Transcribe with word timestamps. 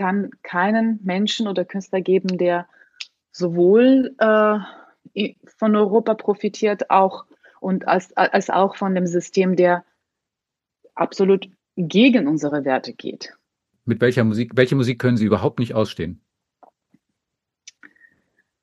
kann 0.00 0.30
keinen 0.42 0.98
Menschen 1.02 1.46
oder 1.46 1.66
Künstler 1.66 2.00
geben, 2.00 2.38
der 2.38 2.66
sowohl 3.32 4.16
äh, 4.18 4.58
von 5.58 5.76
Europa 5.76 6.14
profitiert 6.14 6.88
auch 6.90 7.26
und 7.60 7.86
als, 7.86 8.16
als 8.16 8.48
auch 8.48 8.76
von 8.76 8.94
dem 8.94 9.06
System, 9.06 9.56
der 9.56 9.84
absolut 10.94 11.50
gegen 11.76 12.28
unsere 12.28 12.64
Werte 12.64 12.94
geht. 12.94 13.36
Mit 13.84 14.00
welcher 14.00 14.24
Musik, 14.24 14.52
welche 14.54 14.74
Musik 14.74 14.98
können 14.98 15.18
Sie 15.18 15.26
überhaupt 15.26 15.58
nicht 15.58 15.74
ausstehen? 15.74 16.22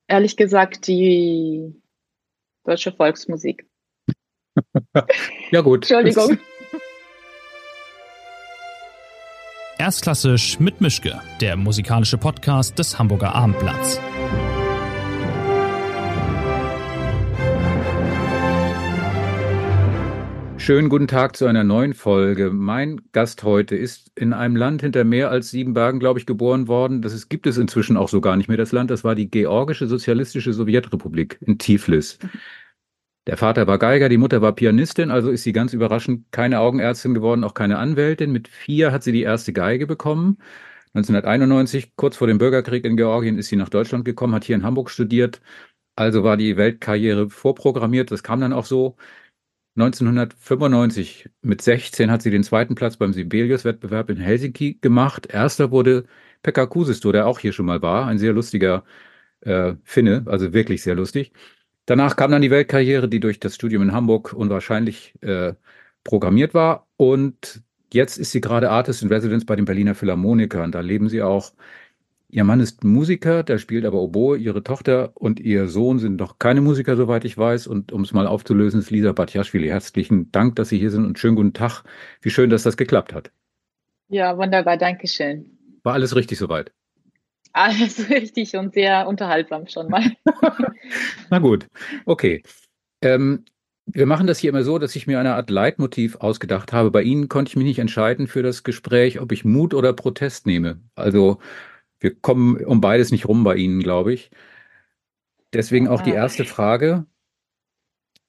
Ehrlich 0.07 0.37
gesagt, 0.37 0.87
die 0.87 1.79
deutsche 2.63 2.93
Volksmusik. 2.93 3.67
ja, 5.51 5.61
gut. 5.61 5.83
Entschuldigung. 5.83 6.39
Erstklassisch 9.87 10.59
mit 10.59 10.81
Mischke, 10.81 11.21
der 11.39 11.55
musikalische 11.55 12.17
Podcast 12.17 12.77
des 12.77 12.99
Hamburger 12.99 13.33
Abendblatts. 13.33 14.01
Schönen 20.57 20.89
guten 20.89 21.07
Tag 21.07 21.37
zu 21.37 21.45
einer 21.45 21.63
neuen 21.63 21.93
Folge. 21.93 22.51
Mein 22.51 22.99
Gast 23.13 23.43
heute 23.43 23.77
ist 23.77 24.11
in 24.15 24.33
einem 24.33 24.57
Land 24.57 24.81
hinter 24.81 25.05
mehr 25.05 25.31
als 25.31 25.51
sieben 25.51 25.73
Bergen, 25.73 26.01
glaube 26.01 26.19
ich, 26.19 26.25
geboren 26.25 26.67
worden. 26.67 27.01
Das 27.01 27.13
ist, 27.13 27.29
gibt 27.29 27.47
es 27.47 27.57
inzwischen 27.57 27.95
auch 27.95 28.09
so 28.09 28.19
gar 28.19 28.35
nicht 28.35 28.49
mehr, 28.49 28.57
das 28.57 28.73
Land. 28.73 28.91
Das 28.91 29.05
war 29.05 29.15
die 29.15 29.31
Georgische 29.31 29.87
Sozialistische 29.87 30.51
Sowjetrepublik 30.51 31.37
in 31.39 31.59
Tiflis. 31.59 32.19
Der 33.27 33.35
Vater 33.37 33.67
war 33.67 33.77
Geiger, 33.77 34.07
die 34.07 34.17
Mutter 34.17 34.41
war 34.41 34.53
Pianistin, 34.55 35.11
also 35.11 35.29
ist 35.29 35.43
sie 35.43 35.51
ganz 35.51 35.73
überraschend 35.73 36.31
keine 36.31 36.59
Augenärztin 36.61 37.13
geworden, 37.13 37.43
auch 37.43 37.53
keine 37.53 37.77
Anwältin. 37.77 38.31
Mit 38.31 38.47
vier 38.47 38.93
hat 38.93 39.03
sie 39.03 39.11
die 39.11 39.23
erste 39.23 39.51
Geige 39.51 39.85
bekommen. 39.85 40.37
1991, 40.93 41.95
kurz 41.97 42.15
vor 42.17 42.27
dem 42.27 42.37
Bürgerkrieg 42.37 42.85
in 42.85 42.97
Georgien, 42.97 43.37
ist 43.37 43.49
sie 43.49 43.57
nach 43.57 43.69
Deutschland 43.69 44.05
gekommen, 44.05 44.33
hat 44.33 44.45
hier 44.45 44.55
in 44.55 44.63
Hamburg 44.63 44.89
studiert. 44.89 45.41
Also 45.95 46.23
war 46.23 46.37
die 46.37 46.57
Weltkarriere 46.57 47.29
vorprogrammiert. 47.29 48.11
Das 48.11 48.23
kam 48.23 48.41
dann 48.41 48.53
auch 48.53 48.65
so. 48.65 48.97
1995 49.77 51.29
mit 51.41 51.61
16 51.61 52.11
hat 52.11 52.21
sie 52.23 52.31
den 52.31 52.43
zweiten 52.43 52.75
Platz 52.75 52.97
beim 52.97 53.13
Sibelius-Wettbewerb 53.13 54.09
in 54.09 54.17
Helsinki 54.17 54.79
gemacht. 54.81 55.27
Erster 55.27 55.71
wurde 55.71 56.05
Pekka 56.43 56.65
Kusisto, 56.65 57.11
der 57.11 57.27
auch 57.27 57.39
hier 57.39 57.53
schon 57.53 57.67
mal 57.67 57.81
war, 57.81 58.07
ein 58.07 58.17
sehr 58.19 58.33
lustiger 58.33 58.85
äh, 59.41 59.75
Finne, 59.83 60.23
also 60.27 60.53
wirklich 60.53 60.83
sehr 60.83 60.95
lustig. 60.95 61.33
Danach 61.87 62.15
kam 62.17 62.31
dann 62.31 62.43
die 62.43 62.51
Weltkarriere, 62.51 63.09
die 63.09 63.19
durch 63.19 63.39
das 63.39 63.55
Studium 63.55 63.81
in 63.81 63.93
Hamburg 63.93 64.33
unwahrscheinlich 64.33 65.15
äh, 65.21 65.53
programmiert 66.03 66.53
war. 66.53 66.85
Und 66.97 67.63
jetzt 67.91 68.17
ist 68.17 68.31
sie 68.31 68.41
gerade 68.41 68.69
Artist 68.69 69.01
in 69.01 69.07
Residence 69.07 69.45
bei 69.45 69.55
den 69.55 69.65
Berliner 69.65 69.95
Philharmonikern. 69.95 70.71
Da 70.71 70.81
leben 70.81 71.09
sie 71.09 71.23
auch 71.23 71.53
Ihr 72.29 72.43
Mann 72.43 72.59
ist 72.59 72.83
Musiker, 72.83 73.41
der 73.41 73.57
spielt 73.57 73.85
aber 73.85 74.01
Oboe. 74.01 74.37
Ihre 74.37 74.61
Tochter 74.61 75.11
und 75.15 75.39
ihr 75.39 75.67
Sohn 75.69 75.97
sind 75.97 76.17
noch 76.17 76.39
keine 76.39 76.59
Musiker, 76.59 76.97
soweit 76.97 77.23
ich 77.23 77.37
weiß. 77.37 77.67
Und 77.67 77.93
um 77.93 78.01
es 78.01 78.11
mal 78.11 78.27
aufzulösen, 78.27 78.81
ist 78.81 78.91
Lisa 78.91 79.13
Batjaschwili. 79.13 79.69
Herzlichen 79.69 80.29
Dank, 80.33 80.57
dass 80.57 80.69
Sie 80.69 80.77
hier 80.77 80.91
sind 80.91 81.05
und 81.05 81.17
schönen 81.17 81.37
guten 81.37 81.53
Tag. 81.53 81.83
Wie 82.21 82.29
schön, 82.29 82.49
dass 82.49 82.63
das 82.63 82.75
geklappt 82.75 83.13
hat. 83.13 83.31
Ja, 84.09 84.37
wunderbar. 84.37 84.75
Dankeschön. 84.75 85.57
War 85.83 85.93
alles 85.93 86.17
richtig 86.17 86.37
soweit? 86.37 86.73
Alles 87.57 88.09
richtig 88.09 88.55
und 88.55 88.73
sehr 88.75 89.07
unterhaltsam 89.07 89.67
schon 89.67 89.89
mal. 89.89 90.11
Na 91.29 91.39
gut, 91.39 91.67
okay. 92.05 92.43
Ähm, 93.01 93.45
wir 93.87 94.05
machen 94.05 94.27
das 94.27 94.37
hier 94.37 94.49
immer 94.49 94.63
so, 94.63 94.77
dass 94.77 94.95
ich 94.95 95.07
mir 95.07 95.19
eine 95.19 95.33
Art 95.33 95.49
Leitmotiv 95.49 96.17
ausgedacht 96.17 96.71
habe. 96.71 96.91
Bei 96.91 97.01
Ihnen 97.01 97.29
konnte 97.29 97.49
ich 97.49 97.55
mich 97.55 97.65
nicht 97.65 97.79
entscheiden 97.79 98.27
für 98.27 98.43
das 98.43 98.63
Gespräch, 98.63 99.19
ob 99.19 99.31
ich 99.31 99.43
Mut 99.43 99.73
oder 99.73 99.93
Protest 99.93 100.45
nehme. 100.45 100.81
Also 100.93 101.39
wir 101.99 102.13
kommen 102.13 102.63
um 102.63 102.79
beides 102.79 103.11
nicht 103.11 103.27
rum 103.27 103.43
bei 103.43 103.55
Ihnen, 103.55 103.81
glaube 103.81 104.13
ich. 104.13 104.29
Deswegen 105.53 105.87
auch 105.87 106.01
die 106.01 106.11
erste 106.11 106.45
Frage. 106.45 107.05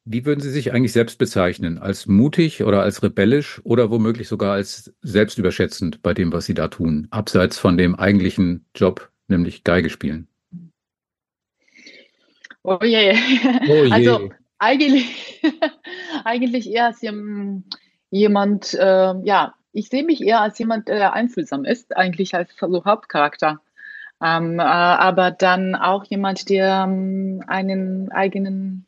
Wie 0.04 0.24
würden 0.24 0.40
Sie 0.40 0.50
sich 0.50 0.72
eigentlich 0.72 0.92
selbst 0.92 1.18
bezeichnen? 1.18 1.76
Als 1.76 2.06
mutig 2.06 2.62
oder 2.62 2.80
als 2.80 3.02
rebellisch 3.02 3.60
oder 3.64 3.90
womöglich 3.90 4.26
sogar 4.28 4.54
als 4.54 4.94
selbstüberschätzend 5.02 6.00
bei 6.02 6.14
dem, 6.14 6.32
was 6.32 6.46
Sie 6.46 6.54
da 6.54 6.68
tun, 6.68 7.08
abseits 7.10 7.58
von 7.58 7.76
dem 7.76 7.94
eigentlichen 7.94 8.64
Job, 8.74 9.10
nämlich 9.28 9.64
Geige 9.64 9.90
spielen? 9.90 10.28
Oh 12.62 12.78
je. 12.82 13.14
Oh 13.68 13.84
je. 13.84 13.92
Also 13.92 14.30
eigentlich, 14.58 15.42
eigentlich 16.24 16.70
eher 16.70 16.86
als 16.86 17.00
jemand, 18.10 18.74
äh, 18.74 19.14
ja, 19.22 19.54
ich 19.72 19.88
sehe 19.88 20.04
mich 20.04 20.20
eher 20.22 20.40
als 20.40 20.58
jemand, 20.58 20.88
der 20.88 21.12
einfühlsam 21.12 21.64
ist, 21.64 21.96
eigentlich 21.96 22.34
als 22.34 22.50
so 22.58 22.84
Hauptcharakter. 22.84 23.60
Ähm, 24.20 24.58
äh, 24.58 24.62
aber 24.62 25.30
dann 25.30 25.76
auch 25.76 26.04
jemand, 26.04 26.48
der 26.48 26.84
ähm, 26.88 27.42
einen 27.46 28.10
eigenen, 28.10 28.86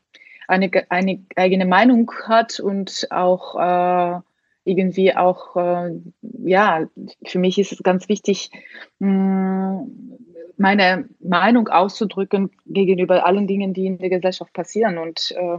eine, 0.48 0.70
eine 0.88 1.24
eigene 1.36 1.66
Meinung 1.66 2.10
hat 2.24 2.58
und 2.58 3.06
auch 3.10 3.54
äh, 3.54 4.20
irgendwie 4.64 5.14
auch, 5.14 5.56
äh, 5.56 6.00
ja, 6.22 6.86
für 7.24 7.38
mich 7.38 7.58
ist 7.58 7.72
es 7.72 7.82
ganz 7.82 8.08
wichtig, 8.08 8.50
mh, 8.98 9.08
mm, 9.08 10.16
meine 10.60 11.08
Meinung 11.20 11.68
auszudrücken 11.68 12.50
gegenüber 12.66 13.24
allen 13.24 13.46
Dingen, 13.46 13.72
die 13.72 13.86
in 13.86 13.96
der 13.96 14.10
Gesellschaft 14.10 14.52
passieren. 14.52 14.98
Und 14.98 15.32
äh, 15.32 15.58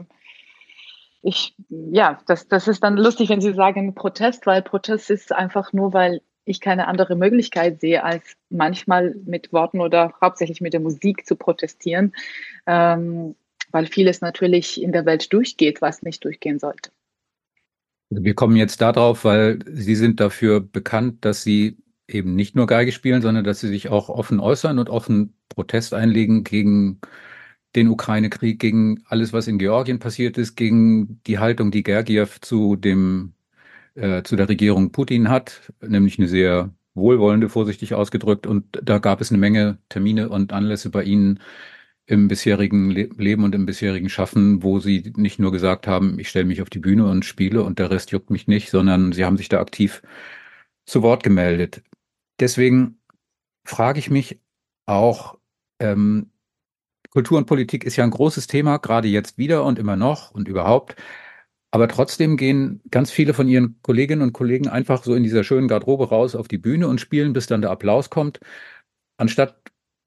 ich, 1.24 1.56
ja, 1.70 2.22
das, 2.28 2.48
das 2.48 2.68
ist 2.68 2.84
dann 2.84 2.98
lustig, 2.98 3.30
wenn 3.30 3.42
Sie 3.42 3.54
sagen 3.54 3.96
Protest, 3.96 4.46
weil 4.46 4.62
Protest 4.62 5.10
ist 5.10 5.34
einfach 5.34 5.74
nur, 5.74 5.94
weil 5.94 6.22
ich 6.46 6.62
keine 6.62 6.88
andere 6.88 7.16
Möglichkeit 7.16 7.82
sehe, 7.82 8.04
als 8.04 8.36
manchmal 8.50 9.16
mit 9.26 9.52
Worten 9.52 9.82
oder 9.82 10.14
hauptsächlich 10.22 10.62
mit 10.62 10.74
der 10.74 10.80
Musik 10.80 11.26
zu 11.26 11.36
protestieren, 11.36 12.14
ähm, 12.68 13.36
weil 13.72 13.88
vieles 13.88 14.22
natürlich 14.22 14.80
in 14.80 14.92
der 14.92 15.08
Welt 15.08 15.34
durchgeht, 15.34 15.82
was 15.82 16.04
nicht 16.04 16.24
durchgehen 16.24 16.60
sollte. 16.60 16.92
Wir 18.12 18.36
kommen 18.36 18.56
jetzt 18.56 18.82
darauf, 18.82 19.26
weil 19.26 19.60
Sie 19.66 19.96
sind 19.96 20.20
dafür 20.20 20.60
bekannt, 20.60 21.26
dass 21.26 21.42
Sie 21.42 21.78
eben 22.14 22.36
nicht 22.36 22.56
nur 22.56 22.68
Geige 22.68 22.92
spielen, 22.92 23.22
sondern 23.22 23.44
dass 23.44 23.60
Sie 23.60 23.68
sich 23.68 23.90
auch 23.90 24.10
offen 24.10 24.40
äußern 24.40 24.80
und 24.80 24.90
offen 24.90 25.34
Protest 25.50 25.94
einlegen 25.94 26.44
gegen 26.44 27.00
den 27.76 27.88
Ukraine-Krieg, 27.90 28.60
gegen 28.60 29.04
alles, 29.06 29.34
was 29.34 29.48
in 29.48 29.58
Georgien 29.60 30.00
passiert 30.00 30.38
ist, 30.38 30.56
gegen 30.56 31.22
die 31.28 31.40
Haltung, 31.40 31.72
die 31.72 31.84
Gergiev 31.84 32.40
zu 32.42 32.76
dem, 32.76 33.34
äh, 33.96 34.24
zu 34.24 34.36
der 34.36 34.50
Regierung 34.50 34.92
Putin 34.92 35.30
hat, 35.30 35.72
nämlich 35.82 36.20
eine 36.20 36.28
sehr 36.28 36.74
wohlwollende, 36.96 37.50
vorsichtig 37.50 37.94
ausgedrückt. 37.94 38.48
Und 38.48 38.66
da 38.84 39.00
gab 39.00 39.22
es 39.22 39.32
eine 39.32 39.40
Menge 39.40 39.78
Termine 39.90 40.30
und 40.30 40.54
Anlässe 40.54 40.90
bei 40.90 41.04
Ihnen 41.04 41.40
im 42.06 42.28
bisherigen 42.28 42.92
Le 42.92 43.10
Leben 43.18 43.44
und 43.44 43.56
im 43.56 43.66
bisherigen 43.66 44.10
Schaffen, 44.10 44.64
wo 44.64 44.80
Sie 44.80 45.14
nicht 45.16 45.40
nur 45.40 45.52
gesagt 45.52 45.88
haben, 45.88 46.20
ich 46.20 46.30
stelle 46.30 46.46
mich 46.46 46.62
auf 46.62 46.70
die 46.70 46.80
Bühne 46.80 47.08
und 47.08 47.26
spiele 47.26 47.64
und 47.64 47.80
der 47.80 47.92
Rest 47.92 48.12
juckt 48.12 48.30
mich 48.32 48.48
nicht, 48.48 48.70
sondern 48.70 49.14
Sie 49.14 49.26
haben 49.26 49.38
sich 49.38 49.50
da 49.50 49.62
aktiv 49.62 50.02
zu 50.86 51.04
Wort 51.04 51.24
gemeldet. 51.24 51.84
Deswegen 52.42 53.00
frage 53.66 54.00
ich 54.00 54.10
mich 54.10 54.42
auch, 54.88 55.38
ähm, 55.80 56.32
Kultur 57.12 57.38
und 57.38 57.46
Politik 57.46 57.84
ist 57.86 57.98
ja 57.98 58.04
ein 58.04 58.12
großes 58.12 58.48
Thema, 58.48 58.78
gerade 58.78 59.08
jetzt 59.08 59.38
wieder 59.38 59.64
und 59.66 59.80
immer 59.80 59.96
noch 59.96 60.32
und 60.32 60.48
überhaupt. 60.48 60.96
Aber 61.72 61.88
trotzdem 61.88 62.38
gehen 62.38 62.82
ganz 62.92 63.12
viele 63.12 63.34
von 63.34 63.48
ihren 63.48 63.82
Kolleginnen 63.82 64.22
und 64.22 64.34
Kollegen 64.34 64.68
einfach 64.68 65.04
so 65.04 65.16
in 65.16 65.24
dieser 65.24 65.44
schönen 65.44 65.68
Garderobe 65.70 66.10
raus 66.10 66.36
auf 66.36 66.48
die 66.48 66.58
Bühne 66.58 66.88
und 66.88 67.00
spielen, 67.00 67.34
bis 67.34 67.48
dann 67.48 67.62
der 67.62 67.72
Applaus 67.72 68.10
kommt, 68.10 68.40
anstatt 69.18 69.62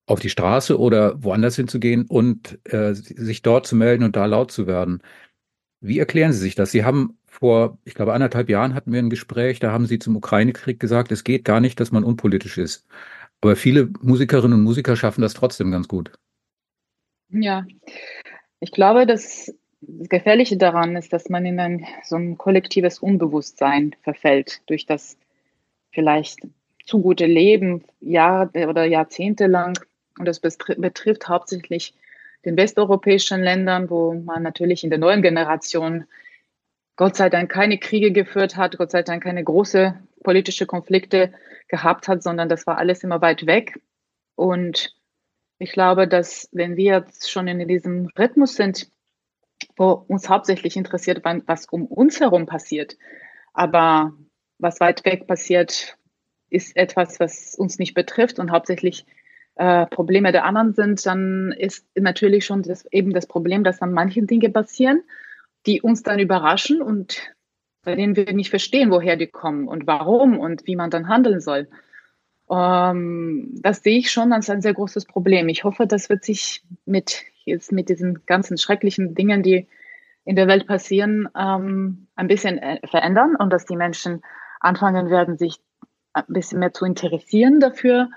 auf 0.07 0.21
die 0.21 0.31
Straße 0.31 0.79
oder 0.79 1.23
woanders 1.23 1.57
hinzugehen 1.57 2.07
und 2.07 2.59
äh, 2.73 2.95
sich 2.95 3.43
dort 3.43 3.67
zu 3.67 3.77
melden 3.77 4.05
und 4.05 4.17
da 4.17 4.27
laut 4.27 4.53
zu 4.53 4.67
werden. 4.67 5.03
Wie 5.87 5.99
erklären 5.99 6.33
Sie 6.33 6.39
sich 6.39 6.55
das? 6.55 6.71
Sie 6.71 6.83
haben 6.83 7.19
vor, 7.27 7.77
ich 7.85 7.95
glaube, 7.95 8.15
anderthalb 8.15 8.49
Jahren 8.49 8.75
hatten 8.75 8.91
wir 8.91 9.01
ein 9.01 9.11
Gespräch, 9.11 9.61
da 9.61 9.71
haben 9.71 9.85
Sie 9.85 9.99
zum 9.99 10.17
Ukraine-Krieg 10.17 10.81
gesagt, 10.81 11.13
es 11.13 11.25
geht 11.25 11.45
gar 11.45 11.61
nicht, 11.61 11.79
dass 11.79 11.93
man 11.93 12.05
unpolitisch 12.05 12.57
ist. 12.57 12.87
Aber 13.43 13.55
viele 13.55 13.91
Musikerinnen 14.01 14.55
und 14.59 14.65
Musiker 14.65 14.97
schaffen 14.97 15.21
das 15.21 15.35
trotzdem 15.35 15.71
ganz 15.71 15.87
gut. 15.87 16.11
Ja, 17.29 17.67
ich 18.61 18.73
glaube, 18.73 19.05
das 19.05 19.55
Gefährliche 19.83 20.57
daran 20.57 20.97
ist, 20.97 21.13
dass 21.13 21.29
man 21.29 21.45
in 21.45 21.61
ein 21.61 21.87
so 22.03 22.17
ein 22.17 22.39
kollektives 22.39 22.99
Unbewusstsein 23.01 23.95
verfällt 24.01 24.63
durch 24.65 24.87
das 24.87 25.19
vielleicht 25.93 26.49
zu 26.87 27.03
gute 27.03 27.27
Leben, 27.27 27.85
Jahre 28.01 28.69
oder 28.69 28.87
Jahrzehnte 28.87 29.49
lang. 29.49 29.79
Und 30.19 30.27
das 30.27 30.41
betrifft 30.41 31.29
hauptsächlich 31.29 31.93
den 32.45 32.57
westeuropäischen 32.57 33.43
Ländern, 33.43 33.91
wo 33.91 34.15
man 34.15 34.43
natürlich 34.43 34.85
in 34.85 34.91
der 34.91 34.99
neuen 34.99 35.23
Generation 35.23 36.05
Gott 36.97 37.17
sei 37.17 37.29
Dank 37.29 37.51
keine 37.51 37.79
Kriege 37.79 38.13
geführt 38.13 38.57
hat, 38.57 38.79
Gott 38.79 38.93
sei 38.93 39.03
Dank 39.03 39.25
keine 39.25 39.43
große 39.43 39.99
politische 40.23 40.67
Konflikte 40.67 41.33
gehabt 41.69 42.09
hat, 42.09 42.23
sondern 42.23 42.49
das 42.49 42.67
war 42.67 42.79
alles 42.79 43.03
immer 43.03 43.21
weit 43.21 43.47
weg. 43.47 43.81
Und 44.37 44.95
ich 45.59 45.73
glaube, 45.73 46.07
dass 46.07 46.49
wenn 46.53 46.77
wir 46.77 46.95
jetzt 46.99 47.31
schon 47.31 47.49
in 47.49 47.67
diesem 47.67 48.09
Rhythmus 48.19 48.55
sind, 48.55 48.91
wo 49.77 49.91
uns 49.91 50.29
hauptsächlich 50.29 50.77
interessiert, 50.77 51.23
was 51.47 51.67
um 51.67 51.87
uns 51.87 52.21
herum 52.21 52.47
passiert, 52.47 52.97
aber 53.53 54.13
was 54.59 54.81
weit 54.81 55.05
weg 55.05 55.27
passiert, 55.27 55.97
ist 56.51 56.77
etwas, 56.77 57.19
was 57.19 57.55
uns 57.57 57.79
nicht 57.79 57.95
betrifft 57.95 58.39
und 58.39 58.51
hauptsächlich 58.51 59.05
äh, 59.57 59.87
Probleme 59.87 60.33
der 60.33 60.45
anderen 60.45 60.75
sind, 60.75 61.05
dann 61.07 61.53
ist 61.53 61.87
natürlich 61.95 62.45
schon 62.45 62.63
das, 62.63 62.87
eben 62.93 63.13
das 63.13 63.27
Problem, 63.27 63.65
dass 63.65 63.79
dann 63.79 63.93
manche 63.93 64.23
Dinge 64.23 64.51
passieren, 64.51 65.03
die 65.67 65.81
uns 65.81 66.03
dann 66.03 66.19
überraschen 66.19 66.83
und 66.83 67.35
bei 67.83 67.95
denen 67.95 68.17
wir 68.17 68.33
nicht 68.33 68.51
verstehen, 68.51 68.91
woher 68.91 69.17
die 69.17 69.27
kommen 69.27 69.69
und 69.69 69.87
warum 69.87 70.39
und 70.39 70.67
wie 70.67 70.77
man 70.77 70.91
dann 70.91 71.09
handeln 71.09 71.41
soll. 71.41 71.69
Ähm, 72.51 73.51
das 73.63 73.83
sehe 73.83 73.99
ich 73.99 74.11
schon 74.11 74.33
als 74.33 74.51
ein 74.51 74.63
sehr 74.63 74.75
großes 74.75 75.05
Problem. 75.05 75.49
Ich 75.49 75.65
hoffe, 75.65 75.87
das 75.87 76.09
wird 76.09 76.25
sich 76.25 76.63
mit 76.85 77.23
jetzt 77.45 77.73
mit 77.73 77.89
diesen 77.89 78.25
ganzen 78.27 78.57
schrecklichen 78.59 79.15
Dingen, 79.15 79.43
die 79.43 79.69
in 80.25 80.37
der 80.37 80.49
Welt 80.49 80.67
passieren, 80.67 81.29
ähm, 81.39 82.07
ein 82.17 82.29
bisschen 82.29 82.59
äh, 82.59 82.81
verändern 82.87 83.37
und 83.37 83.53
dass 83.53 83.67
die 83.67 83.77
Menschen 83.77 84.23
anfangen 84.61 85.11
werden, 85.11 85.37
sich 85.37 85.61
ein 86.15 86.25
bisschen 86.29 86.61
mehr 86.61 86.73
zu 86.73 86.87
interessieren 86.87 87.61
dafür, 87.61 88.09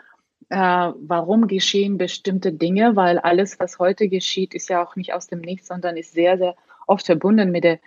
äh, 0.49 0.57
warum 0.57 1.47
geschehen 1.47 1.97
bestimmte 1.97 2.53
Dinge, 2.53 2.95
weil 2.95 3.19
alles, 3.19 3.59
was 3.59 3.79
heute 3.79 4.07
geschieht, 4.07 4.53
ist 4.53 4.69
ja 4.69 4.83
auch 4.83 4.95
nicht 4.95 5.13
aus 5.13 5.27
dem 5.27 5.41
Nichts, 5.41 5.67
sondern 5.67 5.97
ist 5.97 6.13
sehr, 6.13 6.37
sehr 6.37 6.55
oft 6.87 7.05
verbunden 7.05 7.51
mit 7.51 7.63
der 7.63 7.79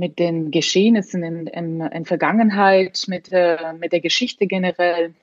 mit 0.00 0.18
den 0.18 0.50
Geschehnissen 0.50 1.22
in, 1.22 1.46
in, 1.46 1.80
in 1.80 2.04
Vergangenheit, 2.06 3.04
mit, 3.06 3.30
äh, 3.32 3.74
mit 3.78 3.92
der 3.92 4.00
Geschichte 4.00 4.46
generell 4.46 5.14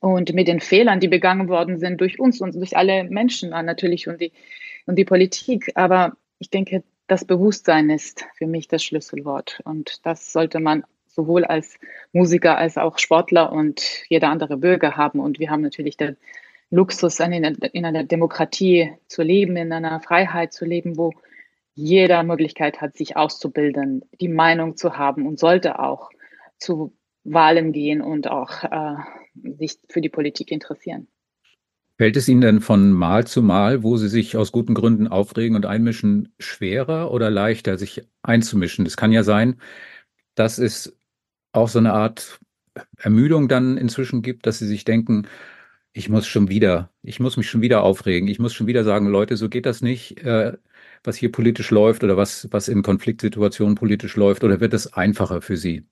und 0.00 0.34
mit 0.34 0.48
den 0.48 0.60
Fehlern, 0.60 1.00
die 1.00 1.08
begangen 1.08 1.48
worden 1.48 1.78
sind 1.78 2.00
durch 2.00 2.20
uns 2.20 2.40
und 2.40 2.54
durch 2.54 2.76
alle 2.76 3.04
Menschen 3.04 3.50
natürlich 3.50 4.06
und 4.06 4.20
die, 4.20 4.32
und 4.84 4.96
die 4.96 5.06
Politik. 5.06 5.72
Aber 5.74 6.16
ich 6.38 6.50
denke, 6.50 6.84
das 7.06 7.24
Bewusstsein 7.24 7.88
ist 7.88 8.26
für 8.36 8.46
mich 8.46 8.68
das 8.68 8.84
Schlüsselwort. 8.84 9.60
Und 9.64 10.04
das 10.04 10.32
sollte 10.32 10.60
man 10.60 10.84
sowohl 11.16 11.44
als 11.44 11.78
Musiker 12.12 12.56
als 12.56 12.78
auch 12.78 12.98
Sportler 12.98 13.50
und 13.52 14.04
jeder 14.08 14.28
andere 14.28 14.56
Bürger 14.56 14.96
haben. 14.96 15.18
Und 15.18 15.40
wir 15.40 15.50
haben 15.50 15.62
natürlich 15.62 15.96
den 15.96 16.16
Luxus, 16.70 17.18
in 17.18 17.84
einer 17.84 18.04
Demokratie 18.04 18.92
zu 19.08 19.22
leben, 19.22 19.56
in 19.56 19.72
einer 19.72 20.00
Freiheit 20.00 20.52
zu 20.52 20.64
leben, 20.64 20.96
wo 20.96 21.12
jeder 21.74 22.22
Möglichkeit 22.22 22.80
hat, 22.80 22.96
sich 22.96 23.16
auszubilden, 23.16 24.02
die 24.20 24.28
Meinung 24.28 24.76
zu 24.76 24.96
haben 24.96 25.26
und 25.26 25.38
sollte 25.38 25.78
auch 25.78 26.10
zu 26.58 26.96
Wahlen 27.24 27.72
gehen 27.72 28.00
und 28.00 28.28
auch 28.28 28.64
äh, 28.64 28.94
sich 29.58 29.78
für 29.88 30.00
die 30.00 30.08
Politik 30.08 30.50
interessieren. 30.50 31.08
Fällt 31.98 32.16
es 32.16 32.28
Ihnen 32.28 32.42
denn 32.42 32.60
von 32.60 32.92
Mal 32.92 33.26
zu 33.26 33.42
Mal, 33.42 33.82
wo 33.82 33.96
Sie 33.96 34.08
sich 34.08 34.36
aus 34.36 34.52
guten 34.52 34.74
Gründen 34.74 35.08
aufregen 35.08 35.56
und 35.56 35.66
einmischen, 35.66 36.34
schwerer 36.38 37.10
oder 37.10 37.30
leichter, 37.30 37.78
sich 37.78 38.02
einzumischen? 38.22 38.84
Es 38.84 38.96
kann 38.96 39.12
ja 39.12 39.22
sein, 39.22 39.60
dass 40.34 40.58
es 40.58 40.95
auch 41.56 41.68
so 41.68 41.78
eine 41.78 41.92
Art 41.92 42.38
Ermüdung 42.98 43.48
dann 43.48 43.76
inzwischen 43.76 44.22
gibt, 44.22 44.46
dass 44.46 44.58
Sie 44.58 44.66
sich 44.66 44.84
denken, 44.84 45.26
ich 45.92 46.10
muss 46.10 46.26
schon 46.26 46.48
wieder, 46.48 46.90
ich 47.02 47.20
muss 47.20 47.38
mich 47.38 47.48
schon 47.48 47.62
wieder 47.62 47.82
aufregen, 47.82 48.28
ich 48.28 48.38
muss 48.38 48.52
schon 48.52 48.66
wieder 48.66 48.84
sagen, 48.84 49.06
Leute, 49.06 49.36
so 49.38 49.48
geht 49.48 49.64
das 49.64 49.80
nicht, 49.80 50.22
äh, 50.22 50.52
was 51.02 51.16
hier 51.16 51.32
politisch 51.32 51.70
läuft 51.70 52.04
oder 52.04 52.18
was, 52.18 52.48
was 52.50 52.68
in 52.68 52.82
Konfliktsituationen 52.82 53.76
politisch 53.76 54.16
läuft, 54.16 54.44
oder 54.44 54.60
wird 54.60 54.74
es 54.74 54.92
einfacher 54.92 55.40
für 55.40 55.56
Sie? 55.56 55.84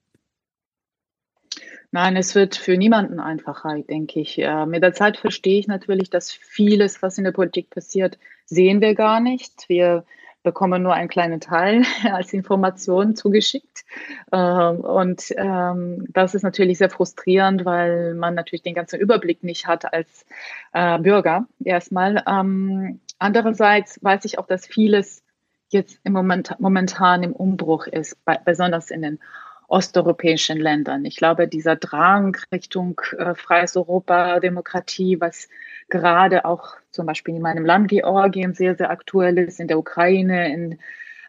Nein, 1.90 2.16
es 2.16 2.34
wird 2.34 2.56
für 2.56 2.76
niemanden 2.76 3.20
einfacher, 3.20 3.78
denke 3.88 4.20
ich. 4.20 4.38
Äh, 4.38 4.66
mit 4.66 4.82
der 4.82 4.92
Zeit 4.92 5.16
verstehe 5.16 5.60
ich 5.60 5.68
natürlich, 5.68 6.10
dass 6.10 6.32
vieles, 6.32 7.00
was 7.02 7.16
in 7.16 7.24
der 7.24 7.32
Politik 7.32 7.70
passiert, 7.70 8.18
sehen 8.44 8.80
wir 8.82 8.94
gar 8.94 9.20
nicht. 9.20 9.68
Wir 9.68 10.04
bekommen 10.44 10.82
nur 10.82 10.94
einen 10.94 11.08
kleinen 11.08 11.40
Teil 11.40 11.82
als 12.12 12.32
Information 12.32 13.16
zugeschickt. 13.16 13.84
Ähm, 14.30 14.80
und 14.80 15.34
ähm, 15.36 16.06
das 16.10 16.36
ist 16.36 16.42
natürlich 16.42 16.78
sehr 16.78 16.90
frustrierend, 16.90 17.64
weil 17.64 18.14
man 18.14 18.34
natürlich 18.34 18.62
den 18.62 18.74
ganzen 18.74 19.00
Überblick 19.00 19.42
nicht 19.42 19.66
hat 19.66 19.92
als 19.92 20.24
äh, 20.72 21.00
Bürger 21.00 21.48
erstmal. 21.64 22.22
Ähm, 22.28 23.00
andererseits 23.18 23.98
weiß 24.04 24.24
ich 24.26 24.38
auch, 24.38 24.46
dass 24.46 24.66
vieles 24.66 25.24
jetzt 25.70 25.98
im 26.04 26.12
Moment 26.12 26.54
momentan 26.60 27.24
im 27.24 27.32
Umbruch 27.32 27.88
ist, 27.88 28.16
besonders 28.44 28.92
in 28.92 29.02
den 29.02 29.18
osteuropäischen 29.66 30.60
Ländern. 30.60 31.04
Ich 31.04 31.16
glaube, 31.16 31.48
dieser 31.48 31.74
Drang 31.74 32.36
Richtung 32.52 33.00
äh, 33.16 33.34
freies 33.34 33.76
Europa, 33.76 34.38
Demokratie, 34.40 35.20
was 35.20 35.48
gerade 35.88 36.44
auch 36.44 36.76
zum 36.90 37.06
Beispiel 37.06 37.34
in 37.36 37.42
meinem 37.42 37.64
Land 37.64 37.88
Georgien 37.88 38.54
sehr, 38.54 38.76
sehr 38.76 38.90
aktuell 38.90 39.38
ist, 39.38 39.60
in 39.60 39.68
der 39.68 39.78
Ukraine, 39.78 40.52
in, 40.52 40.78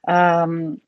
ähm, 0.08 0.82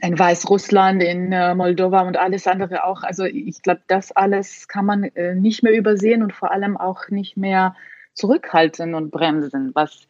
in 0.00 0.18
Weißrussland, 0.18 1.02
in 1.02 1.32
äh, 1.32 1.54
Moldova 1.54 2.02
und 2.02 2.16
alles 2.16 2.46
andere 2.46 2.84
auch. 2.84 3.02
Also 3.02 3.24
ich 3.24 3.62
glaube, 3.62 3.82
das 3.86 4.12
alles 4.12 4.68
kann 4.68 4.86
man 4.86 5.04
äh, 5.04 5.34
nicht 5.34 5.62
mehr 5.62 5.76
übersehen 5.76 6.22
und 6.22 6.32
vor 6.32 6.52
allem 6.52 6.76
auch 6.76 7.08
nicht 7.08 7.36
mehr 7.36 7.74
zurückhalten 8.14 8.94
und 8.94 9.10
bremsen, 9.10 9.72
was 9.74 10.06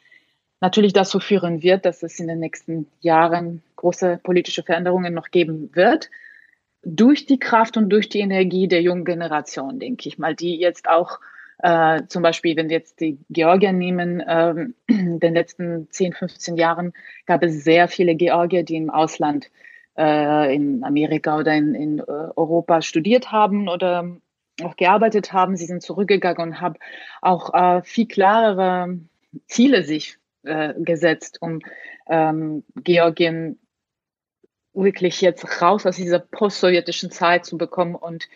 natürlich 0.61 0.93
dazu 0.93 1.21
führen 1.21 1.63
wird, 1.63 1.85
dass 1.85 2.03
es 2.03 2.21
in 2.21 2.29
den 2.29 2.41
nächsten 2.41 2.87
Jahren 3.01 3.63
große 3.77 4.21
politische 4.23 4.63
Veränderungen 4.63 5.15
noch 5.15 5.31
geben 5.31 5.71
wird 5.75 6.11
durch 6.85 7.27
die 7.27 7.39
Kraft 7.39 7.77
und 7.77 7.91
durch 7.91 8.09
die 8.09 8.21
Energie 8.21 8.69
der 8.69 8.83
jungen 8.83 9.05
Generation, 9.05 9.79
denke 9.79 10.09
ich 10.09 10.19
mal, 10.19 10.35
die 10.35 10.57
jetzt 10.57 10.89
auch 10.89 11.21
äh, 11.63 12.03
zum 12.09 12.23
Beispiel, 12.23 12.57
wenn 12.57 12.69
wir 12.69 12.77
jetzt 12.77 13.01
die 13.01 13.19
Georgier 13.31 13.73
nehmen, 13.73 14.21
äh, 14.21 14.55
in 14.89 15.21
den 15.21 15.35
letzten 15.35 15.89
10, 15.91 16.13
15 16.13 16.57
Jahren 16.57 16.93
gab 17.27 17.43
es 17.43 17.65
sehr 17.65 17.89
viele 17.89 18.17
Georgier, 18.17 18.65
die 18.65 18.77
im 18.77 18.91
Ausland 18.91 19.51
äh, 19.97 20.55
in 20.55 20.83
Amerika 20.85 21.39
oder 21.39 21.55
in, 21.55 21.75
in 21.75 21.99
äh, 22.01 22.03
Europa 22.03 22.83
studiert 22.83 23.31
haben 23.31 23.69
oder 23.69 24.17
auch 24.63 24.77
gearbeitet 24.77 25.33
haben. 25.33 25.57
Sie 25.57 25.67
sind 25.67 25.83
zurückgegangen 25.83 26.49
und 26.49 26.61
haben 26.61 26.77
auch 27.21 27.55
äh, 27.55 27.83
viel 27.83 28.09
klarere 28.09 28.99
Ziele 29.47 29.85
sich 29.85 30.19
äh, 30.43 30.75
gesetzt, 30.79 31.39
um 31.41 31.61
ähm, 32.09 32.65
Georgien 32.75 33.59
wirklich 34.75 35.21
jetzt 35.21 35.63
raus 35.63 35.87
aus 35.87 35.97
dieser 35.97 36.19
post-sowjetischen 36.19 37.11
Zeit 37.11 37.45
zu 37.45 37.59
bekommen 37.59 37.95
und 37.95 38.29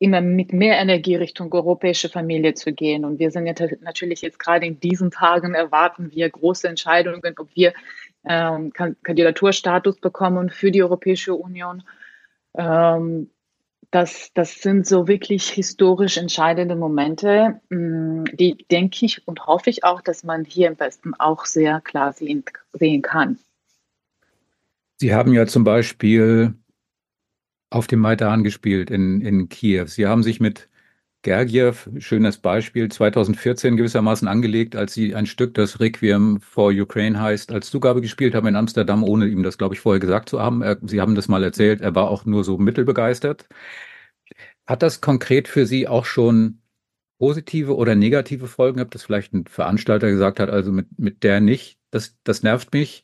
immer 0.00 0.22
mit 0.22 0.52
mehr 0.52 0.78
Energie 0.78 1.14
Richtung 1.14 1.52
europäische 1.52 2.08
Familie 2.08 2.54
zu 2.54 2.72
gehen. 2.72 3.04
Und 3.04 3.18
wir 3.18 3.30
sind 3.30 3.46
ja 3.46 3.54
natürlich 3.82 4.22
jetzt 4.22 4.38
gerade 4.38 4.66
in 4.66 4.80
diesen 4.80 5.10
Tagen 5.10 5.54
erwarten 5.54 6.10
wir 6.12 6.28
große 6.28 6.66
Entscheidungen, 6.66 7.34
ob 7.38 7.54
wir 7.54 7.74
ähm, 8.24 8.72
Kandidaturstatus 8.72 10.00
bekommen 10.00 10.48
für 10.48 10.70
die 10.70 10.82
Europäische 10.82 11.34
Union. 11.34 11.82
Ähm, 12.56 13.30
das, 13.90 14.30
das 14.32 14.62
sind 14.62 14.86
so 14.86 15.06
wirklich 15.06 15.50
historisch 15.50 16.16
entscheidende 16.16 16.76
Momente, 16.76 17.60
mm, 17.68 18.24
die 18.32 18.64
denke 18.70 19.04
ich 19.04 19.26
und 19.28 19.46
hoffe 19.46 19.68
ich 19.68 19.84
auch, 19.84 20.00
dass 20.00 20.24
man 20.24 20.44
hier 20.44 20.68
im 20.68 20.80
Westen 20.80 21.12
auch 21.18 21.44
sehr 21.44 21.80
klar 21.82 22.12
sehen, 22.14 22.44
sehen 22.72 23.02
kann. 23.02 23.38
Sie 24.96 25.12
haben 25.12 25.32
ja 25.32 25.46
zum 25.46 25.64
Beispiel 25.64 26.54
auf 27.70 27.86
dem 27.86 28.00
Maidan 28.00 28.44
gespielt 28.44 28.90
in, 28.90 29.20
in 29.20 29.48
Kiew. 29.48 29.86
Sie 29.86 30.06
haben 30.06 30.22
sich 30.22 30.40
mit 30.40 30.68
Gergiev, 31.22 31.90
schönes 31.98 32.38
Beispiel, 32.38 32.90
2014 32.90 33.76
gewissermaßen 33.76 34.26
angelegt, 34.26 34.74
als 34.74 34.94
Sie 34.94 35.14
ein 35.14 35.26
Stück, 35.26 35.52
das 35.54 35.78
Requiem 35.78 36.40
for 36.40 36.72
Ukraine 36.72 37.20
heißt, 37.20 37.52
als 37.52 37.70
Zugabe 37.70 38.00
gespielt 38.00 38.34
haben 38.34 38.46
in 38.46 38.56
Amsterdam, 38.56 39.04
ohne 39.04 39.26
ihm 39.26 39.42
das, 39.42 39.58
glaube 39.58 39.74
ich, 39.74 39.80
vorher 39.80 40.00
gesagt 40.00 40.30
zu 40.30 40.40
haben. 40.40 40.62
Er, 40.62 40.78
Sie 40.82 41.00
haben 41.00 41.14
das 41.14 41.28
mal 41.28 41.44
erzählt, 41.44 41.82
er 41.82 41.94
war 41.94 42.08
auch 42.08 42.24
nur 42.24 42.42
so 42.42 42.56
mittelbegeistert. 42.58 43.48
Hat 44.66 44.82
das 44.82 45.00
konkret 45.00 45.48
für 45.48 45.66
Sie 45.66 45.88
auch 45.88 46.04
schon 46.06 46.60
positive 47.18 47.76
oder 47.76 47.94
negative 47.94 48.46
Folgen 48.48 48.76
gehabt, 48.76 48.94
dass 48.94 49.04
vielleicht 49.04 49.34
ein 49.34 49.46
Veranstalter 49.46 50.10
gesagt 50.10 50.40
hat, 50.40 50.50
also 50.50 50.72
mit, 50.72 50.98
mit 50.98 51.22
der 51.22 51.40
nicht, 51.40 51.78
das, 51.90 52.16
das 52.24 52.42
nervt 52.42 52.72
mich? 52.72 53.02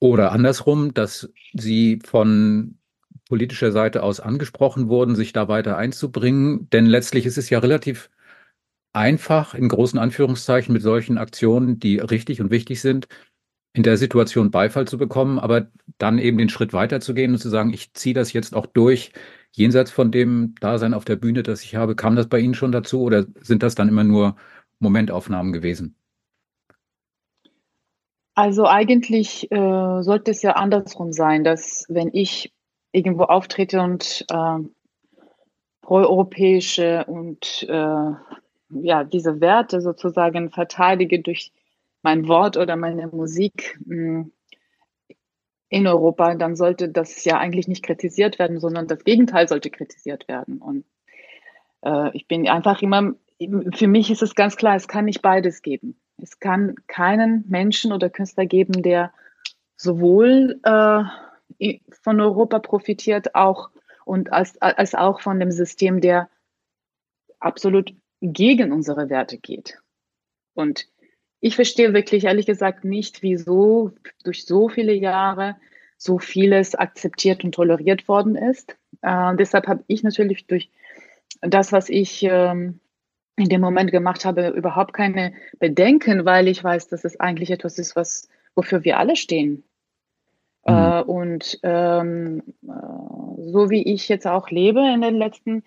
Oder 0.00 0.32
andersrum, 0.32 0.94
dass 0.94 1.30
sie 1.54 2.00
von 2.04 2.79
politischer 3.30 3.72
Seite 3.72 4.02
aus 4.02 4.20
angesprochen 4.20 4.88
wurden, 4.88 5.14
sich 5.16 5.32
da 5.32 5.48
weiter 5.48 5.76
einzubringen. 5.78 6.68
Denn 6.70 6.84
letztlich 6.84 7.26
ist 7.26 7.38
es 7.38 7.48
ja 7.48 7.60
relativ 7.60 8.10
einfach, 8.92 9.54
in 9.54 9.68
großen 9.68 10.00
Anführungszeichen, 10.00 10.72
mit 10.72 10.82
solchen 10.82 11.16
Aktionen, 11.16 11.78
die 11.78 11.98
richtig 11.98 12.40
und 12.40 12.50
wichtig 12.50 12.80
sind, 12.80 13.06
in 13.72 13.84
der 13.84 13.96
Situation 13.96 14.50
Beifall 14.50 14.88
zu 14.88 14.98
bekommen, 14.98 15.38
aber 15.38 15.68
dann 15.98 16.18
eben 16.18 16.38
den 16.38 16.48
Schritt 16.48 16.72
weiterzugehen 16.72 17.32
und 17.32 17.38
zu 17.38 17.48
sagen, 17.48 17.72
ich 17.72 17.94
ziehe 17.94 18.14
das 18.14 18.32
jetzt 18.32 18.54
auch 18.54 18.66
durch, 18.66 19.12
jenseits 19.52 19.92
von 19.92 20.10
dem 20.10 20.56
Dasein 20.60 20.92
auf 20.92 21.04
der 21.04 21.16
Bühne, 21.16 21.44
das 21.44 21.62
ich 21.62 21.76
habe. 21.76 21.94
Kam 21.94 22.16
das 22.16 22.28
bei 22.28 22.40
Ihnen 22.40 22.54
schon 22.54 22.72
dazu 22.72 23.02
oder 23.02 23.26
sind 23.40 23.62
das 23.62 23.76
dann 23.76 23.88
immer 23.88 24.02
nur 24.02 24.34
Momentaufnahmen 24.80 25.52
gewesen? 25.52 25.94
Also 28.34 28.66
eigentlich 28.66 29.52
äh, 29.52 30.02
sollte 30.02 30.32
es 30.32 30.42
ja 30.42 30.52
andersrum 30.52 31.12
sein, 31.12 31.44
dass 31.44 31.84
wenn 31.88 32.10
ich 32.12 32.52
irgendwo 32.92 33.24
auftrete 33.24 33.80
und 33.80 34.26
äh, 34.30 34.58
proeuropäische 35.82 37.04
und 37.06 37.66
äh, 37.68 38.12
ja 38.70 39.04
diese 39.04 39.40
Werte 39.40 39.80
sozusagen 39.80 40.50
verteidige 40.50 41.20
durch 41.20 41.52
mein 42.02 42.28
Wort 42.28 42.56
oder 42.56 42.76
meine 42.76 43.08
Musik 43.08 43.78
mh, 43.84 43.96
hm, 43.96 44.32
in 45.70 45.86
Europa, 45.86 46.34
dann 46.34 46.56
sollte 46.56 46.88
das 46.88 47.24
ja 47.24 47.38
eigentlich 47.38 47.68
nicht 47.68 47.84
kritisiert 47.84 48.38
werden, 48.38 48.58
sondern 48.58 48.88
das 48.88 49.04
Gegenteil 49.04 49.48
sollte 49.48 49.70
kritisiert 49.70 50.26
werden. 50.26 50.58
Und 50.58 50.84
äh, 51.82 52.10
ich 52.12 52.26
bin 52.26 52.48
einfach 52.48 52.82
immer, 52.82 53.14
für 53.72 53.86
mich 53.86 54.10
ist 54.10 54.22
es 54.22 54.34
ganz 54.34 54.56
klar, 54.56 54.74
es 54.74 54.88
kann 54.88 55.04
nicht 55.04 55.22
beides 55.22 55.62
geben. 55.62 55.98
Es 56.18 56.40
kann 56.40 56.74
keinen 56.88 57.44
Menschen 57.48 57.92
oder 57.92 58.10
Künstler 58.10 58.46
geben, 58.46 58.82
der 58.82 59.12
sowohl 59.76 60.58
äh, 60.64 61.02
von 62.02 62.20
Europa 62.20 62.58
profitiert, 62.58 63.34
auch 63.34 63.70
und 64.04 64.32
als, 64.32 64.60
als 64.60 64.94
auch 64.94 65.20
von 65.20 65.38
dem 65.38 65.50
System, 65.50 66.00
der 66.00 66.28
absolut 67.38 67.94
gegen 68.20 68.72
unsere 68.72 69.08
Werte 69.08 69.38
geht. 69.38 69.78
Und 70.54 70.86
ich 71.40 71.56
verstehe 71.56 71.94
wirklich 71.94 72.24
ehrlich 72.24 72.46
gesagt 72.46 72.84
nicht, 72.84 73.22
wieso 73.22 73.92
durch 74.24 74.44
so 74.44 74.68
viele 74.68 74.92
Jahre 74.92 75.56
so 75.96 76.18
vieles 76.18 76.74
akzeptiert 76.74 77.44
und 77.44 77.54
toleriert 77.54 78.08
worden 78.08 78.34
ist. 78.34 78.76
Äh, 79.02 79.36
deshalb 79.36 79.66
habe 79.66 79.84
ich 79.86 80.02
natürlich 80.02 80.46
durch 80.46 80.70
das, 81.42 81.72
was 81.72 81.88
ich 81.88 82.22
ähm, 82.22 82.80
in 83.36 83.48
dem 83.48 83.60
Moment 83.60 83.90
gemacht 83.90 84.24
habe, 84.24 84.48
überhaupt 84.48 84.92
keine 84.92 85.32
Bedenken, 85.58 86.24
weil 86.24 86.48
ich 86.48 86.62
weiß, 86.62 86.88
dass 86.88 87.04
es 87.04 87.18
eigentlich 87.20 87.50
etwas 87.50 87.78
ist, 87.78 87.96
was, 87.96 88.28
wofür 88.54 88.84
wir 88.84 88.98
alle 88.98 89.16
stehen. 89.16 89.64
Mhm. 90.66 90.74
Äh, 90.74 91.02
und 91.02 91.58
ähm, 91.62 92.42
äh, 92.62 93.50
so 93.50 93.70
wie 93.70 93.82
ich 93.82 94.08
jetzt 94.08 94.26
auch 94.26 94.50
lebe 94.50 94.80
in 94.80 95.00
den 95.00 95.16
letzten 95.16 95.62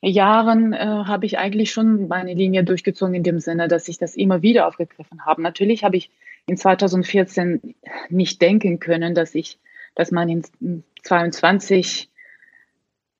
Jahren, 0.00 0.72
äh, 0.72 0.78
habe 0.78 1.26
ich 1.26 1.38
eigentlich 1.38 1.72
schon 1.72 2.08
meine 2.08 2.34
Linie 2.34 2.64
durchgezogen 2.64 3.14
in 3.14 3.22
dem 3.22 3.40
Sinne, 3.40 3.68
dass 3.68 3.88
ich 3.88 3.98
das 3.98 4.14
immer 4.14 4.42
wieder 4.42 4.66
aufgegriffen 4.66 5.26
habe. 5.26 5.42
Natürlich 5.42 5.84
habe 5.84 5.96
ich 5.96 6.10
in 6.46 6.56
2014 6.56 7.74
nicht 8.08 8.40
denken 8.40 8.80
können, 8.80 9.14
dass 9.14 9.34
ich, 9.34 9.58
dass 9.94 10.10
man 10.10 10.28
in 10.28 10.84
22 11.02 12.08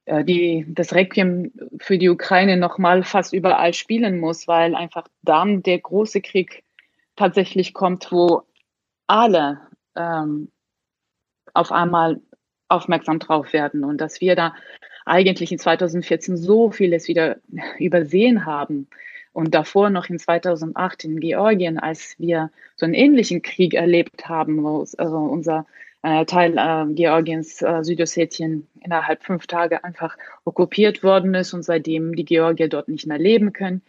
äh, 0.07 0.25
die, 0.25 0.65
das 0.69 0.95
Requiem 0.95 1.53
für 1.79 1.99
die 1.99 2.09
Ukraine 2.09 2.57
nochmal 2.57 3.03
fast 3.03 3.33
überall 3.35 3.75
spielen 3.75 4.19
muss, 4.19 4.49
weil 4.49 4.75
einfach 4.75 5.07
dann 5.23 5.63
der 5.63 5.79
große 5.79 6.21
Krieg 6.21 6.63
tatsächlich 7.17 7.75
kommt, 7.75 8.11
wo 8.11 8.43
alle 9.07 9.61
ähm, 9.97 10.51
auf 11.55 11.73
einmal 11.73 12.21
aufmerksam 12.69 13.19
drauf 13.19 13.52
werden 13.52 13.85
und 13.85 14.00
dass 14.00 14.21
wir 14.21 14.37
da 14.37 14.55
eigentlich 15.07 15.50
in 15.52 15.59
2014 15.59 16.37
so 16.37 16.71
vieles 16.71 17.09
wieder 17.09 17.37
übersehen 17.78 18.45
haben 18.47 18.88
und 19.33 19.55
davor 19.55 19.90
noch 19.90 20.09
in 20.09 20.19
2008 20.19 21.05
in 21.05 21.21
Georgien, 21.21 21.78
als 21.78 22.17
wir 22.19 22.50
so 22.76 22.85
einen 22.85 22.95
ähnlichen 22.95 23.43
Krieg 23.43 23.75
erlebt 23.75 24.28
haben, 24.28 24.62
wo 24.62 24.85
also 24.99 25.17
unser 25.17 25.67
äh, 26.02 26.25
Teil 26.25 26.57
äh, 26.59 26.93
Georgiens, 26.95 27.62
äh, 27.62 27.83
Südossetien, 27.83 28.67
innerhalb 28.81 29.23
fünf 29.23 29.47
Tage 29.47 29.85
einfach 29.85 30.17
okkupiert 30.45 31.02
worden 31.02 31.35
ist 31.35 31.55
und 31.55 31.62
seitdem 31.62 32.14
die 32.14 32.25
Georgier 32.25 32.69
dort 32.69 32.88
nicht 32.88 33.07
mehr 33.07 33.19
leben 33.19 33.52
können. 33.52 33.83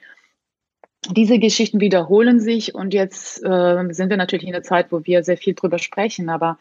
Diese 1.12 1.40
Geschichten 1.40 1.80
wiederholen 1.80 2.40
sich 2.40 2.76
und 2.76 2.94
jetzt 2.94 3.44
äh, 3.44 3.88
sind 3.92 4.10
wir 4.10 4.18
natürlich 4.18 4.46
in 4.46 4.54
der 4.54 4.64
Zeit, 4.64 4.92
wo 4.92 5.06
wir 5.06 5.24
sehr 5.24 5.38
viel 5.38 5.54
drüber 5.54 5.80
sprechen, 5.80 6.30
aber 6.30 6.58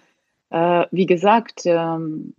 äh, 0.50 0.86
wie 0.90 1.06
gesagt, 1.06 1.62
ähm, 1.64 2.34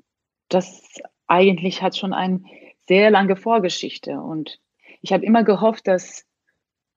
das 0.49 0.83
eigentlich 1.27 1.81
hat 1.81 1.97
schon 1.97 2.13
eine 2.13 2.41
sehr 2.87 3.11
lange 3.11 3.35
Vorgeschichte 3.35 4.19
und 4.19 4.59
ich 5.01 5.13
habe 5.13 5.25
immer 5.25 5.43
gehofft, 5.43 5.87
dass, 5.87 6.25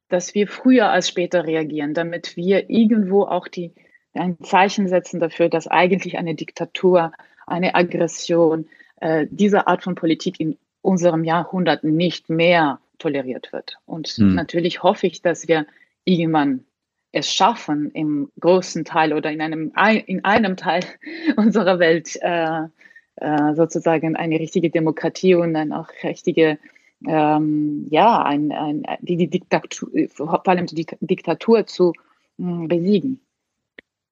dass 0.09 0.35
wir 0.35 0.49
früher 0.49 0.90
als 0.90 1.09
später 1.09 1.47
reagieren, 1.47 1.95
damit 1.95 2.37
wir 2.37 2.71
irgendwo 2.71 3.23
auch 3.25 3.49
die, 3.49 3.73
ein 4.14 4.38
Zeichen 4.42 4.88
setzen 4.88 5.21
dafür, 5.21 5.49
dass 5.49 5.69
eigentlich 5.69 6.19
eine 6.19 6.35
Diktatur, 6.35 7.12
eine 7.47 7.75
Aggression, 7.75 8.69
äh, 8.97 9.26
diese 9.31 9.66
Art 9.66 9.83
von 9.85 9.95
Politik 9.95 10.40
in 10.40 10.59
unserem 10.81 11.25
Jahrhundert 11.25 11.85
nicht 11.85 12.28
mehr 12.28 12.81
toleriert 12.99 13.52
wird. 13.52 13.78
Und 13.85 14.09
hm. 14.09 14.35
natürlich 14.35 14.83
hoffe 14.83 15.07
ich, 15.07 15.23
dass 15.23 15.49
wir 15.49 15.66
irgendwann 16.04 16.64
es 17.12 17.33
schaffen, 17.33 17.90
im 17.92 18.31
großen 18.40 18.85
Teil 18.85 19.12
oder 19.12 19.31
in 19.31 19.40
einem, 19.40 19.73
in 20.07 20.25
einem 20.25 20.57
Teil 20.57 20.81
unserer 21.37 21.78
Welt 21.78 22.19
äh, 22.21 22.62
äh, 23.16 23.54
sozusagen 23.54 24.16
eine 24.16 24.40
richtige 24.40 24.71
Demokratie 24.71 25.35
und 25.35 25.54
eine 25.54 25.78
auch 25.78 25.88
richtige, 26.02 26.59
ähm, 27.07 27.87
ja, 27.90 28.23
ein, 28.23 28.50
ein, 28.52 28.83
die, 29.00 29.16
die 29.16 29.28
Diktatur, 29.28 29.90
vor 30.09 30.49
allem 30.49 30.66
die 30.66 30.87
Diktatur 31.00 31.66
zu 31.66 31.92
mh, 32.38 32.61
hm, 32.61 32.69
besiegen. 32.69 33.21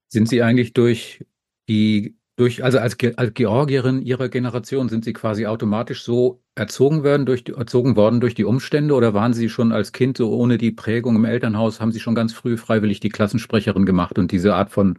Sind 0.08 0.28
Sie 0.28 0.42
eigentlich 0.42 0.74
durch 0.74 1.24
die 1.68 2.16
durch, 2.36 2.64
also 2.64 2.78
als, 2.78 2.96
als 3.16 3.34
Georgierin 3.34 4.00
Ihrer 4.00 4.30
Generation 4.30 4.88
sind 4.88 5.04
Sie 5.04 5.12
quasi 5.12 5.46
automatisch 5.46 6.02
so 6.02 6.40
erzogen 6.60 7.02
werden 7.02 7.24
durch 7.24 7.44
erzogen 7.48 7.96
worden 7.96 8.20
durch 8.20 8.34
die 8.34 8.44
Umstände 8.44 8.94
oder 8.94 9.14
waren 9.14 9.32
Sie 9.32 9.48
schon 9.48 9.72
als 9.72 9.92
Kind 9.92 10.18
so 10.18 10.30
ohne 10.32 10.58
die 10.58 10.70
Prägung 10.70 11.16
im 11.16 11.24
Elternhaus, 11.24 11.80
haben 11.80 11.90
Sie 11.90 12.00
schon 12.00 12.14
ganz 12.14 12.34
früh 12.34 12.58
freiwillig 12.58 13.00
die 13.00 13.08
Klassensprecherin 13.08 13.86
gemacht 13.86 14.18
und 14.18 14.30
diese 14.30 14.54
Art 14.54 14.70
von 14.70 14.98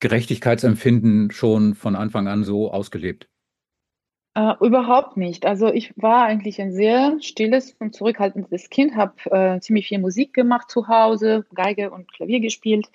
Gerechtigkeitsempfinden 0.00 1.30
schon 1.30 1.74
von 1.74 1.96
Anfang 1.96 2.28
an 2.28 2.44
so 2.44 2.70
ausgelebt? 2.70 3.28
Äh, 4.34 4.54
überhaupt 4.60 5.16
nicht. 5.16 5.46
Also 5.46 5.72
ich 5.72 5.94
war 5.96 6.26
eigentlich 6.26 6.60
ein 6.60 6.70
sehr 6.70 7.16
stilles 7.20 7.74
und 7.80 7.94
zurückhaltendes 7.94 8.68
Kind, 8.68 8.94
habe 8.94 9.14
äh, 9.30 9.60
ziemlich 9.60 9.88
viel 9.88 9.98
Musik 9.98 10.34
gemacht 10.34 10.70
zu 10.70 10.86
Hause, 10.86 11.46
Geige 11.54 11.90
und 11.90 12.12
Klavier 12.12 12.40
gespielt. 12.40 12.88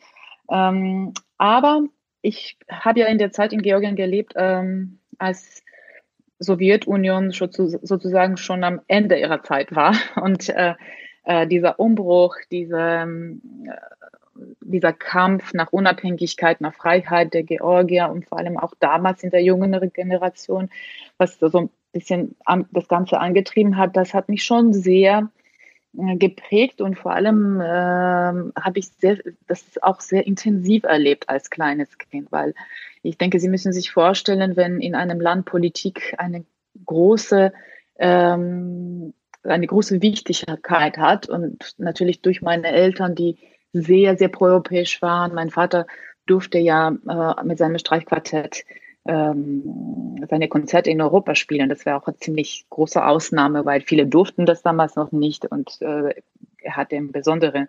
Ähm, 0.49 1.13
aber 1.39 1.83
ich 2.21 2.57
habe 2.69 2.99
ja 2.99 3.07
in 3.07 3.17
der 3.17 3.31
Zeit 3.31 3.51
in 3.51 3.63
Georgien 3.63 3.95
gelebt, 3.95 4.33
ähm, 4.35 4.99
als 5.17 5.63
Sowjetunion 6.43 7.31
sozusagen 7.31 8.37
schon 8.37 8.63
am 8.63 8.81
Ende 8.87 9.17
ihrer 9.19 9.43
Zeit 9.43 9.75
war. 9.75 9.95
Und 10.21 10.49
äh, 10.49 10.75
äh, 11.25 11.47
dieser 11.47 11.79
Umbruch, 11.79 12.35
diese, 12.51 12.79
äh, 12.79 13.75
dieser 14.61 14.93
Kampf 14.93 15.53
nach 15.53 15.71
Unabhängigkeit, 15.71 16.61
nach 16.61 16.73
Freiheit 16.73 17.33
der 17.33 17.43
Georgier 17.43 18.09
und 18.09 18.25
vor 18.25 18.39
allem 18.39 18.57
auch 18.57 18.73
damals 18.79 19.23
in 19.23 19.29
der 19.29 19.43
jüngeren 19.43 19.91
Generation, 19.93 20.69
was 21.17 21.39
so 21.39 21.57
ein 21.57 21.69
bisschen 21.91 22.35
das 22.71 22.87
Ganze 22.87 23.19
angetrieben 23.19 23.77
hat, 23.77 23.95
das 23.95 24.13
hat 24.13 24.29
mich 24.29 24.43
schon 24.43 24.73
sehr 24.73 25.29
geprägt 25.93 26.81
und 26.81 26.97
vor 26.97 27.13
allem 27.13 27.61
äh, 27.61 27.63
habe 27.65 28.79
ich 28.79 28.89
sehr, 28.89 29.19
das 29.47 29.81
auch 29.81 30.01
sehr 30.01 30.25
intensiv 30.25 30.83
erlebt 30.83 31.29
als 31.29 31.49
kleines 31.49 31.97
Kind, 31.97 32.31
weil 32.31 32.53
ich 33.03 33.17
denke, 33.17 33.39
Sie 33.39 33.49
müssen 33.49 33.73
sich 33.73 33.91
vorstellen, 33.91 34.55
wenn 34.55 34.79
in 34.79 34.95
einem 34.95 35.21
Land 35.21 35.45
Politik 35.45 36.15
eine 36.17 36.45
große 36.85 37.53
ähm, 37.99 39.13
eine 39.43 39.67
große 39.67 40.01
Wichtigkeit 40.01 40.97
hat 40.97 41.27
und 41.27 41.75
natürlich 41.77 42.21
durch 42.21 42.41
meine 42.41 42.67
Eltern, 42.67 43.13
die 43.13 43.37
sehr, 43.73 44.17
sehr 44.17 44.29
proeuropäisch 44.29 45.01
waren. 45.01 45.33
Mein 45.33 45.49
Vater 45.49 45.85
durfte 46.25 46.59
ja 46.59 46.89
äh, 46.89 47.43
mit 47.43 47.57
seinem 47.57 47.77
Streichquartett 47.77 48.63
ähm, 49.05 50.25
seine 50.29 50.47
Konzerte 50.47 50.89
in 50.89 51.01
Europa 51.01 51.35
spielen. 51.35 51.69
Das 51.69 51.85
wäre 51.85 51.97
auch 51.97 52.07
eine 52.07 52.17
ziemlich 52.17 52.65
große 52.69 53.05
Ausnahme, 53.05 53.65
weil 53.65 53.81
viele 53.81 54.07
durften 54.07 54.45
das 54.45 54.61
damals 54.61 54.95
noch 54.95 55.11
nicht 55.11 55.45
und 55.45 55.81
äh, 55.81 56.13
er 56.61 56.77
hatte 56.77 56.95
eine 56.95 57.07
besondere 57.07 57.67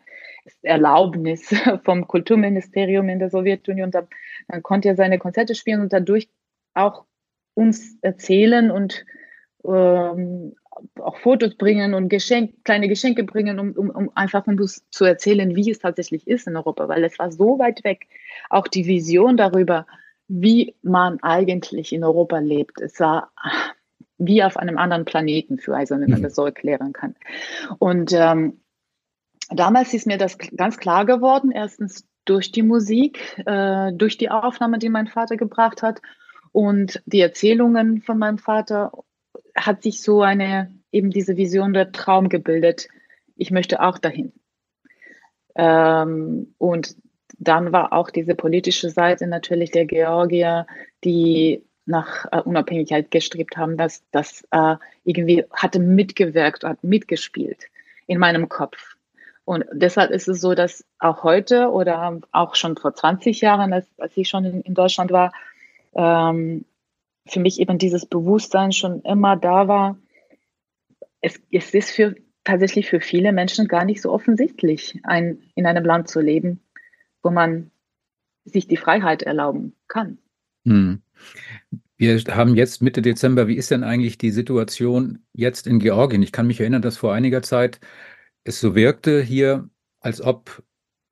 Erlaubnis 0.62 1.52
vom 1.84 2.06
Kulturministerium 2.06 3.08
in 3.08 3.18
der 3.18 3.30
Sowjetunion. 3.30 3.90
Da, 3.90 4.06
dann 4.48 4.62
konnte 4.62 4.88
er 4.88 4.96
seine 4.96 5.18
Konzerte 5.18 5.54
spielen 5.54 5.80
und 5.80 5.92
dadurch 5.92 6.28
auch 6.74 7.04
uns 7.54 7.98
erzählen 8.02 8.70
und 8.70 9.04
ähm, 9.64 10.54
auch 11.00 11.16
Fotos 11.18 11.54
bringen 11.54 11.94
und 11.94 12.08
Geschenk, 12.08 12.64
kleine 12.64 12.88
Geschenke 12.88 13.24
bringen, 13.24 13.58
um, 13.58 13.72
um, 13.72 13.90
um 13.90 14.10
einfach 14.16 14.46
um 14.46 14.58
zu 14.66 15.04
erzählen, 15.04 15.54
wie 15.54 15.70
es 15.70 15.78
tatsächlich 15.78 16.26
ist 16.26 16.46
in 16.46 16.56
Europa, 16.56 16.88
weil 16.88 17.04
es 17.04 17.18
war 17.18 17.30
so 17.30 17.58
weit 17.58 17.84
weg. 17.84 18.06
Auch 18.50 18.66
die 18.66 18.86
Vision 18.86 19.36
darüber, 19.36 19.86
wie 20.28 20.74
man 20.82 21.22
eigentlich 21.22 21.92
in 21.92 22.04
Europa 22.04 22.38
lebt. 22.38 22.80
Es 22.80 22.98
war 23.00 23.32
wie 24.18 24.42
auf 24.42 24.56
einem 24.56 24.78
anderen 24.78 25.04
Planeten 25.04 25.58
für 25.58 25.76
also 25.76 25.96
wenn 25.96 26.10
man 26.10 26.20
mhm. 26.20 26.24
das 26.24 26.34
so 26.34 26.44
erklären 26.44 26.92
kann. 26.92 27.16
Und 27.78 28.12
ähm, 28.12 28.60
damals 29.50 29.92
ist 29.92 30.06
mir 30.06 30.18
das 30.18 30.38
ganz 30.38 30.78
klar 30.78 31.04
geworden. 31.04 31.50
Erstens 31.50 32.06
durch 32.24 32.52
die 32.52 32.62
Musik, 32.62 33.42
äh, 33.44 33.92
durch 33.92 34.16
die 34.16 34.30
Aufnahme, 34.30 34.78
die 34.78 34.88
mein 34.88 35.08
Vater 35.08 35.36
gebracht 35.36 35.82
hat 35.82 36.00
und 36.52 37.02
die 37.06 37.20
Erzählungen 37.20 38.00
von 38.00 38.18
meinem 38.18 38.38
Vater 38.38 38.92
hat 39.56 39.82
sich 39.82 40.00
so 40.00 40.22
eine, 40.22 40.72
eben 40.90 41.10
diese 41.10 41.36
Vision 41.36 41.72
der 41.72 41.92
Traum 41.92 42.28
gebildet. 42.28 42.88
Ich 43.36 43.50
möchte 43.50 43.82
auch 43.82 43.98
dahin. 43.98 44.32
Ähm, 45.56 46.54
und 46.58 46.96
dann 47.38 47.72
war 47.72 47.92
auch 47.92 48.10
diese 48.10 48.34
politische 48.34 48.90
Seite 48.90 49.26
natürlich 49.26 49.70
der 49.70 49.86
Georgier, 49.86 50.66
die 51.04 51.62
nach 51.86 52.26
äh, 52.32 52.40
Unabhängigkeit 52.40 53.10
gestrebt 53.10 53.56
haben, 53.56 53.76
dass 53.76 54.02
das 54.10 54.46
äh, 54.50 54.76
irgendwie 55.04 55.44
hatte 55.52 55.80
mitgewirkt, 55.80 56.64
hat 56.64 56.82
mitgespielt 56.82 57.64
in 58.06 58.18
meinem 58.18 58.48
Kopf. 58.48 58.96
Und 59.44 59.64
deshalb 59.72 60.10
ist 60.10 60.28
es 60.28 60.40
so, 60.40 60.54
dass 60.54 60.84
auch 60.98 61.22
heute 61.22 61.70
oder 61.70 62.18
auch 62.32 62.54
schon 62.54 62.76
vor 62.76 62.94
20 62.94 63.42
Jahren, 63.42 63.72
als, 63.74 63.86
als 63.98 64.16
ich 64.16 64.28
schon 64.28 64.44
in, 64.44 64.60
in 64.62 64.74
Deutschland 64.74 65.10
war, 65.10 65.32
ähm, 65.94 66.64
für 67.26 67.40
mich 67.40 67.60
eben 67.60 67.78
dieses 67.78 68.06
Bewusstsein 68.06 68.72
schon 68.72 69.02
immer 69.02 69.36
da 69.36 69.68
war, 69.68 69.98
es, 71.20 71.40
es 71.50 71.72
ist 71.74 71.90
für, 71.90 72.14
tatsächlich 72.44 72.88
für 72.88 73.00
viele 73.00 73.32
Menschen 73.32 73.68
gar 73.68 73.84
nicht 73.84 74.00
so 74.02 74.12
offensichtlich, 74.12 74.98
ein, 75.04 75.42
in 75.54 75.66
einem 75.66 75.84
Land 75.84 76.08
zu 76.08 76.20
leben, 76.20 76.60
wo 77.24 77.30
man 77.30 77.70
sich 78.44 78.68
die 78.68 78.76
Freiheit 78.76 79.22
erlauben 79.22 79.74
kann. 79.88 80.18
Hm. 80.64 81.02
Wir 81.96 82.18
haben 82.18 82.54
jetzt 82.54 82.82
Mitte 82.82 83.02
Dezember. 83.02 83.48
Wie 83.48 83.56
ist 83.56 83.70
denn 83.70 83.82
eigentlich 83.82 84.18
die 84.18 84.30
Situation 84.30 85.20
jetzt 85.32 85.66
in 85.66 85.78
Georgien? 85.78 86.22
Ich 86.22 86.32
kann 86.32 86.46
mich 86.46 86.60
erinnern, 86.60 86.82
dass 86.82 86.98
vor 86.98 87.14
einiger 87.14 87.42
Zeit 87.42 87.80
es 88.44 88.60
so 88.60 88.74
wirkte 88.74 89.22
hier, 89.22 89.68
als 90.00 90.20
ob 90.20 90.62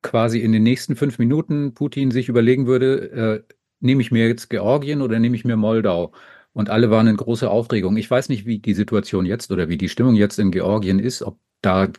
quasi 0.03 0.39
in 0.39 0.51
den 0.51 0.63
nächsten 0.63 0.95
fünf 0.95 1.17
Minuten 1.17 1.73
Putin 1.73 2.11
sich 2.11 2.29
überlegen 2.29 2.67
würde, 2.67 3.43
äh, 3.47 3.53
nehme 3.79 4.01
ich 4.01 4.11
mir 4.11 4.27
jetzt 4.27 4.49
Georgien 4.49 5.01
oder 5.01 5.17
nehme 5.19 5.35
ich 5.35 5.45
mir 5.45 5.55
Moldau? 5.55 6.13
Und 6.51 6.69
alle 6.69 6.91
waren 6.91 7.07
in 7.07 7.17
großer 7.17 7.49
Aufregung. 7.49 7.97
Ich 7.97 8.11
weiß 8.11 8.29
nicht, 8.29 8.45
wie 8.45 8.59
die 8.59 8.75
Situation 8.75 9.25
jetzt 9.25 9.51
oder 9.51 9.69
wie 9.69 9.77
die 9.77 9.89
Stimmung 9.89 10.15
jetzt 10.15 10.37
in 10.37 10.51
Georgien 10.51 10.99
ist, 10.99 11.23
ob 11.23 11.39
da 11.61 11.89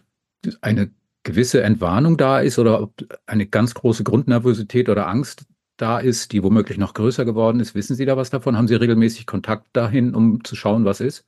eine 0.60 0.92
gewisse 1.24 1.62
Entwarnung 1.62 2.16
da 2.16 2.40
ist 2.40 2.58
oder 2.58 2.82
ob 2.82 2.92
eine 3.26 3.46
ganz 3.46 3.74
große 3.74 4.04
Grundnervosität 4.04 4.88
oder 4.88 5.08
Angst 5.08 5.46
da 5.76 5.98
ist, 5.98 6.32
die 6.32 6.42
womöglich 6.42 6.78
noch 6.78 6.94
größer 6.94 7.24
geworden 7.24 7.58
ist. 7.58 7.74
Wissen 7.74 7.96
Sie 7.96 8.04
da 8.04 8.16
was 8.16 8.30
davon? 8.30 8.56
Haben 8.56 8.68
Sie 8.68 8.76
regelmäßig 8.76 9.26
Kontakt 9.26 9.66
dahin, 9.72 10.14
um 10.14 10.44
zu 10.44 10.54
schauen, 10.54 10.84
was 10.84 11.00
ist? 11.00 11.26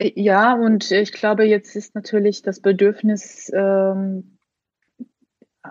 Ja, 0.00 0.54
und 0.54 0.90
ich 0.90 1.12
glaube, 1.12 1.44
jetzt 1.44 1.76
ist 1.76 1.94
natürlich 1.94 2.42
das 2.42 2.60
Bedürfnis, 2.60 3.52
ähm, 3.54 4.38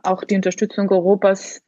auch 0.03 0.23
die 0.23 0.35
Unterstützung 0.35 0.89
Europas 0.89 1.63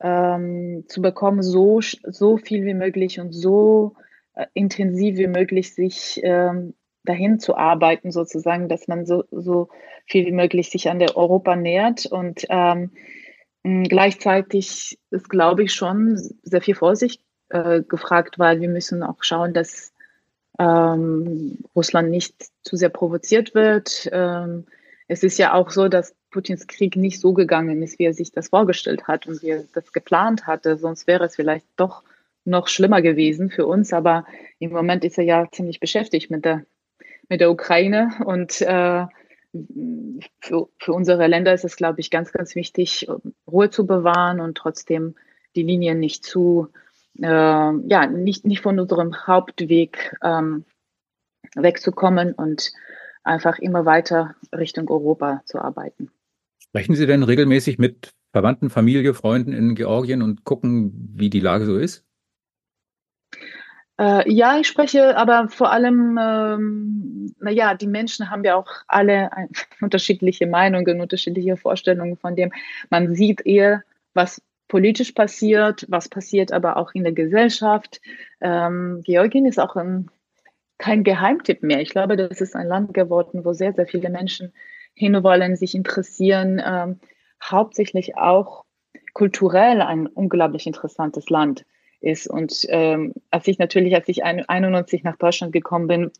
ähm, 0.00 0.84
zu 0.88 1.00
bekommen, 1.00 1.42
so, 1.42 1.80
so 1.80 2.36
viel 2.36 2.64
wie 2.64 2.74
möglich 2.74 3.20
und 3.20 3.32
so 3.32 3.94
äh, 4.34 4.46
intensiv 4.54 5.16
wie 5.16 5.28
möglich 5.28 5.74
sich 5.74 6.20
ähm, 6.22 6.74
dahin 7.08 7.40
zu 7.40 7.56
arbeiten, 7.56 8.12
sozusagen, 8.12 8.68
dass 8.68 8.88
man 8.88 9.06
so, 9.06 9.24
so 9.30 9.68
viel 10.06 10.26
wie 10.26 10.32
möglich 10.32 10.70
sich 10.70 10.88
an 10.88 10.98
der 10.98 11.16
Europa 11.16 11.56
nähert. 11.56 12.06
Und 12.06 12.46
ähm, 12.48 12.90
gleichzeitig 13.62 14.98
ist, 15.10 15.28
glaube 15.28 15.64
ich, 15.64 15.72
schon 15.72 16.16
sehr 16.42 16.60
viel 16.60 16.74
Vorsicht 16.74 17.22
äh, 17.48 17.82
gefragt, 17.82 18.38
weil 18.38 18.60
wir 18.60 18.68
müssen 18.68 19.02
auch 19.02 19.22
schauen, 19.22 19.54
dass 19.54 19.92
ähm, 20.58 21.58
Russland 21.74 22.10
nicht 22.10 22.34
zu 22.62 22.76
sehr 22.76 22.88
provoziert 22.88 23.54
wird. 23.54 24.08
Ähm, 24.12 24.66
es 25.06 25.22
ist 25.22 25.38
ja 25.38 25.54
auch 25.54 25.70
so, 25.70 25.88
dass 25.88 26.14
Putins 26.30 26.66
Krieg 26.66 26.96
nicht 26.96 27.20
so 27.20 27.32
gegangen 27.32 27.82
ist, 27.82 27.98
wie 27.98 28.04
er 28.04 28.14
sich 28.14 28.32
das 28.32 28.48
vorgestellt 28.48 29.08
hat 29.08 29.26
und 29.26 29.42
wie 29.42 29.50
er 29.50 29.64
das 29.72 29.92
geplant 29.92 30.46
hatte. 30.46 30.76
Sonst 30.76 31.06
wäre 31.06 31.24
es 31.24 31.36
vielleicht 31.36 31.66
doch 31.76 32.02
noch 32.44 32.68
schlimmer 32.68 33.02
gewesen 33.02 33.50
für 33.50 33.66
uns. 33.66 33.92
Aber 33.92 34.26
im 34.58 34.70
Moment 34.70 35.04
ist 35.04 35.18
er 35.18 35.24
ja 35.24 35.46
ziemlich 35.50 35.80
beschäftigt 35.80 36.30
mit 36.30 36.44
der, 36.44 36.64
mit 37.28 37.40
der 37.40 37.50
Ukraine. 37.50 38.10
Und 38.24 38.60
äh, 38.60 39.06
für, 40.40 40.68
für 40.78 40.92
unsere 40.92 41.26
Länder 41.26 41.54
ist 41.54 41.64
es, 41.64 41.76
glaube 41.76 42.00
ich, 42.00 42.10
ganz, 42.10 42.32
ganz 42.32 42.54
wichtig, 42.54 43.08
Ruhe 43.46 43.70
zu 43.70 43.86
bewahren 43.86 44.40
und 44.40 44.56
trotzdem 44.56 45.14
die 45.56 45.62
Linien 45.62 45.98
nicht 45.98 46.24
zu, 46.24 46.68
äh, 47.18 47.26
ja, 47.26 48.06
nicht, 48.06 48.46
nicht 48.46 48.62
von 48.62 48.78
unserem 48.78 49.26
Hauptweg 49.26 50.14
ähm, 50.22 50.64
wegzukommen 51.54 52.34
und 52.34 52.72
einfach 53.24 53.58
immer 53.58 53.84
weiter 53.84 54.34
Richtung 54.54 54.88
Europa 54.88 55.42
zu 55.44 55.58
arbeiten. 55.58 56.10
Sprechen 56.58 56.94
Sie 56.94 57.06
denn 57.06 57.22
regelmäßig 57.22 57.78
mit 57.78 58.12
Verwandten, 58.32 58.70
Familie, 58.70 59.14
Freunden 59.14 59.52
in 59.52 59.74
Georgien 59.74 60.22
und 60.22 60.44
gucken, 60.44 61.12
wie 61.14 61.30
die 61.30 61.40
Lage 61.40 61.64
so 61.64 61.78
ist? 61.78 62.04
Äh, 63.98 64.30
ja, 64.30 64.58
ich 64.58 64.68
spreche 64.68 65.16
aber 65.16 65.48
vor 65.48 65.72
allem, 65.72 66.18
ähm, 66.20 67.34
naja, 67.40 67.74
die 67.74 67.88
Menschen 67.88 68.30
haben 68.30 68.44
ja 68.44 68.54
auch 68.54 68.70
alle 68.86 69.32
ein, 69.32 69.48
unterschiedliche 69.80 70.46
Meinungen, 70.46 71.00
unterschiedliche 71.00 71.56
Vorstellungen 71.56 72.16
von 72.16 72.36
dem. 72.36 72.52
Man 72.90 73.14
sieht 73.14 73.44
eher, 73.44 73.82
was 74.14 74.40
politisch 74.68 75.12
passiert, 75.12 75.86
was 75.88 76.08
passiert 76.08 76.52
aber 76.52 76.76
auch 76.76 76.92
in 76.94 77.02
der 77.02 77.12
Gesellschaft. 77.12 78.00
Ähm, 78.40 79.02
Georgien 79.04 79.46
ist 79.46 79.58
auch 79.58 79.74
ein, 79.76 80.10
kein 80.76 81.02
Geheimtipp 81.02 81.62
mehr. 81.62 81.80
Ich 81.80 81.90
glaube, 81.90 82.16
das 82.16 82.40
ist 82.40 82.54
ein 82.54 82.68
Land 82.68 82.94
geworden, 82.94 83.44
wo 83.44 83.52
sehr, 83.52 83.72
sehr 83.72 83.86
viele 83.86 84.10
Menschen 84.10 84.52
hinwollen, 84.94 85.56
sich 85.56 85.74
interessieren, 85.74 86.62
ähm, 86.64 87.00
hauptsächlich 87.42 88.16
auch 88.16 88.64
kulturell 89.14 89.80
ein 89.80 90.06
unglaublich 90.06 90.66
interessantes 90.66 91.30
Land 91.30 91.64
ist. 92.00 92.28
Und 92.28 92.66
ähm, 92.68 93.14
als 93.30 93.46
ich 93.48 93.58
natürlich, 93.58 93.94
als 93.94 94.08
ich 94.08 94.24
91 94.24 95.02
nach 95.02 95.16
Deutschland 95.16 95.52
gekommen 95.52 95.86
bin, 95.86 96.10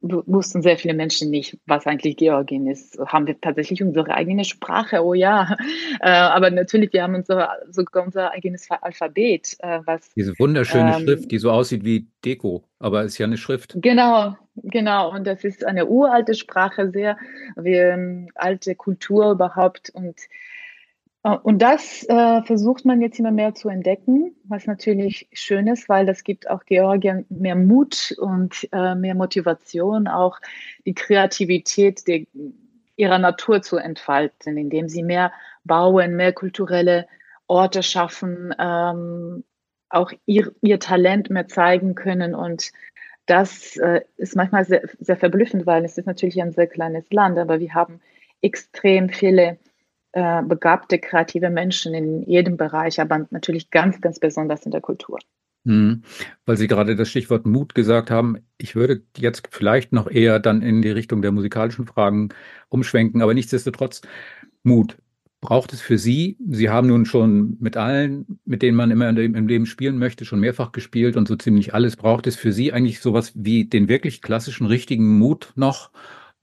wussten 0.00 0.62
sehr 0.62 0.78
viele 0.78 0.94
Menschen 0.94 1.30
nicht, 1.30 1.58
was 1.66 1.86
eigentlich 1.86 2.16
Georgien 2.16 2.68
ist. 2.68 2.98
Haben 3.04 3.26
wir 3.26 3.40
tatsächlich 3.40 3.82
unsere 3.82 4.14
eigene 4.14 4.44
Sprache? 4.44 5.04
Oh 5.04 5.14
ja. 5.14 5.56
Äh, 6.00 6.10
aber 6.10 6.50
natürlich, 6.50 6.92
wir 6.92 7.02
haben 7.02 7.16
unser, 7.16 7.50
sogar 7.70 8.04
unser 8.04 8.30
eigenes 8.30 8.68
Alphabet. 8.70 9.56
Äh, 9.58 9.80
was, 9.84 10.10
Diese 10.14 10.38
wunderschöne 10.38 10.94
ähm, 10.94 11.02
Schrift, 11.02 11.30
die 11.30 11.38
so 11.38 11.50
aussieht 11.50 11.84
wie 11.84 12.06
Deko, 12.24 12.62
aber 12.78 13.02
ist 13.02 13.18
ja 13.18 13.26
eine 13.26 13.36
Schrift. 13.36 13.74
Genau, 13.76 14.36
genau. 14.54 15.10
Und 15.12 15.26
das 15.26 15.42
ist 15.42 15.66
eine 15.66 15.86
uralte 15.86 16.34
Sprache, 16.34 16.90
sehr 16.92 17.16
wie, 17.56 17.74
ähm, 17.74 18.28
alte 18.36 18.76
Kultur 18.76 19.32
überhaupt. 19.32 19.90
Und 19.90 20.20
und 21.22 21.60
das 21.60 22.04
äh, 22.08 22.42
versucht 22.42 22.84
man 22.84 23.00
jetzt 23.00 23.18
immer 23.18 23.32
mehr 23.32 23.54
zu 23.54 23.68
entdecken, 23.68 24.36
was 24.44 24.66
natürlich 24.66 25.28
schön 25.32 25.66
ist, 25.66 25.88
weil 25.88 26.06
das 26.06 26.22
gibt 26.22 26.48
auch 26.48 26.64
Georgien 26.64 27.26
mehr 27.28 27.56
Mut 27.56 28.14
und 28.18 28.68
äh, 28.72 28.94
mehr 28.94 29.14
Motivation, 29.14 30.06
auch 30.06 30.38
die 30.86 30.94
Kreativität 30.94 32.06
der, 32.06 32.24
ihrer 32.96 33.18
Natur 33.18 33.62
zu 33.62 33.78
entfalten, 33.78 34.56
indem 34.56 34.88
sie 34.88 35.02
mehr 35.02 35.32
bauen, 35.64 36.14
mehr 36.14 36.32
kulturelle 36.32 37.06
Orte 37.48 37.82
schaffen, 37.82 38.54
ähm, 38.58 39.44
auch 39.88 40.12
ihr, 40.26 40.52
ihr 40.60 40.78
Talent 40.78 41.30
mehr 41.30 41.48
zeigen 41.48 41.94
können. 41.94 42.34
Und 42.34 42.70
das 43.26 43.76
äh, 43.76 44.02
ist 44.16 44.36
manchmal 44.36 44.64
sehr, 44.64 44.82
sehr 45.00 45.16
verblüffend, 45.16 45.66
weil 45.66 45.84
es 45.84 45.98
ist 45.98 46.06
natürlich 46.06 46.40
ein 46.40 46.52
sehr 46.52 46.66
kleines 46.68 47.10
Land, 47.10 47.38
aber 47.38 47.58
wir 47.58 47.74
haben 47.74 48.00
extrem 48.40 49.08
viele 49.08 49.58
äh, 50.12 50.42
begabte, 50.42 50.98
kreative 50.98 51.50
Menschen 51.50 51.94
in 51.94 52.22
jedem 52.22 52.56
Bereich, 52.56 53.00
aber 53.00 53.26
natürlich 53.30 53.70
ganz, 53.70 54.00
ganz 54.00 54.18
besonders 54.18 54.64
in 54.64 54.70
der 54.70 54.80
Kultur. 54.80 55.18
Mhm. 55.64 56.02
Weil 56.46 56.56
Sie 56.56 56.66
gerade 56.66 56.96
das 56.96 57.10
Stichwort 57.10 57.46
Mut 57.46 57.74
gesagt 57.74 58.10
haben, 58.10 58.38
ich 58.56 58.74
würde 58.74 59.02
jetzt 59.16 59.48
vielleicht 59.50 59.92
noch 59.92 60.10
eher 60.10 60.40
dann 60.40 60.62
in 60.62 60.80
die 60.80 60.90
Richtung 60.90 61.20
der 61.20 61.32
musikalischen 61.32 61.86
Fragen 61.86 62.30
umschwenken, 62.70 63.22
aber 63.22 63.34
nichtsdestotrotz 63.34 64.00
Mut. 64.62 64.96
Braucht 65.40 65.72
es 65.72 65.80
für 65.80 65.98
Sie, 65.98 66.36
Sie 66.48 66.68
haben 66.68 66.88
nun 66.88 67.04
schon 67.04 67.58
mit 67.60 67.76
allen, 67.76 68.40
mit 68.44 68.60
denen 68.60 68.76
man 68.76 68.90
immer 68.90 69.08
im 69.08 69.46
Leben 69.46 69.66
spielen 69.66 69.96
möchte, 69.96 70.24
schon 70.24 70.40
mehrfach 70.40 70.72
gespielt 70.72 71.16
und 71.16 71.28
so 71.28 71.36
ziemlich 71.36 71.74
alles, 71.74 71.94
braucht 71.94 72.26
es 72.26 72.34
für 72.34 72.50
Sie 72.50 72.72
eigentlich 72.72 72.98
sowas 72.98 73.32
wie 73.36 73.64
den 73.64 73.88
wirklich 73.88 74.20
klassischen, 74.20 74.66
richtigen 74.66 75.16
Mut 75.16 75.52
noch, 75.54 75.92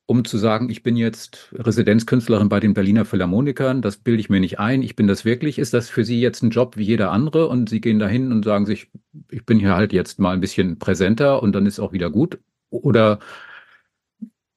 um 0.07 0.23
zu 0.23 0.37
sagen, 0.37 0.69
ich 0.69 0.83
bin 0.83 0.95
jetzt 0.95 1.49
Residenzkünstlerin 1.53 2.49
bei 2.49 2.59
den 2.59 2.73
Berliner 2.73 3.05
Philharmonikern, 3.05 3.81
das 3.81 3.97
bilde 3.97 4.19
ich 4.19 4.29
mir 4.29 4.39
nicht 4.39 4.59
ein, 4.59 4.83
ich 4.83 4.95
bin 4.95 5.07
das 5.07 5.25
wirklich. 5.25 5.57
Ist 5.57 5.73
das 5.73 5.89
für 5.89 6.05
Sie 6.05 6.21
jetzt 6.21 6.43
ein 6.43 6.51
Job 6.51 6.77
wie 6.77 6.83
jeder 6.83 7.11
andere 7.11 7.47
und 7.47 7.69
Sie 7.69 7.81
gehen 7.81 7.99
dahin 7.99 8.31
und 8.31 8.45
sagen 8.45 8.65
sich, 8.65 8.91
ich 9.31 9.45
bin 9.45 9.59
hier 9.59 9.75
halt 9.75 9.93
jetzt 9.93 10.19
mal 10.19 10.33
ein 10.33 10.41
bisschen 10.41 10.77
präsenter 10.77 11.41
und 11.41 11.53
dann 11.53 11.65
ist 11.65 11.79
auch 11.79 11.91
wieder 11.91 12.11
gut? 12.11 12.39
Oder 12.69 13.19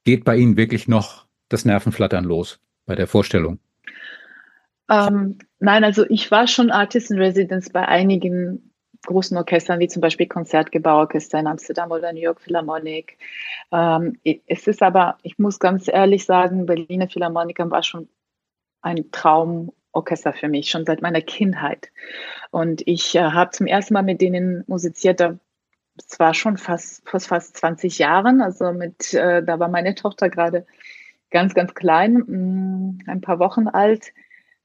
geht 0.03 0.23
bei 0.23 0.37
Ihnen 0.37 0.55
wirklich 0.55 0.87
noch 0.87 1.25
das 1.49 1.65
Nervenflattern 1.65 2.25
los 2.25 2.59
bei 2.85 2.95
der 2.95 3.07
Vorstellung? 3.07 3.59
Ähm, 4.89 5.37
nein, 5.59 5.83
also 5.83 6.05
ich 6.09 6.29
war 6.31 6.47
schon 6.47 6.71
Artist 6.71 7.11
in 7.11 7.17
Residence 7.17 7.71
bei 7.71 7.87
einigen 7.87 8.68
großen 9.05 9.37
Orchestern 9.37 9.79
wie 9.79 9.87
zum 9.87 10.01
Beispiel 10.01 10.27
Konzertgebauorchester 10.27 11.39
in 11.39 11.47
Amsterdam 11.47 11.91
oder 11.91 12.11
New 12.13 12.19
York 12.19 12.41
Philharmonic. 12.41 13.17
Ähm, 13.71 14.19
es 14.23 14.67
ist 14.67 14.81
aber, 14.81 15.17
ich 15.23 15.39
muss 15.39 15.59
ganz 15.59 15.87
ehrlich 15.87 16.25
sagen, 16.25 16.65
Berliner 16.65 17.07
Philharmoniker 17.07 17.69
war 17.71 17.83
schon 17.83 18.09
ein 18.81 19.11
Traumorchester 19.11 20.33
für 20.33 20.47
mich, 20.47 20.69
schon 20.69 20.85
seit 20.85 21.01
meiner 21.01 21.21
Kindheit. 21.21 21.91
Und 22.51 22.85
ich 22.87 23.15
äh, 23.15 23.21
habe 23.21 23.51
zum 23.51 23.67
ersten 23.67 23.93
Mal 23.93 24.03
mit 24.03 24.21
denen 24.21 24.63
musiziert, 24.67 25.21
es 25.21 26.19
war 26.19 26.33
schon 26.33 26.57
fast, 26.57 27.07
fast, 27.07 27.27
fast 27.27 27.57
20 27.57 27.99
Jahren. 27.99 28.41
Also 28.41 28.71
mit, 28.71 29.13
äh, 29.13 29.43
da 29.43 29.59
war 29.59 29.67
meine 29.67 29.95
Tochter 29.95 30.29
gerade 30.29 30.65
ganz, 31.29 31.53
ganz 31.53 31.73
klein, 31.73 32.13
mh, 32.13 32.27
mm, 32.27 32.99
ein 33.07 33.21
paar 33.21 33.39
Wochen 33.39 33.67
alt 33.67 34.13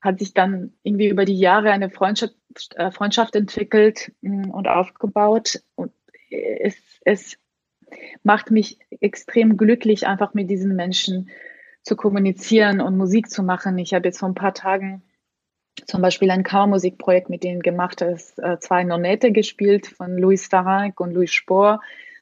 hat 0.05 0.18
sich 0.18 0.35
dann 0.35 0.75
irgendwie 0.83 1.09
über 1.09 1.25
die 1.25 1.38
Jahre 1.38 1.70
eine 1.70 1.88
Freundschaft, 1.88 2.35
Freundschaft 2.92 3.36
entwickelt 3.36 4.12
mm, 4.22 4.50
und 4.50 4.68
aufgebaut. 4.68 5.62
Und 5.74 5.92
es, 6.30 6.76
es 7.04 7.36
macht 8.22 8.50
mich 8.50 8.78
extrem 9.00 9.56
glücklich, 9.56 10.06
einfach 10.06 10.34
mit 10.34 10.50
diesen 10.50 10.74
Menschen 10.76 11.30
zu 11.82 11.96
kommunizieren 11.96 12.80
und 12.80 12.96
Musik 12.96 13.30
zu 13.30 13.42
machen. 13.42 13.78
Ich 13.78 13.94
habe 13.94 14.06
jetzt 14.06 14.18
vor 14.18 14.28
ein 14.28 14.34
paar 14.34 14.54
Tagen 14.54 15.02
zum 15.86 16.00
Beispiel 16.00 16.30
ein 16.30 16.44
Kammermusikprojekt 16.44 17.28
mit 17.28 17.42
denen 17.42 17.60
gemacht, 17.60 18.00
das 18.00 18.38
äh, 18.38 18.58
zwei 18.58 18.84
Nonette 18.84 19.32
gespielt 19.32 19.86
von 19.86 20.16
Louis 20.16 20.46
Farank 20.46 21.00
und 21.00 21.12
Louis 21.12 21.32
Spohr. 21.32 21.80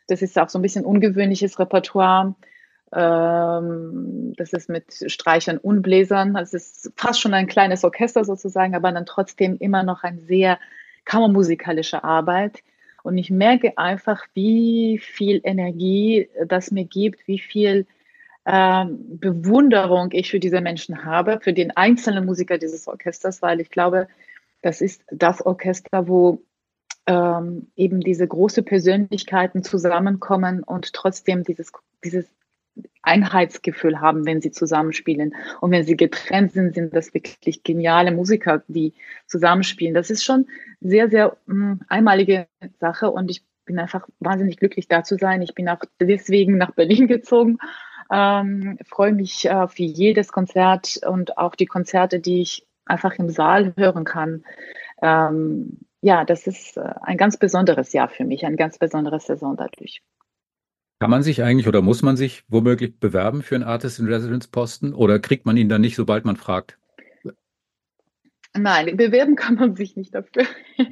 das 0.08 0.22
ist 0.22 0.38
auch 0.38 0.48
so 0.48 0.58
ein 0.58 0.62
bisschen 0.62 0.84
ungewöhnliches 0.84 1.58
Repertoire. 1.58 2.34
Ähm, 2.94 4.35
das 4.37 4.52
ist 4.52 4.68
mit 4.68 4.85
Streichern 5.07 5.59
und 5.59 5.83
Bläsern. 5.83 6.37
Also 6.37 6.57
es 6.57 6.85
ist 6.85 6.92
fast 6.96 7.20
schon 7.20 7.35
ein 7.35 7.46
kleines 7.46 7.85
Orchester 7.85 8.24
sozusagen, 8.24 8.74
aber 8.74 8.92
dann 8.92 9.07
trotzdem 9.07 9.57
immer 9.59 9.83
noch 9.83 10.02
eine 10.02 10.20
sehr 10.20 10.59
kammermusikalische 11.05 12.05
Arbeit. 12.05 12.62
Und 13.02 13.18
ich 13.18 13.31
merke 13.31 13.76
einfach, 13.78 14.24
wie 14.35 14.98
viel 14.98 15.40
Energie 15.42 16.28
das 16.46 16.70
mir 16.70 16.85
gibt, 16.85 17.26
wie 17.26 17.38
viel 17.38 17.87
ähm, 18.44 19.18
Bewunderung 19.18 20.11
ich 20.12 20.31
für 20.31 20.40
diese 20.40 20.61
Menschen 20.61 21.05
habe, 21.05 21.40
für 21.40 21.52
den 21.52 21.70
einzelnen 21.76 22.26
Musiker 22.26 22.59
dieses 22.59 22.88
Orchesters, 22.88 23.42
weil 23.42 23.61
ich 23.61 23.70
glaube, 23.70 24.09
das 24.62 24.81
ist 24.81 25.02
das 25.11 25.44
Orchester, 25.44 26.07
wo 26.09 26.42
ähm, 27.07 27.68
eben 27.76 28.00
diese 28.00 28.26
große 28.26 28.62
Persönlichkeiten 28.62 29.64
zusammenkommen 29.64 30.62
und 30.62 30.92
trotzdem 30.92 31.42
dieses, 31.42 31.72
dieses 32.05 32.26
Einheitsgefühl 33.02 34.00
haben, 34.00 34.24
wenn 34.26 34.40
sie 34.40 34.50
zusammenspielen. 34.50 35.35
Und 35.61 35.70
wenn 35.72 35.85
sie 35.85 35.96
getrennt 35.96 36.52
sind, 36.52 36.74
sind 36.74 36.94
das 36.94 37.12
wirklich 37.14 37.62
geniale 37.62 38.12
Musiker, 38.12 38.62
die 38.68 38.94
zusammenspielen. 39.26 39.94
Das 39.94 40.11
ist 40.11 40.24
schon 40.24 40.46
sehr, 40.80 41.11
sehr 41.11 41.37
mh, 41.46 41.54
hm, 41.54 41.80
einmalige 41.88 42.46
Sache 42.78 43.11
und 43.11 43.30
ich 43.30 43.44
bin 43.64 43.78
einfach 43.78 44.08
wahnsinnig 44.18 44.56
glücklich, 44.56 44.88
da 44.88 45.04
zu 45.04 45.16
sein. 45.16 45.42
Ich 45.42 45.54
bin 45.54 45.68
auch 45.68 45.82
deswegen 46.00 46.58
nach 46.58 46.72
Berlin 46.72 47.06
gezogen 47.06 47.58
ähm, 48.12 48.78
freue 48.87 49.12
mich 49.12 49.46
äh, 49.46 49.66
für 49.68 49.82
jedes 49.82 50.32
Konzert 50.32 51.00
und 51.06 51.38
auch 51.38 51.54
die 51.54 51.66
Konzerte, 51.66 52.20
die 52.20 52.42
ich 52.42 52.66
einfach 52.85 53.14
im 53.18 53.30
Saal 53.30 53.72
hören 53.76 54.04
kann. 54.04 54.44
Ähm, 55.00 55.78
ja, 56.02 56.24
das 56.24 56.46
ist 56.46 56.76
äh, 56.76 56.94
ein 57.00 57.16
ganz 57.16 57.38
besonderes 57.38 57.92
Jahr 57.94 58.08
für 58.08 58.24
mich, 58.24 58.44
ein 58.44 58.56
ganz 58.56 58.76
besonderes 58.76 59.26
Saison 59.26 59.56
dadurch. 59.56 60.02
Kann 61.02 61.10
man 61.10 61.24
sich 61.24 61.42
eigentlich 61.42 61.66
oder 61.66 61.82
muss 61.82 62.02
man 62.02 62.16
sich 62.16 62.44
womöglich 62.46 63.00
bewerben 63.00 63.42
für 63.42 63.56
einen 63.56 63.64
Artist 63.64 63.98
in 63.98 64.06
Residence 64.06 64.46
Posten 64.46 64.94
oder 64.94 65.18
kriegt 65.18 65.46
man 65.46 65.56
ihn 65.56 65.68
dann 65.68 65.80
nicht, 65.80 65.96
sobald 65.96 66.24
man 66.24 66.36
fragt? 66.36 66.78
Nein, 68.54 68.96
bewerben 68.96 69.34
kann 69.34 69.56
man 69.56 69.74
sich 69.74 69.96
nicht 69.96 70.14
dafür. 70.14 70.44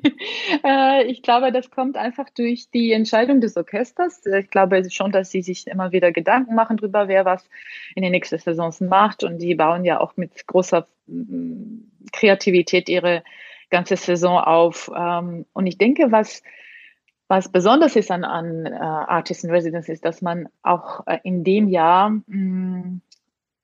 Äh, 0.65 1.05
ich 1.05 1.23
glaube, 1.23 1.53
das 1.53 1.71
kommt 1.71 1.97
einfach 1.97 2.29
durch 2.31 2.71
die 2.71 2.93
Entscheidung 2.93 3.41
des 3.41 3.57
Orchesters. 3.57 4.27
Ich 4.27 4.51
glaube 4.51 4.91
schon, 4.91 5.13
dass 5.13 5.31
sie 5.31 5.43
sich 5.43 5.69
immer 5.69 5.93
wieder 5.93 6.11
Gedanken 6.11 6.57
machen 6.57 6.77
darüber, 6.77 7.07
wer 7.07 7.25
was 7.25 7.49
in 7.95 8.03
den 8.03 8.11
nächsten 8.11 8.39
Saisons 8.39 8.81
macht. 8.81 9.23
Und 9.23 9.39
die 9.39 9.55
bauen 9.55 9.85
ja 9.85 10.01
auch 10.01 10.17
mit 10.17 10.47
großer 10.47 10.87
mm, 11.07 11.79
Kreativität 12.13 12.89
ihre 12.89 13.23
ganze 13.71 13.97
Saison 13.97 14.39
auf. 14.39 14.91
Ähm, 14.95 15.47
und 15.53 15.67
ich 15.67 15.79
denke, 15.79 16.11
was, 16.11 16.43
was 17.31 17.49
besonders 17.49 17.95
ist 17.95 18.11
an, 18.11 18.25
an 18.25 18.67
uh, 18.67 18.77
Artist 18.77 19.45
in 19.45 19.51
Residence, 19.51 19.89
ist, 19.89 20.05
dass 20.05 20.21
man 20.21 20.49
auch 20.65 21.07
uh, 21.07 21.17
in 21.23 21.45
dem 21.45 21.69
Jahr 21.69 22.11
mh, 22.11 22.23
mm, 22.27 23.01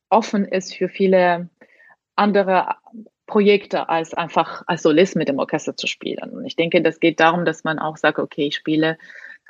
offen 0.09 0.45
ist 0.45 0.73
für 0.73 0.89
viele 0.89 1.49
andere 2.15 2.77
Projekte 3.27 3.89
als 3.89 4.15
einfach 4.15 4.63
als 4.69 4.83
Solist 4.83 5.17
mit 5.17 5.29
dem 5.29 5.41
Orchester 5.41 5.77
zu 5.77 5.89
spielen. 5.89 6.31
Und 6.31 6.47
ich 6.47 6.55
denke, 6.55 6.81
das 6.81 7.01
geht 7.01 7.19
darum, 7.19 7.45
dass 7.45 7.65
man 7.65 7.81
auch 7.81 7.97
sagt, 7.97 8.21
okay, 8.21 8.47
ich 8.47 8.55
spiele 8.55 8.99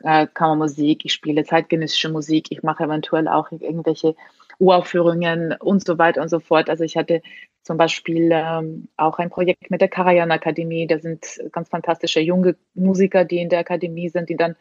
äh, 0.02 0.26
Kammermusik, 0.26 1.04
ich 1.04 1.12
spiele 1.12 1.44
zeitgenössische 1.44 2.08
Musik, 2.08 2.46
ich 2.48 2.62
mache 2.62 2.84
eventuell 2.84 3.28
auch 3.28 3.52
irgendwelche 3.52 4.16
Uraufführungen 4.58 5.54
und 5.60 5.84
so 5.84 5.98
weiter 5.98 6.22
und 6.22 6.30
so 6.30 6.40
fort. 6.40 6.70
Also 6.70 6.84
ich 6.84 6.96
hatte 6.96 7.20
zum 7.66 7.78
Beispiel 7.78 8.30
ähm, 8.32 8.88
auch 8.96 9.18
ein 9.18 9.28
Projekt 9.28 9.72
mit 9.72 9.80
der 9.80 9.88
Karajan 9.88 10.30
Akademie. 10.30 10.86
Da 10.86 11.00
sind 11.00 11.40
ganz 11.50 11.68
fantastische 11.68 12.20
junge 12.20 12.54
Musiker, 12.74 13.24
die 13.24 13.38
in 13.38 13.48
der 13.48 13.58
Akademie 13.58 14.08
sind, 14.08 14.28
die 14.28 14.36
dann 14.36 14.54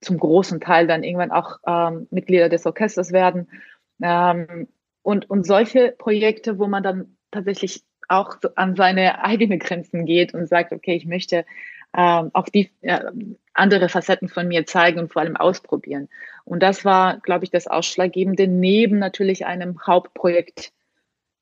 zum 0.00 0.16
großen 0.16 0.58
Teil 0.58 0.86
dann 0.86 1.04
irgendwann 1.04 1.30
auch 1.30 1.58
ähm, 1.66 2.08
Mitglieder 2.10 2.48
des 2.48 2.64
Orchesters 2.64 3.12
werden. 3.12 3.50
Ähm, 4.02 4.66
und, 5.02 5.28
und 5.28 5.44
solche 5.44 5.92
Projekte, 5.98 6.58
wo 6.58 6.68
man 6.68 6.82
dann 6.82 7.18
tatsächlich 7.30 7.82
auch 8.08 8.36
an 8.54 8.76
seine 8.76 9.22
eigenen 9.22 9.58
Grenzen 9.58 10.06
geht 10.06 10.32
und 10.32 10.46
sagt, 10.46 10.72
okay, 10.72 10.96
ich 10.96 11.04
möchte 11.04 11.44
ähm, 11.94 12.30
auch 12.32 12.48
die 12.48 12.70
äh, 12.80 13.00
andere 13.52 13.90
Facetten 13.90 14.28
von 14.30 14.48
mir 14.48 14.64
zeigen 14.64 15.00
und 15.00 15.12
vor 15.12 15.20
allem 15.20 15.36
ausprobieren. 15.36 16.08
Und 16.46 16.62
das 16.62 16.86
war, 16.86 17.20
glaube 17.20 17.44
ich, 17.44 17.50
das 17.50 17.66
Ausschlaggebende 17.66 18.46
neben 18.46 18.98
natürlich 18.98 19.44
einem 19.44 19.86
Hauptprojekt 19.86 20.72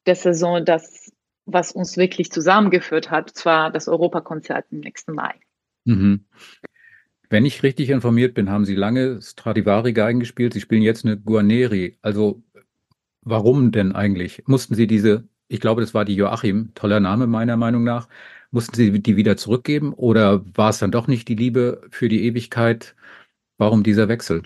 der 0.07 0.14
Saison, 0.14 0.64
das 0.64 1.11
was 1.49 1.71
uns 1.71 1.97
wirklich 1.97 2.33
zusammengeführt 2.33 3.11
hat, 3.11 3.31
zwar 3.31 3.71
das 3.71 3.87
Europakonzert 3.87 4.66
im 4.73 4.81
nächsten 4.81 5.12
Mai. 5.14 5.35
Mhm. 5.85 6.25
Wenn 7.31 7.45
ich 7.45 7.62
richtig 7.62 7.90
informiert 7.90 8.35
bin, 8.35 8.51
haben 8.51 8.64
Sie 8.64 8.75
lange 8.75 9.23
Stradivari-Geigen 9.23 10.19
gespielt. 10.19 10.55
Sie 10.55 10.61
spielen 10.61 10.83
jetzt 10.83 11.05
eine 11.05 11.16
Guarneri. 11.16 11.99
Also 12.03 12.42
warum 13.23 13.71
denn 13.71 13.92
eigentlich? 13.92 14.42
Mussten 14.47 14.75
Sie 14.75 14.88
diese 14.88 15.29
ich 15.49 15.61
glaube, 15.61 15.81
das 15.81 15.95
war 15.95 16.05
die 16.05 16.14
Joachim, 16.16 16.73
toller 16.75 17.01
Name 17.01 17.27
meiner 17.27 17.57
Meinung 17.57 17.85
nach. 17.85 18.09
Mussten 18.51 18.75
Sie 18.75 19.01
die 19.01 19.16
wieder 19.16 19.37
zurückgeben 19.37 19.92
oder 19.92 20.45
war 20.57 20.71
es 20.71 20.79
dann 20.79 20.90
doch 20.90 21.09
nicht 21.09 21.29
die 21.29 21.35
Liebe 21.35 21.83
für 21.90 22.09
die 22.09 22.25
Ewigkeit? 22.25 22.95
Warum 23.59 23.83
dieser 23.83 24.09
Wechsel? 24.09 24.42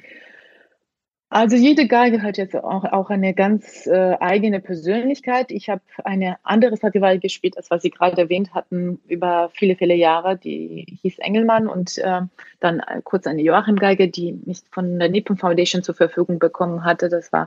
Also 1.33 1.55
jede 1.55 1.87
Geige 1.87 2.25
hat 2.25 2.38
jetzt 2.38 2.57
auch, 2.57 2.83
auch 2.85 3.09
eine 3.09 3.35
ganz 3.35 3.87
äh, 3.87 4.16
eigene 4.19 4.59
Persönlichkeit. 4.59 5.53
Ich 5.53 5.71
habe 5.71 5.81
eine 6.03 6.38
andere 6.43 6.77
Stradivari 6.77 7.21
gespielt, 7.21 7.57
als 7.57 7.71
was 7.71 7.83
Sie 7.83 7.90
gerade 7.90 8.23
erwähnt 8.23 8.53
hatten, 8.53 9.01
über 9.07 9.49
viele, 9.55 9.77
viele 9.77 9.95
Jahre. 9.95 10.37
Die 10.37 10.99
hieß 11.03 11.21
Engelmann 11.21 11.69
und 11.69 11.99
äh, 11.99 12.23
dann 12.59 12.83
kurz 13.05 13.29
eine 13.29 13.43
Joachim-Geige, 13.43 14.09
die 14.09 14.40
ich 14.47 14.62
von 14.73 14.99
der 14.99 15.09
Nippon 15.09 15.37
Foundation 15.37 15.85
zur 15.85 15.95
Verfügung 15.95 16.40
bekommen 16.40 16.85
hatte. 16.85 17.09
Das 17.09 17.33
war 17.33 17.47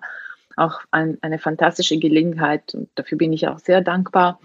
auch 0.55 0.79
ein, 0.91 1.17
eine 1.19 1.37
fantastische 1.37 1.99
Gelegenheit 1.99 2.73
und 2.73 2.87
dafür 2.95 3.17
bin 3.17 3.33
ich 3.33 3.49
auch 3.49 3.59
sehr 3.59 3.81
dankbar. 3.81 4.39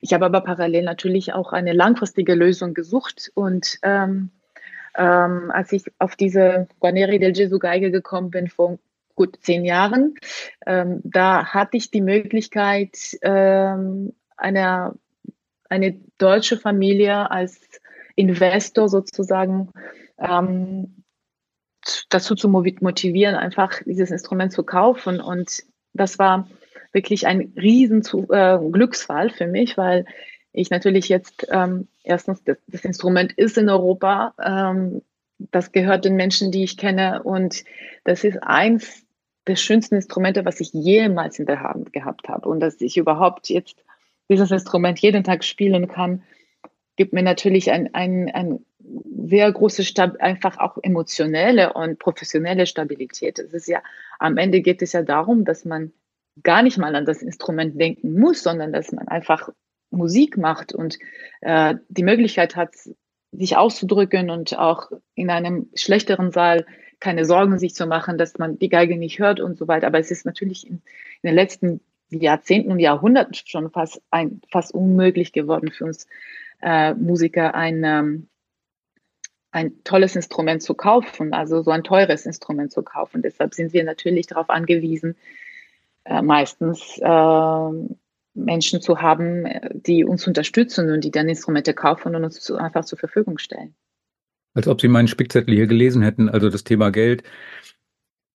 Ich 0.00 0.12
habe 0.12 0.24
aber 0.24 0.40
parallel 0.40 0.82
natürlich 0.82 1.32
auch 1.34 1.52
eine 1.52 1.72
langfristige 1.72 2.34
Lösung 2.34 2.74
gesucht 2.74 3.30
und 3.34 3.78
ähm, 3.84 4.30
ähm, 4.96 5.50
als 5.52 5.72
ich 5.72 5.84
auf 5.98 6.16
diese 6.16 6.68
Guarneri 6.80 7.18
del 7.18 7.32
Gesù 7.32 7.58
Geige 7.58 7.90
gekommen 7.90 8.30
bin 8.30 8.48
vor 8.48 8.78
gut 9.14 9.38
zehn 9.40 9.64
Jahren, 9.64 10.14
ähm, 10.66 11.00
da 11.04 11.46
hatte 11.52 11.76
ich 11.76 11.90
die 11.90 12.00
Möglichkeit, 12.00 12.96
ähm, 13.22 14.14
eine, 14.36 14.94
eine 15.68 16.00
deutsche 16.18 16.58
Familie 16.58 17.30
als 17.30 17.60
Investor 18.16 18.88
sozusagen 18.88 19.70
ähm, 20.18 21.04
dazu 22.08 22.34
zu 22.34 22.48
motivieren, 22.48 23.34
einfach 23.34 23.82
dieses 23.84 24.10
Instrument 24.10 24.52
zu 24.52 24.62
kaufen. 24.62 25.20
Und 25.20 25.62
das 25.92 26.18
war 26.18 26.48
wirklich 26.92 27.26
ein 27.26 27.52
riesen 27.56 28.02
äh, 28.30 28.58
Glücksfall 28.70 29.30
für 29.30 29.46
mich, 29.46 29.76
weil 29.76 30.04
ich 30.52 30.70
natürlich 30.70 31.08
jetzt 31.08 31.46
ähm, 31.50 31.88
erstens, 32.04 32.42
das, 32.44 32.58
das, 32.66 32.84
Instrument 32.84 33.32
ist 33.32 33.58
in 33.58 33.68
Europa, 33.68 34.34
ähm, 34.42 35.02
das 35.38 35.72
gehört 35.72 36.04
den 36.04 36.16
Menschen, 36.16 36.52
die 36.52 36.62
ich 36.62 36.76
kenne 36.76 37.22
und 37.22 37.64
das 38.04 38.24
ist 38.24 38.42
eins 38.42 39.04
der 39.46 39.56
schönsten 39.56 39.96
Instrumente, 39.96 40.44
was 40.44 40.60
ich 40.60 40.72
jemals 40.72 41.38
in 41.38 41.46
der 41.46 41.60
Hand 41.60 41.92
gehabt 41.92 42.28
habe. 42.28 42.48
Und 42.48 42.60
dass 42.60 42.80
ich 42.80 42.96
überhaupt 42.96 43.48
jetzt 43.48 43.84
dieses 44.28 44.50
Instrument 44.50 44.98
jeden 45.00 45.24
Tag 45.24 45.42
spielen 45.42 45.88
kann, 45.88 46.22
gibt 46.96 47.12
mir 47.12 47.22
natürlich 47.22 47.70
ein, 47.72 47.92
ein, 47.94 48.30
ein 48.32 48.64
sehr 49.26 49.50
große, 49.50 49.84
Stab 49.84 50.20
einfach 50.20 50.58
auch 50.58 50.78
emotionelle 50.82 51.72
und 51.72 51.98
professionelle 51.98 52.66
Stabilität. 52.66 53.38
Es 53.38 53.52
ist 53.52 53.66
ja, 53.66 53.82
am 54.18 54.36
Ende 54.36 54.60
geht 54.60 54.82
es 54.82 54.92
ja 54.92 55.02
darum, 55.02 55.44
dass 55.44 55.64
man 55.64 55.92
gar 56.42 56.62
nicht 56.62 56.78
mal 56.78 56.94
an 56.94 57.04
das 57.04 57.22
Instrument 57.22 57.80
denken 57.80 58.18
muss, 58.18 58.42
sondern 58.42 58.72
dass 58.72 58.92
man 58.92 59.08
einfach 59.08 59.48
Musik 59.92 60.36
macht 60.36 60.74
und 60.74 60.98
äh, 61.40 61.76
die 61.88 62.02
Möglichkeit 62.02 62.56
hat, 62.56 62.74
sich 63.32 63.56
auszudrücken 63.56 64.30
und 64.30 64.58
auch 64.58 64.90
in 65.14 65.30
einem 65.30 65.70
schlechteren 65.74 66.32
Saal 66.32 66.66
keine 67.00 67.24
Sorgen 67.24 67.58
sich 67.58 67.74
zu 67.74 67.86
machen, 67.86 68.18
dass 68.18 68.38
man 68.38 68.58
die 68.58 68.68
Geige 68.68 68.96
nicht 68.96 69.18
hört 69.18 69.40
und 69.40 69.58
so 69.58 69.66
weiter. 69.68 69.86
Aber 69.86 69.98
es 69.98 70.10
ist 70.10 70.26
natürlich 70.26 70.66
in, 70.66 70.82
in 71.22 71.28
den 71.28 71.34
letzten 71.34 71.80
Jahrzehnten 72.10 72.70
und 72.70 72.78
Jahrhunderten 72.78 73.34
schon 73.34 73.70
fast, 73.70 74.02
ein, 74.10 74.40
fast 74.50 74.72
unmöglich 74.74 75.32
geworden 75.32 75.72
für 75.72 75.86
uns 75.86 76.06
äh, 76.60 76.94
Musiker, 76.94 77.54
ein, 77.54 77.82
ähm, 77.84 78.28
ein 79.50 79.82
tolles 79.82 80.14
Instrument 80.14 80.62
zu 80.62 80.74
kaufen, 80.74 81.32
also 81.32 81.62
so 81.62 81.70
ein 81.70 81.82
teures 81.82 82.26
Instrument 82.26 82.70
zu 82.70 82.82
kaufen. 82.82 83.22
Deshalb 83.22 83.54
sind 83.54 83.72
wir 83.72 83.84
natürlich 83.84 84.26
darauf 84.26 84.50
angewiesen, 84.50 85.16
äh, 86.04 86.22
meistens 86.22 86.98
äh, 86.98 87.70
Menschen 88.34 88.80
zu 88.80 89.00
haben, 89.00 89.44
die 89.72 90.04
uns 90.04 90.26
unterstützen 90.26 90.90
und 90.90 91.04
die 91.04 91.10
dann 91.10 91.28
Instrumente 91.28 91.74
kaufen 91.74 92.14
und 92.14 92.24
uns 92.24 92.50
einfach 92.50 92.84
zur 92.84 92.98
Verfügung 92.98 93.38
stellen. 93.38 93.74
Als 94.54 94.68
ob 94.68 94.80
Sie 94.80 94.88
meinen 94.88 95.08
Spickzettel 95.08 95.54
hier 95.54 95.66
gelesen 95.66 96.02
hätten, 96.02 96.28
also 96.28 96.48
das 96.50 96.64
Thema 96.64 96.90
Geld. 96.90 97.22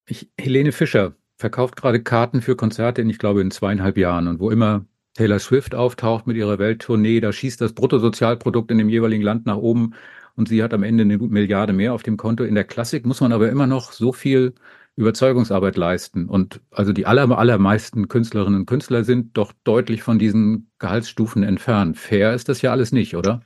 Ich, 0.08 0.30
Helene 0.40 0.72
Fischer 0.72 1.16
verkauft 1.38 1.76
gerade 1.76 2.02
Karten 2.02 2.42
für 2.42 2.56
Konzerte 2.56 3.02
in, 3.02 3.10
ich 3.10 3.20
glaube, 3.20 3.42
in 3.42 3.52
zweieinhalb 3.52 3.98
Jahren. 3.98 4.28
Und 4.28 4.40
wo 4.40 4.50
immer 4.50 4.86
Taylor 5.14 5.40
Swift 5.40 5.76
auftaucht 5.76 6.26
mit 6.28 6.38
ihrer 6.38 6.60
Welttournee, 6.60 7.20
da 7.20 7.32
schießt 7.32 7.62
das 7.62 7.74
Bruttosozialprodukt 7.74 8.72
in 8.72 8.78
dem 8.80 8.90
jeweiligen 8.90 9.24
Land 9.24 9.46
nach 9.46 9.58
oben. 9.58 9.94
und 10.38 10.48
sie 10.48 10.64
hat 10.64 10.74
am 10.74 10.84
Ende 10.84 11.02
eine 11.02 11.18
Milliarde 11.18 11.74
mehr 11.74 11.94
auf 11.94 12.04
dem 12.04 12.16
Konto. 12.16 12.44
In 12.44 12.56
der 12.56 12.64
Klassik 12.64 13.06
muss 13.06 13.22
man 13.22 13.32
aber 13.34 13.50
immer 13.50 13.68
noch 13.68 13.92
so 13.92 14.14
viel 14.14 14.54
Überzeugungsarbeit 14.98 15.78
leisten. 15.78 16.28
Und 16.28 16.60
also 16.72 16.92
die 16.92 17.06
aller, 17.06 17.38
allermeisten 17.38 18.08
Künstlerinnen 18.08 18.62
und 18.62 18.66
Künstler 18.66 19.04
sind 19.04 19.38
doch 19.38 19.54
deutlich 19.64 20.02
von 20.02 20.20
diesen 20.20 20.72
Gehaltsstufen 20.80 21.44
entfernt. 21.44 21.98
Fair 21.98 22.34
ist 22.34 22.50
das 22.50 22.62
ja 22.62 22.72
alles 22.72 22.92
nicht, 22.92 23.16
oder? 23.16 23.42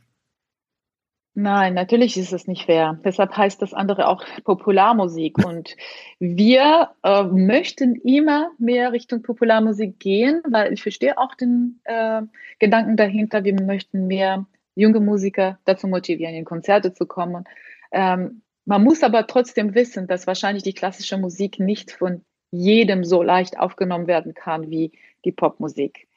Nein, 1.33 1.73
natürlich 1.73 2.17
ist 2.17 2.33
es 2.33 2.47
nicht 2.47 2.65
fair. 2.65 2.99
Deshalb 3.05 3.35
heißt 3.35 3.61
das 3.61 3.73
andere 3.73 4.07
auch 4.07 4.23
Popularmusik. 4.43 5.45
Und 5.45 5.75
wir 6.19 6.89
äh, 7.03 7.23
möchten 7.23 7.95
immer 7.95 8.51
mehr 8.57 8.91
Richtung 8.93 9.21
Popularmusik 9.21 9.99
gehen, 9.99 10.41
weil 10.49 10.73
ich 10.73 10.81
verstehe 10.81 11.17
auch 11.17 11.35
den 11.35 11.79
äh, 11.83 12.21
Gedanken 12.59 12.97
dahinter. 12.97 13.43
Wir 13.43 13.61
möchten 13.61 14.07
mehr 14.07 14.45
junge 14.75 14.99
Musiker 15.01 15.59
dazu 15.65 15.87
motivieren, 15.87 16.35
in 16.35 16.45
Konzerte 16.45 16.93
zu 16.93 17.05
kommen. 17.05 17.45
Ähm, 17.91 18.41
man 18.65 18.83
muss 18.83 19.03
aber 19.03 19.27
trotzdem 19.27 19.75
wissen, 19.75 20.07
dass 20.07 20.27
wahrscheinlich 20.27 20.63
die 20.63 20.73
klassische 20.73 21.17
Musik 21.17 21.59
nicht 21.59 21.91
von 21.91 22.23
jedem 22.51 23.03
so 23.03 23.23
leicht 23.23 23.57
aufgenommen 23.57 24.07
werden 24.07 24.33
kann 24.33 24.69
wie 24.69 24.91
die 25.25 25.31
Popmusik, 25.31 26.07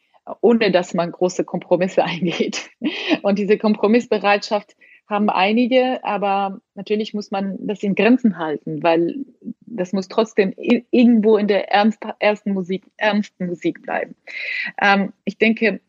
ohne 0.40 0.70
dass 0.70 0.94
man 0.94 1.12
große 1.12 1.44
Kompromisse 1.44 2.04
eingeht. 2.04 2.70
Und 3.22 3.38
diese 3.38 3.58
Kompromissbereitschaft 3.58 4.76
haben 5.06 5.28
einige, 5.28 6.02
aber 6.02 6.60
natürlich 6.74 7.12
muss 7.12 7.30
man 7.30 7.56
das 7.60 7.82
in 7.82 7.94
Grenzen 7.94 8.38
halten, 8.38 8.82
weil 8.82 9.26
das 9.60 9.92
muss 9.92 10.08
trotzdem 10.08 10.54
irgendwo 10.56 11.36
in 11.36 11.46
der 11.46 11.70
ernst, 11.70 12.00
ersten 12.20 12.52
Musik, 12.52 12.90
ernsten 12.96 13.46
Musik 13.46 13.82
bleiben. 13.82 14.14
Ähm, 14.80 15.12
ich 15.24 15.36
denke 15.36 15.80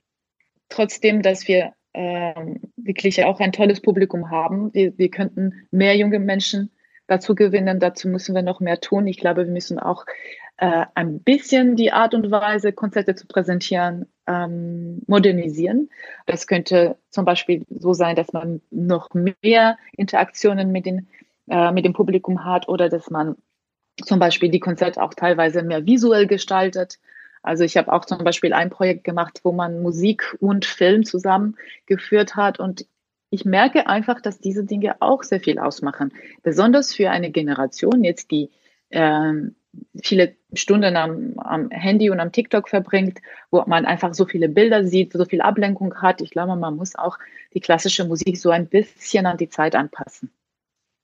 trotzdem, 0.69 1.21
dass 1.21 1.47
wir 1.47 1.73
wirklich 1.95 3.23
auch 3.23 3.39
ein 3.39 3.51
tolles 3.51 3.81
Publikum 3.81 4.29
haben. 4.29 4.73
Wir, 4.73 4.97
wir 4.97 5.09
könnten 5.09 5.67
mehr 5.71 5.95
junge 5.95 6.19
Menschen 6.19 6.71
dazu 7.07 7.35
gewinnen. 7.35 7.79
Dazu 7.79 8.07
müssen 8.07 8.35
wir 8.35 8.41
noch 8.41 8.59
mehr 8.59 8.81
tun. 8.81 9.07
Ich 9.07 9.17
glaube, 9.17 9.45
wir 9.45 9.51
müssen 9.51 9.79
auch 9.79 10.05
äh, 10.57 10.85
ein 10.95 11.19
bisschen 11.19 11.75
die 11.75 11.91
Art 11.91 12.13
und 12.13 12.31
Weise, 12.31 12.71
Konzerte 12.71 13.15
zu 13.15 13.27
präsentieren, 13.27 14.05
ähm, 14.27 15.01
modernisieren. 15.07 15.89
Das 16.25 16.47
könnte 16.47 16.97
zum 17.09 17.25
Beispiel 17.25 17.65
so 17.69 17.93
sein, 17.93 18.15
dass 18.15 18.33
man 18.33 18.61
noch 18.71 19.09
mehr 19.41 19.77
Interaktionen 19.97 20.71
mit, 20.71 20.85
den, 20.85 21.07
äh, 21.49 21.71
mit 21.71 21.85
dem 21.85 21.93
Publikum 21.93 22.45
hat 22.45 22.69
oder 22.69 22.89
dass 22.89 23.09
man 23.09 23.35
zum 24.03 24.19
Beispiel 24.19 24.49
die 24.49 24.59
Konzerte 24.59 25.01
auch 25.01 25.13
teilweise 25.13 25.63
mehr 25.63 25.85
visuell 25.85 26.27
gestaltet. 26.27 26.99
Also 27.45 27.63
ich 27.63 27.77
habe 27.77 27.91
auch 27.93 28.05
zum 28.05 28.23
Beispiel 28.23 28.53
ein 28.53 28.69
Projekt 28.69 29.03
gemacht, 29.03 29.41
wo 29.43 29.51
man 29.51 29.81
Musik 29.81 30.35
und 30.39 30.65
Film 30.65 31.05
zusammengeführt 31.05 32.35
hat 32.35 32.59
und 32.59 32.85
ich 33.29 33.43
merke 33.43 33.87
einfach, 33.87 34.21
dass 34.21 34.39
diese 34.39 34.63
Dinge 34.63 35.01
auch 35.01 35.23
sehr 35.23 35.39
viel 35.39 35.59
ausmachen. 35.59 36.13
Besonders 36.43 36.93
für 36.93 37.09
eine 37.09 37.31
Generation 37.31 38.03
jetzt, 38.03 38.31
die 38.31 38.49
ähm, 38.91 39.55
viele 40.01 40.35
Stunden 40.53 40.95
am, 40.95 41.33
am, 41.37 41.69
Handy 41.69 42.09
und 42.09 42.19
am 42.19 42.31
TikTok 42.31 42.69
verbringt, 42.69 43.19
wo 43.51 43.63
man 43.67 43.85
einfach 43.85 44.13
so 44.13 44.25
viele 44.25 44.47
Bilder 44.47 44.85
sieht, 44.85 45.13
so 45.13 45.25
viel 45.25 45.41
Ablenkung 45.41 45.95
hat. 45.95 46.21
Ich 46.21 46.31
glaube, 46.31 46.55
man 46.55 46.75
muss 46.75 46.95
auch 46.95 47.17
die 47.53 47.59
klassische 47.59 48.05
Musik 48.05 48.37
so 48.37 48.51
ein 48.51 48.67
bisschen 48.67 49.25
an 49.25 49.37
die 49.37 49.49
Zeit 49.49 49.75
anpassen. 49.75 50.31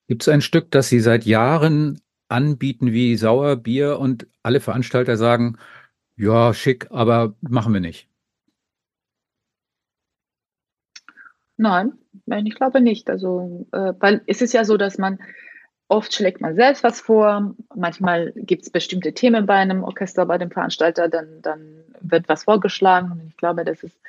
Gibt 0.08 0.24
es 0.24 0.30
ein 0.30 0.42
Stück, 0.42 0.72
das 0.72 0.90
Sie 0.90 1.00
seit 1.00 1.26
Jahren 1.26 2.02
anbieten 2.30 2.94
wie 2.94 3.18
Sauerbier 3.18 4.00
und 4.00 4.28
alle 4.42 4.62
Veranstalter 4.62 5.18
sagen, 5.18 5.58
ja, 6.22 6.54
schick, 6.54 6.88
aber 6.92 7.36
machen 7.42 7.74
wir 7.74 7.82
nicht? 7.82 8.08
Nein, 11.58 11.94
ich 12.46 12.56
glaube 12.56 12.82
nicht. 12.82 13.10
Also, 13.10 13.68
äh, 13.72 13.94
weil 14.00 14.22
es 14.26 14.42
ist 14.42 14.54
ja 14.54 14.64
so, 14.64 14.78
dass 14.78 14.98
man 14.98 15.20
Oft 15.92 16.14
schlägt 16.14 16.40
man 16.40 16.56
selbst 16.56 16.86
was 16.86 17.02
vor, 17.02 17.54
manchmal 17.76 18.32
gibt 18.34 18.64
es 18.64 18.70
bestimmte 18.70 19.12
Themen 19.12 19.46
bei 19.46 19.56
einem 19.56 19.84
Orchester, 19.84 20.26
bei 20.26 20.38
dem 20.38 20.50
Veranstalter, 20.50 21.10
dann, 21.10 21.42
dann 21.42 21.84
wird 22.00 22.30
was 22.30 22.46
vorgeschlagen. 22.46 23.12
Und 23.12 23.28
ich 23.28 23.36
glaube, 23.36 23.66
das 23.66 23.84
ist 23.84 24.00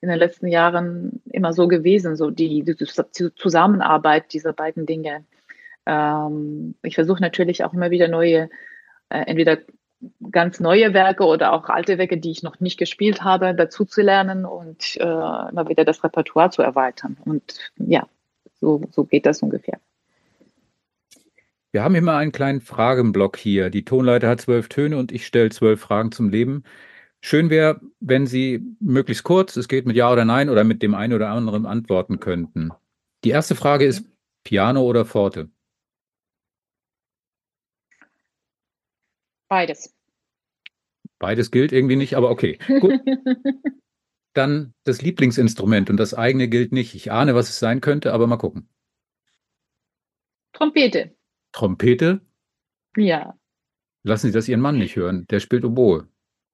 in 0.00 0.08
den 0.08 0.18
letzten 0.18 0.48
Jahren 0.48 1.22
immer 1.30 1.52
so 1.52 1.68
gewesen, 1.68 2.16
so 2.16 2.32
die, 2.32 2.64
die 2.64 2.74
Zusammenarbeit 3.36 4.32
dieser 4.32 4.52
beiden 4.52 4.84
Dinge. 4.84 5.24
Ähm, 5.86 6.74
ich 6.82 6.96
versuche 6.96 7.22
natürlich 7.22 7.62
auch 7.62 7.72
immer 7.72 7.92
wieder 7.92 8.08
neue, 8.08 8.50
äh, 9.08 9.20
entweder 9.20 9.58
ganz 10.30 10.60
neue 10.60 10.94
Werke 10.94 11.24
oder 11.24 11.52
auch 11.52 11.68
alte 11.68 11.98
Werke, 11.98 12.18
die 12.18 12.30
ich 12.30 12.42
noch 12.42 12.60
nicht 12.60 12.78
gespielt 12.78 13.22
habe, 13.22 13.54
dazu 13.54 13.84
zu 13.84 14.02
lernen 14.02 14.44
und 14.44 14.96
äh, 14.96 15.02
immer 15.02 15.68
wieder 15.68 15.84
das 15.84 16.04
Repertoire 16.04 16.50
zu 16.50 16.62
erweitern. 16.62 17.16
Und 17.24 17.72
ja, 17.76 18.06
so, 18.60 18.82
so 18.90 19.04
geht 19.04 19.26
das 19.26 19.42
ungefähr. 19.42 19.78
Wir 21.70 21.82
haben 21.82 21.94
immer 21.94 22.16
einen 22.16 22.32
kleinen 22.32 22.60
Fragenblock 22.60 23.36
hier. 23.36 23.70
Die 23.70 23.84
Tonleiter 23.84 24.28
hat 24.28 24.40
zwölf 24.40 24.68
Töne 24.68 24.96
und 24.96 25.12
ich 25.12 25.26
stelle 25.26 25.50
zwölf 25.50 25.80
Fragen 25.80 26.12
zum 26.12 26.30
Leben. 26.30 26.64
Schön 27.20 27.50
wäre, 27.50 27.80
wenn 28.00 28.26
Sie 28.26 28.64
möglichst 28.80 29.24
kurz, 29.24 29.56
es 29.56 29.68
geht 29.68 29.86
mit 29.86 29.96
Ja 29.96 30.10
oder 30.10 30.24
Nein 30.24 30.48
oder 30.48 30.64
mit 30.64 30.82
dem 30.82 30.94
einen 30.94 31.12
oder 31.12 31.28
anderen 31.28 31.66
antworten 31.66 32.20
könnten. 32.20 32.70
Die 33.24 33.30
erste 33.30 33.54
Frage 33.54 33.84
ist 33.84 34.04
Piano 34.44 34.82
oder 34.82 35.04
Forte? 35.04 35.50
Beides. 39.48 39.94
Beides 41.18 41.50
gilt 41.50 41.72
irgendwie 41.72 41.96
nicht, 41.96 42.14
aber 42.14 42.30
okay. 42.30 42.58
Gut. 42.80 43.00
Dann 44.34 44.74
das 44.84 45.02
Lieblingsinstrument 45.02 45.90
und 45.90 45.96
das 45.96 46.14
eigene 46.14 46.48
gilt 46.48 46.72
nicht. 46.72 46.94
Ich 46.94 47.10
ahne, 47.10 47.34
was 47.34 47.48
es 47.48 47.58
sein 47.58 47.80
könnte, 47.80 48.12
aber 48.12 48.26
mal 48.26 48.36
gucken. 48.36 48.68
Trompete. 50.52 51.16
Trompete? 51.52 52.20
Ja. 52.96 53.38
Lassen 54.04 54.28
Sie 54.28 54.32
das 54.32 54.48
Ihren 54.48 54.60
Mann 54.60 54.78
nicht 54.78 54.96
hören. 54.96 55.26
Der 55.28 55.40
spielt 55.40 55.64
Oboe. 55.64 56.08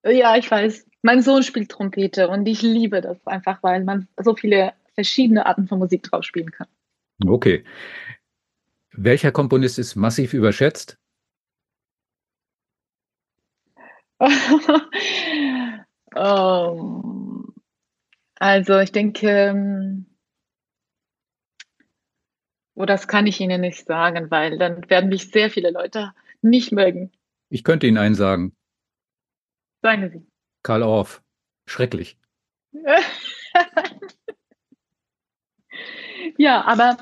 Ja, 0.04 0.37
ich 0.37 0.50
weiß. 0.50 0.87
Mein 1.02 1.22
Sohn 1.22 1.42
spielt 1.42 1.70
Trompete 1.70 2.28
und 2.28 2.46
ich 2.46 2.62
liebe 2.62 3.00
das 3.00 3.26
einfach, 3.26 3.62
weil 3.62 3.85
man 3.85 4.09
so 4.22 4.35
viele 4.35 4.72
verschiedene 4.94 5.44
Arten 5.44 5.68
von 5.68 5.78
Musik 5.78 6.04
drauf 6.04 6.24
spielen 6.24 6.50
kann. 6.50 6.68
Okay. 7.26 7.64
Welcher 8.92 9.33
Komponist 9.33 9.78
ist 9.78 9.96
massiv 9.96 10.35
überschätzt? 10.35 10.98
Um, 16.14 17.54
also 18.38 18.78
ich 18.78 18.92
denke, 18.92 19.28
ähm, 19.28 20.06
Oh, 22.76 22.87
das 22.87 23.06
kann 23.06 23.26
ich 23.26 23.40
Ihnen 23.40 23.60
nicht 23.60 23.87
sagen, 23.87 24.30
weil 24.30 24.58
dann 24.58 24.90
werden 24.90 25.08
mich 25.08 25.30
sehr 25.30 25.48
viele 25.48 25.70
Leute 25.70 26.12
nicht 26.42 26.72
mögen. 26.72 27.12
Ich 27.48 27.62
könnte 27.62 27.87
Ihnen 27.87 27.98
einen 27.98 28.16
sagen. 28.16 28.56
Sagen 29.80 30.10
Sie. 30.10 30.26
Karl 30.62 30.82
Orff. 30.82 31.22
Schrecklich. 31.66 32.18
ja, 36.37 36.64
aber 36.64 36.98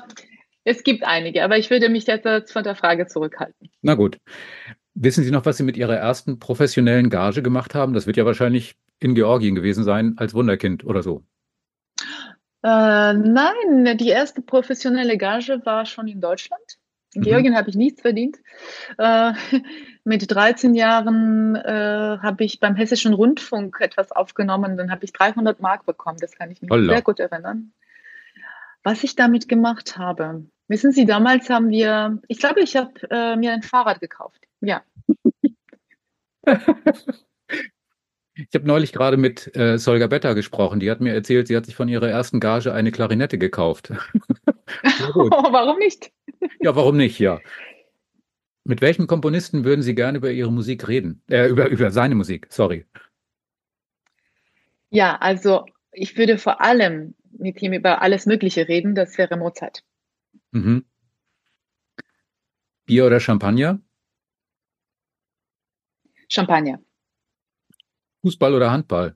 es 0.63 0.83
gibt 0.83 1.03
einige, 1.03 1.43
aber 1.43 1.57
ich 1.57 1.71
würde 1.71 1.89
mich 1.89 2.05
jetzt 2.05 2.53
von 2.53 2.63
der 2.63 2.75
Frage 2.75 3.07
zurückhalten. 3.07 3.71
Na 3.81 3.95
gut. 3.95 4.19
Wissen 4.95 5.23
Sie 5.23 5.31
noch, 5.31 5.45
was 5.45 5.57
Sie 5.57 5.63
mit 5.63 5.77
Ihrer 5.77 5.95
ersten 5.95 6.39
professionellen 6.39 7.09
Gage 7.09 7.41
gemacht 7.41 7.73
haben? 7.73 7.93
Das 7.93 8.05
wird 8.05 8.17
ja 8.17 8.25
wahrscheinlich 8.25 8.75
in 8.99 9.15
Georgien 9.15 9.55
gewesen 9.55 9.83
sein, 9.83 10.13
als 10.17 10.33
Wunderkind 10.33 10.85
oder 10.85 11.01
so. 11.01 11.23
Äh, 12.63 13.13
nein, 13.13 13.97
die 13.97 14.09
erste 14.09 14.41
professionelle 14.41 15.17
Gage 15.17 15.61
war 15.65 15.85
schon 15.85 16.07
in 16.07 16.21
Deutschland. 16.21 16.61
In 17.13 17.21
mhm. 17.21 17.25
Georgien 17.25 17.55
habe 17.55 17.69
ich 17.69 17.75
nichts 17.75 18.01
verdient. 18.01 18.37
Äh, 18.97 19.33
mit 20.03 20.29
13 20.29 20.73
Jahren 20.73 21.55
äh, 21.55 22.17
habe 22.21 22.43
ich 22.43 22.59
beim 22.59 22.75
Hessischen 22.75 23.13
Rundfunk 23.13 23.77
etwas 23.81 24.11
aufgenommen. 24.11 24.77
Dann 24.77 24.91
habe 24.91 25.05
ich 25.05 25.11
300 25.11 25.59
Mark 25.59 25.85
bekommen. 25.85 26.17
Das 26.19 26.31
kann 26.31 26.51
ich 26.51 26.61
mich 26.61 26.71
Holla. 26.71 26.93
sehr 26.93 27.01
gut 27.01 27.19
erinnern. 27.19 27.73
Was 28.83 29.03
ich 29.03 29.15
damit 29.15 29.49
gemacht 29.49 29.97
habe. 29.97 30.45
Wissen 30.67 30.91
Sie, 30.91 31.05
damals 31.05 31.49
haben 31.49 31.69
wir, 31.69 32.21
ich 32.27 32.39
glaube, 32.39 32.61
ich 32.61 32.75
habe 32.75 32.93
äh, 33.09 33.35
mir 33.35 33.53
ein 33.53 33.63
Fahrrad 33.63 33.99
gekauft. 33.99 34.43
Ja. 34.61 34.83
Ich 38.35 38.55
habe 38.55 38.65
neulich 38.65 38.93
gerade 38.93 39.15
mit 39.15 39.55
äh, 39.55 39.77
Solga 39.77 40.07
Betta 40.07 40.33
gesprochen. 40.33 40.79
Die 40.79 40.89
hat 40.89 41.01
mir 41.01 41.13
erzählt, 41.13 41.47
sie 41.47 41.55
hat 41.55 41.67
sich 41.67 41.75
von 41.75 41.87
ihrer 41.87 42.09
ersten 42.09 42.39
Gage 42.39 42.73
eine 42.73 42.91
Klarinette 42.91 43.37
gekauft. 43.37 43.91
warum 45.13 45.77
nicht? 45.77 46.11
Ja, 46.59 46.75
warum 46.75 46.97
nicht, 46.97 47.19
ja. 47.19 47.39
Mit 48.63 48.81
welchem 48.81 49.05
Komponisten 49.05 49.65
würden 49.65 49.83
Sie 49.83 49.93
gerne 49.93 50.17
über 50.17 50.31
Ihre 50.31 50.51
Musik 50.51 50.87
reden? 50.87 51.21
Äh, 51.29 51.47
über, 51.47 51.67
über 51.67 51.91
seine 51.91 52.15
Musik, 52.15 52.47
sorry. 52.49 52.87
Ja, 54.89 55.15
also 55.17 55.65
ich 55.91 56.17
würde 56.17 56.39
vor 56.39 56.61
allem 56.61 57.13
mit 57.37 57.61
ihm 57.61 57.73
über 57.73 58.01
alles 58.01 58.25
Mögliche 58.25 58.67
reden, 58.67 58.95
das 58.95 59.17
wäre 59.17 59.37
Mozart. 59.37 59.83
Mhm. 60.53 60.85
Bier 62.85 63.07
oder 63.07 63.19
Champagner? 63.19 63.79
Champagner. 66.29 66.79
Fußball 68.21 68.53
oder 68.53 68.71
Handball? 68.71 69.15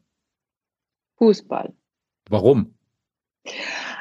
Fußball. 1.17 1.73
Warum? 2.29 2.75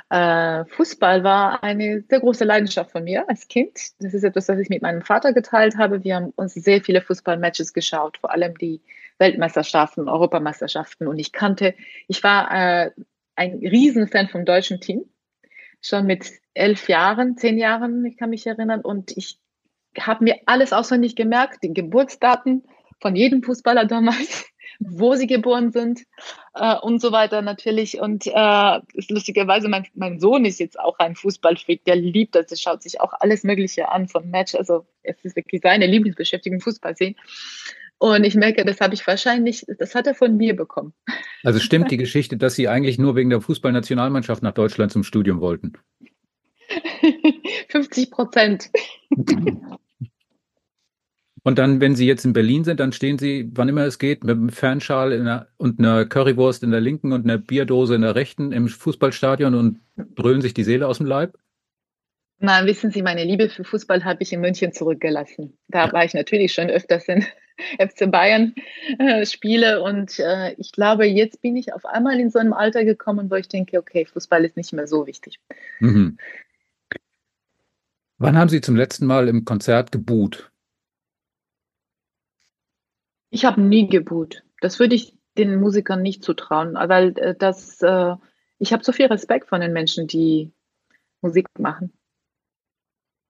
Äh, 0.09 0.64
Fußball 0.64 1.25
war 1.25 1.62
eine 1.62 2.05
sehr 2.09 2.20
große 2.20 2.44
Leidenschaft 2.44 2.92
von 2.92 3.05
mir 3.05 3.29
als 3.29 3.49
Kind. 3.49 3.79
Das 3.99 4.14
ist 4.14 4.22
etwas, 4.22 4.49
was 4.49 4.59
ich 4.59 4.70
mit 4.70 4.81
meinem 4.81 5.03
Vater 5.03 5.33
geteilt 5.35 5.77
habe. 5.77 6.05
Wir 6.05 6.16
haben 6.16 6.31
uns 6.37 6.55
sehr 6.55 6.81
viele 6.81 7.03
Fußballmatches 7.03 7.75
geschaut, 7.75 8.16
vor 8.18 8.31
allem 8.31 8.57
die 8.57 8.81
Weltmeisterschaften, 9.18 10.09
Europameisterschaften. 10.09 11.07
Und 11.07 11.18
ich 11.18 11.33
kannte, 11.33 11.75
ich 12.09 12.22
war 12.22 12.51
äh, 12.51 12.90
ein 13.35 13.59
Riesenfan 13.59 14.29
vom 14.29 14.46
deutschen 14.46 14.81
Team. 14.81 15.05
Schon 15.87 16.07
mit 16.07 16.31
elf 16.55 16.88
Jahren, 16.88 17.37
zehn 17.37 17.59
Jahren, 17.59 18.05
ich 18.05 18.16
kann 18.16 18.31
mich 18.31 18.46
erinnern. 18.46 18.81
Und 18.81 19.16
ich 19.16 19.38
habe 19.99 20.25
mir 20.25 20.40
alles 20.46 20.72
auswendig 20.72 21.16
gemerkt, 21.16 21.62
die 21.62 21.72
Geburtsdaten 21.72 22.64
von 23.01 23.14
jedem 23.14 23.42
Fußballer 23.42 23.85
damals 23.85 24.46
wo 24.79 25.14
sie 25.14 25.27
geboren 25.27 25.72
sind 25.72 26.03
äh, 26.55 26.77
und 26.77 27.01
so 27.01 27.12
weiter 27.12 27.42
natürlich. 27.42 28.01
Und 28.01 28.27
äh, 28.27 28.81
lustigerweise, 29.09 29.68
mein, 29.68 29.87
mein 29.94 30.20
Sohn 30.20 30.44
ist 30.44 30.61
jetzt 30.61 30.79
auch 30.79 30.99
ein 30.99 31.16
Fußballfreak, 31.16 31.85
der 31.85 31.96
liebt 31.96 32.35
das, 32.35 32.46
der 32.46 32.57
schaut 32.57 32.83
sich 32.83 33.01
auch 33.01 33.12
alles 33.20 33.44
Mögliche 33.44 33.88
an 33.88 34.09
von 34.09 34.31
Match. 34.31 34.55
Also 34.55 34.87
es 35.03 35.16
ist 35.25 35.37
wirklich 35.37 35.62
seine 35.62 35.87
Lieblingsbeschäftigung, 35.87 36.61
Fußball 36.61 36.96
sehen. 36.96 37.16
Und 37.98 38.24
ich 38.24 38.35
merke, 38.35 38.64
das 38.64 38.80
habe 38.80 38.94
ich 38.94 39.06
wahrscheinlich, 39.06 39.64
das 39.78 39.94
hat 39.94 40.06
er 40.06 40.14
von 40.14 40.37
mir 40.37 40.54
bekommen. 40.54 40.92
Also 41.44 41.61
stimmt 41.61 41.90
die 41.90 41.96
Geschichte, 41.96 42.37
dass 42.37 42.54
Sie 42.54 42.68
eigentlich 42.68 42.98
nur 42.98 43.16
wegen 43.16 43.30
der 43.30 43.40
Fußballnationalmannschaft 43.40 44.42
nach 44.42 44.52
Deutschland 44.52 44.92
zum 44.92 45.02
Studium 45.02 45.40
wollten? 45.40 45.72
50 47.68 48.11
Prozent. 48.11 48.70
Und 51.42 51.59
dann, 51.59 51.80
wenn 51.80 51.94
Sie 51.94 52.06
jetzt 52.06 52.24
in 52.24 52.32
Berlin 52.32 52.64
sind, 52.64 52.80
dann 52.80 52.92
stehen 52.92 53.18
Sie, 53.18 53.48
wann 53.54 53.68
immer 53.68 53.85
es 53.85 53.98
geht, 53.98 54.24
mit 54.24 54.37
einem 54.37 54.48
Fernschal 54.48 55.11
der, 55.11 55.46
und 55.56 55.78
einer 55.78 56.04
Currywurst 56.04 56.64
in 56.64 56.72
der 56.72 56.80
linken 56.80 57.12
und 57.12 57.24
einer 57.24 57.38
Bierdose 57.38 57.94
in 57.94 58.02
der 58.02 58.16
rechten 58.16 58.52
im 58.52 58.68
Fußballstadion 58.68 59.54
und 59.54 59.80
brüllen 59.94 60.42
sich 60.42 60.54
die 60.54 60.64
Seele 60.64 60.88
aus 60.88 60.98
dem 60.98 61.06
Leib? 61.06 61.38
Na, 62.38 62.66
wissen 62.66 62.90
Sie, 62.90 63.00
meine 63.00 63.24
Liebe 63.24 63.48
für 63.48 63.64
Fußball 63.64 64.04
habe 64.04 64.22
ich 64.22 64.32
in 64.32 64.40
München 64.40 64.72
zurückgelassen. 64.72 65.56
Da 65.68 65.92
war 65.92 66.04
ich 66.04 66.12
natürlich 66.12 66.52
schon 66.52 66.68
öfters 66.68 67.09
in 67.09 67.24
FC 67.78 68.10
Bayern 68.10 68.54
äh, 68.98 69.24
Spiele 69.26 69.82
und 69.82 70.18
äh, 70.18 70.52
ich 70.54 70.72
glaube, 70.72 71.06
jetzt 71.06 71.42
bin 71.42 71.56
ich 71.56 71.72
auf 71.72 71.84
einmal 71.84 72.20
in 72.20 72.30
so 72.30 72.38
einem 72.38 72.52
Alter 72.52 72.84
gekommen, 72.84 73.30
wo 73.30 73.34
ich 73.34 73.48
denke, 73.48 73.78
okay, 73.78 74.04
Fußball 74.04 74.44
ist 74.44 74.56
nicht 74.56 74.72
mehr 74.72 74.86
so 74.86 75.06
wichtig. 75.06 75.40
Mhm. 75.80 76.18
Wann 78.18 78.38
haben 78.38 78.48
Sie 78.48 78.60
zum 78.60 78.76
letzten 78.76 79.06
Mal 79.06 79.28
im 79.28 79.44
Konzert 79.44 79.92
geboot? 79.92 80.50
Ich 83.30 83.44
habe 83.44 83.60
nie 83.60 83.88
geboot. 83.88 84.42
Das 84.60 84.78
würde 84.78 84.94
ich 84.94 85.14
den 85.36 85.60
Musikern 85.60 86.00
nicht 86.00 86.24
zutrauen, 86.24 86.74
weil 86.74 87.16
äh, 87.18 87.34
das, 87.34 87.82
äh, 87.82 88.14
ich 88.58 88.72
habe 88.72 88.84
so 88.84 88.92
viel 88.92 89.06
Respekt 89.06 89.48
von 89.48 89.60
den 89.60 89.72
Menschen, 89.72 90.06
die 90.06 90.52
Musik 91.20 91.46
machen. 91.58 91.92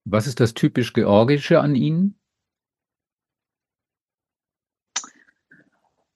Was 0.04 0.28
ist 0.28 0.38
das 0.38 0.54
typisch 0.54 0.92
Georgische 0.92 1.60
an 1.60 1.74
ihnen? 1.74 2.16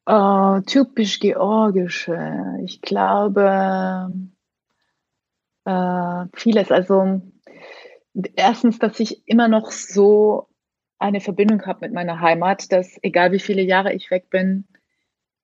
Uh, 0.09 0.61
typisch 0.67 1.21
Georgische. 1.21 2.59
Ich 2.65 2.81
glaube, 2.81 4.13
uh, 5.69 6.25
vieles. 6.35 6.71
Also, 6.71 7.23
erstens, 8.35 8.79
dass 8.79 8.99
ich 9.01 9.27
immer 9.29 9.49
noch 9.49 9.71
so 9.71 10.49
eine 10.99 11.21
Verbindung 11.21 11.65
habe 11.67 11.81
mit 11.83 11.93
meiner 11.93 12.21
Heimat, 12.21 12.73
dass 12.73 12.99
egal 13.03 13.33
wie 13.33 13.39
viele 13.39 13.63
Jahre 13.63 13.93
ich 13.95 14.11
weg 14.11 14.31
bin, 14.31 14.67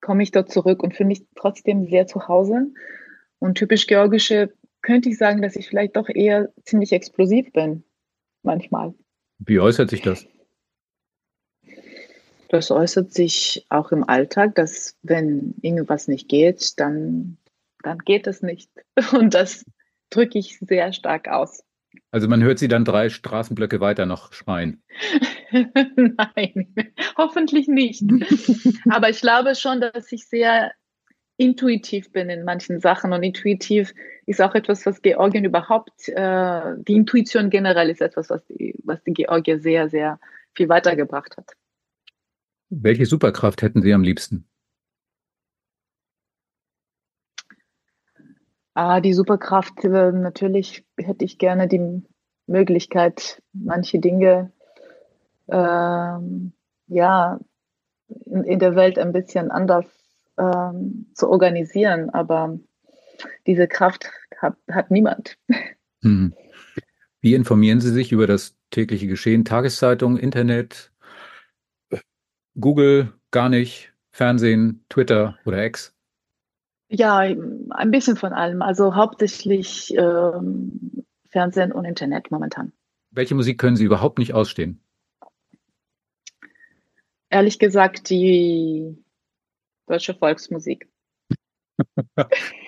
komme 0.01 0.23
ich 0.23 0.31
dort 0.31 0.51
zurück 0.51 0.83
und 0.83 0.95
fühle 0.95 1.09
mich 1.09 1.27
trotzdem 1.35 1.87
sehr 1.89 2.07
zu 2.07 2.29
Hause. 2.29 2.73
Und 3.39 3.57
typisch 3.57 3.87
georgische 3.87 4.53
könnte 4.83 5.09
ich 5.09 5.19
sagen, 5.19 5.43
dass 5.43 5.57
ich 5.57 5.69
vielleicht 5.69 5.97
doch 5.97 6.09
eher 6.09 6.53
ziemlich 6.63 6.93
explosiv 6.93 7.53
bin, 7.53 7.85
manchmal. 8.43 8.95
Wie 9.39 9.61
äußert 9.61 9.91
sich 9.91 10.03
das? 10.03 10.27
Das 12.57 12.71
äußert 12.71 13.13
sich 13.13 13.67
auch 13.69 13.93
im 13.93 14.09
Alltag, 14.09 14.55
dass 14.55 14.97
wenn 15.03 15.57
irgendwas 15.61 16.09
nicht 16.09 16.27
geht, 16.27 16.81
dann, 16.81 17.37
dann 17.83 17.99
geht 17.99 18.27
es 18.27 18.41
nicht. 18.41 18.71
Und 19.13 19.35
das 19.35 19.67
drücke 20.09 20.39
ich 20.39 20.59
sehr 20.61 20.95
stark 20.95 21.29
aus. 21.29 21.63
Also 22.13 22.29
man 22.29 22.43
hört 22.43 22.59
sie 22.59 22.69
dann 22.69 22.87
drei 22.87 23.11
Straßenblöcke 23.11 23.81
weiter 23.81 24.07
noch 24.07 24.33
schreien. 24.33 24.83
Nein, 25.53 26.75
hoffentlich 27.19 27.69
nicht. 27.69 28.03
Aber 28.89 29.11
ich 29.11 29.21
glaube 29.21 29.55
schon, 29.55 29.83
dass 29.83 30.11
ich 30.11 30.27
sehr 30.27 30.73
intuitiv 31.37 32.11
bin 32.11 32.31
in 32.31 32.43
manchen 32.43 32.81
Sachen 32.81 33.13
und 33.13 33.23
intuitiv 33.23 33.93
ist 34.25 34.41
auch 34.41 34.55
etwas, 34.55 34.87
was 34.87 35.03
Georgien 35.03 35.45
überhaupt, 35.45 36.09
äh, 36.09 36.73
die 36.79 36.95
Intuition 36.95 37.51
generell 37.51 37.91
ist 37.91 38.01
etwas, 38.01 38.31
was 38.31 38.43
die, 38.47 38.75
was 38.83 39.03
die 39.05 39.13
Georgier 39.13 39.59
sehr, 39.59 39.91
sehr 39.91 40.19
viel 40.55 40.71
weitergebracht 40.71 41.37
hat. 41.37 41.53
Welche 42.69 43.07
Superkraft 43.07 43.63
hätten 43.63 43.83
Sie 43.83 43.93
am 43.93 44.03
liebsten? 44.03 44.49
Ah, 48.75 49.01
die 49.01 49.15
Superkraft, 49.15 49.85
äh, 49.85 50.13
natürlich 50.13 50.85
hätte 50.99 51.25
ich 51.25 51.39
gerne 51.39 51.67
die 51.67 52.03
Möglichkeit, 52.47 53.43
manche 53.53 54.01
Dinge 54.01 54.53
ähm, 55.49 56.53
ja, 56.89 57.41
in, 58.27 58.45
in, 58.45 58.59
der 58.59 58.77
Welt 58.77 58.99
ein 58.99 59.13
bisschen 59.13 59.51
anders 59.51 59.87
ähm, 60.39 61.07
zu 61.15 61.31
organisieren. 61.31 62.11
Aber 62.11 62.59
diese 63.47 63.67
Kraft 63.67 64.11
hat, 64.37 64.57
hat 64.71 64.91
niemand. 64.91 65.39
Hm. 66.03 66.35
Wie 67.21 67.35
informieren 67.35 67.81
Sie 67.81 67.91
sich 67.91 68.13
über 68.13 68.27
das 68.27 68.57
tägliche 68.71 69.07
Geschehen? 69.07 69.45
Tageszeitung, 69.45 70.19
Internet, 70.19 70.93
Google, 72.59 73.13
gar 73.31 73.49
nicht, 73.49 73.93
Fernsehen, 74.11 74.85
Twitter 74.89 75.39
oder 75.45 75.65
X? 75.65 75.95
Ja, 76.89 77.19
ein 77.19 77.91
bisschen 77.91 78.17
von 78.17 78.33
allem. 78.33 78.63
Also 78.63 78.95
hauptsächlich 78.95 79.93
ähm, 79.97 81.05
Fernsehen 81.29 81.73
und 81.73 81.85
Internet 81.85 82.31
momentan. 82.31 82.73
Welche 83.11 83.35
Musik 83.35 83.59
können 83.59 83.77
Sie 83.77 83.85
überhaupt 83.85 84.19
nicht 84.19 84.35
ausstehen? 84.35 84.81
Ehrlich 87.29 87.59
gesagt, 87.59 88.09
die 88.09 88.97
deutsche 89.87 90.15
Volksmusik. 90.15 90.89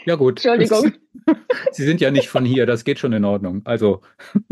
ja 0.05 0.17
gut. 0.17 0.45
Entschuldigung. 0.45 0.93
Sie 1.73 1.85
sind 1.85 2.01
ja 2.01 2.11
nicht 2.11 2.29
von 2.29 2.45
hier, 2.45 2.67
das 2.67 2.85
geht 2.85 2.99
schon 2.99 3.13
in 3.13 3.25
Ordnung. 3.25 3.63
Also 3.65 4.03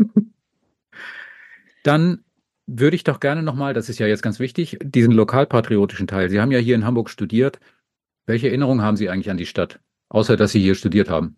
dann 1.83 2.23
würde 2.67 2.95
ich 2.95 3.03
doch 3.03 3.19
gerne 3.19 3.41
nochmal, 3.41 3.73
das 3.73 3.89
ist 3.89 3.97
ja 3.97 4.07
jetzt 4.07 4.21
ganz 4.21 4.39
wichtig, 4.39 4.77
diesen 4.81 5.13
lokalpatriotischen 5.13 6.07
Teil. 6.07 6.29
Sie 6.29 6.39
haben 6.39 6.51
ja 6.51 6.59
hier 6.59 6.75
in 6.75 6.85
Hamburg 6.85 7.09
studiert. 7.09 7.59
Welche 8.25 8.49
Erinnerungen 8.49 8.81
haben 8.81 8.97
Sie 8.97 9.09
eigentlich 9.09 9.31
an 9.31 9.37
die 9.37 9.45
Stadt, 9.45 9.79
außer 10.09 10.35
dass 10.35 10.51
Sie 10.51 10.59
hier 10.59 10.75
studiert 10.75 11.09
haben? 11.09 11.37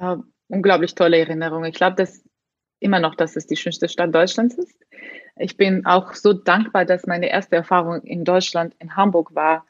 Uh, 0.00 0.22
unglaublich 0.48 0.96
tolle 0.96 1.18
Erinnerungen. 1.18 1.70
Ich 1.70 1.76
glaube, 1.76 1.96
dass 1.96 2.24
immer 2.80 2.98
noch, 2.98 3.14
dass 3.14 3.36
es 3.36 3.46
die 3.46 3.56
schönste 3.56 3.88
Stadt 3.88 4.14
Deutschlands 4.14 4.56
ist. 4.56 4.76
Ich 5.36 5.56
bin 5.56 5.86
auch 5.86 6.14
so 6.14 6.32
dankbar, 6.32 6.84
dass 6.84 7.06
meine 7.06 7.30
erste 7.30 7.56
Erfahrung 7.56 8.02
in 8.02 8.24
Deutschland, 8.24 8.74
in 8.80 8.96
Hamburg 8.96 9.34
war, 9.34 9.64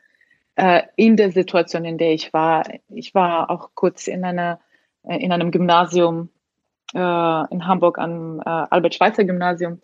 äh, 0.56 0.82
in 0.96 1.16
der 1.16 1.30
Situation, 1.32 1.84
in 1.84 1.98
der 1.98 2.12
ich 2.12 2.32
war. 2.32 2.64
Ich 2.88 3.14
war 3.14 3.50
auch 3.50 3.70
kurz 3.74 4.06
in 4.08 4.24
einer 4.24 4.60
äh, 5.02 5.18
in 5.18 5.32
einem 5.32 5.50
Gymnasium 5.50 6.30
äh, 6.94 7.54
in 7.54 7.66
Hamburg 7.66 7.98
am 7.98 8.40
äh, 8.40 8.44
Albert-Schweitzer-Gymnasium. 8.44 9.80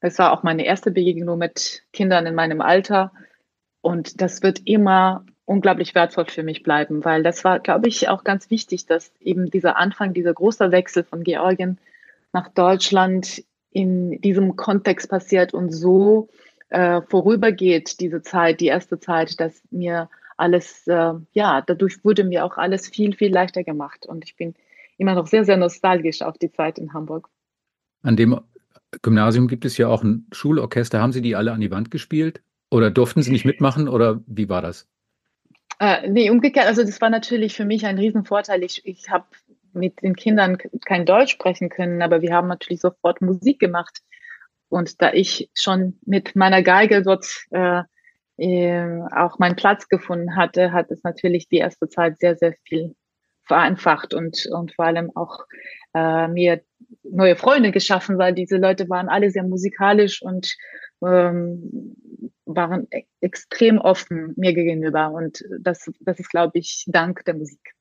Das 0.00 0.18
war 0.18 0.32
auch 0.32 0.42
meine 0.42 0.64
erste 0.64 0.90
Begegnung 0.90 1.38
mit 1.38 1.82
Kindern 1.92 2.26
in 2.26 2.34
meinem 2.34 2.60
Alter. 2.60 3.12
Und 3.80 4.20
das 4.20 4.42
wird 4.42 4.60
immer 4.64 5.24
unglaublich 5.44 5.94
wertvoll 5.94 6.26
für 6.26 6.42
mich 6.42 6.62
bleiben, 6.62 7.04
weil 7.04 7.22
das 7.22 7.44
war, 7.44 7.60
glaube 7.60 7.88
ich, 7.88 8.08
auch 8.08 8.24
ganz 8.24 8.50
wichtig, 8.50 8.86
dass 8.86 9.12
eben 9.20 9.50
dieser 9.50 9.76
Anfang, 9.76 10.14
dieser 10.14 10.32
große 10.32 10.70
Wechsel 10.70 11.04
von 11.04 11.24
Georgien 11.24 11.78
nach 12.32 12.48
Deutschland 12.48 13.44
in 13.70 14.20
diesem 14.20 14.56
Kontext 14.56 15.08
passiert 15.10 15.52
und 15.52 15.70
so 15.70 16.28
äh, 16.68 17.02
vorübergeht, 17.02 18.00
diese 18.00 18.22
Zeit, 18.22 18.60
die 18.60 18.66
erste 18.66 18.98
Zeit, 18.98 19.40
dass 19.40 19.62
mir 19.70 20.08
alles, 20.36 20.86
äh, 20.86 21.12
ja, 21.32 21.60
dadurch 21.60 22.04
wurde 22.04 22.24
mir 22.24 22.44
auch 22.44 22.56
alles 22.56 22.88
viel, 22.88 23.14
viel 23.14 23.32
leichter 23.32 23.64
gemacht. 23.64 24.06
Und 24.06 24.24
ich 24.24 24.36
bin 24.36 24.54
immer 25.02 25.14
noch 25.14 25.26
sehr, 25.26 25.44
sehr 25.44 25.56
nostalgisch 25.56 26.22
auf 26.22 26.38
die 26.38 26.50
Zeit 26.50 26.78
in 26.78 26.94
Hamburg. 26.94 27.28
An 28.02 28.16
dem 28.16 28.40
Gymnasium 29.02 29.48
gibt 29.48 29.64
es 29.64 29.76
ja 29.76 29.88
auch 29.88 30.02
ein 30.02 30.26
Schulorchester. 30.32 31.00
Haben 31.00 31.12
Sie 31.12 31.22
die 31.22 31.36
alle 31.36 31.52
an 31.52 31.60
die 31.60 31.70
Wand 31.70 31.90
gespielt? 31.90 32.42
Oder 32.70 32.90
durften 32.90 33.22
Sie 33.22 33.32
nicht 33.32 33.44
mitmachen? 33.44 33.88
Oder 33.88 34.22
wie 34.26 34.48
war 34.48 34.62
das? 34.62 34.88
Äh, 35.78 36.08
nee, 36.08 36.30
umgekehrt. 36.30 36.66
Also 36.66 36.82
das 36.82 37.00
war 37.00 37.10
natürlich 37.10 37.54
für 37.54 37.64
mich 37.64 37.84
ein 37.84 37.98
Riesenvorteil. 37.98 38.62
Ich, 38.62 38.86
ich 38.86 39.10
habe 39.10 39.26
mit 39.72 40.02
den 40.02 40.14
Kindern 40.14 40.58
kein 40.84 41.04
Deutsch 41.04 41.32
sprechen 41.32 41.68
können, 41.68 42.02
aber 42.02 42.22
wir 42.22 42.32
haben 42.32 42.48
natürlich 42.48 42.80
sofort 42.80 43.20
Musik 43.20 43.58
gemacht. 43.58 44.00
Und 44.68 45.02
da 45.02 45.12
ich 45.12 45.50
schon 45.54 45.98
mit 46.06 46.36
meiner 46.36 46.62
Geige 46.62 47.02
dort 47.02 47.26
äh, 47.50 47.82
äh, 48.36 49.02
auch 49.14 49.38
meinen 49.38 49.56
Platz 49.56 49.88
gefunden 49.88 50.36
hatte, 50.36 50.72
hat 50.72 50.90
es 50.90 51.02
natürlich 51.02 51.48
die 51.48 51.58
erste 51.58 51.88
Zeit 51.88 52.18
sehr, 52.18 52.36
sehr 52.36 52.54
viel 52.64 52.94
vereinfacht 53.44 54.14
und, 54.14 54.46
und 54.52 54.74
vor 54.74 54.86
allem 54.86 55.10
auch 55.14 55.46
äh, 55.94 56.28
mir 56.28 56.62
neue 57.02 57.36
Freunde 57.36 57.70
geschaffen, 57.70 58.18
weil 58.18 58.34
diese 58.34 58.56
Leute 58.56 58.88
waren 58.88 59.08
alle 59.08 59.30
sehr 59.30 59.44
musikalisch 59.44 60.22
und 60.22 60.54
ähm, 61.04 61.96
waren 62.44 62.86
e 62.90 63.04
extrem 63.20 63.78
offen 63.78 64.34
mir 64.36 64.52
gegenüber. 64.52 65.10
Und 65.10 65.44
das, 65.60 65.90
das 66.00 66.18
ist, 66.18 66.30
glaube 66.30 66.58
ich, 66.58 66.84
dank 66.88 67.24
der 67.24 67.34
Musik. 67.34 67.74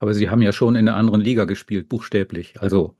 Aber 0.00 0.14
Sie 0.14 0.30
haben 0.30 0.42
ja 0.42 0.52
schon 0.52 0.76
in 0.76 0.88
einer 0.88 0.96
anderen 0.96 1.20
Liga 1.20 1.44
gespielt, 1.44 1.88
buchstäblich. 1.88 2.60
Also 2.60 2.96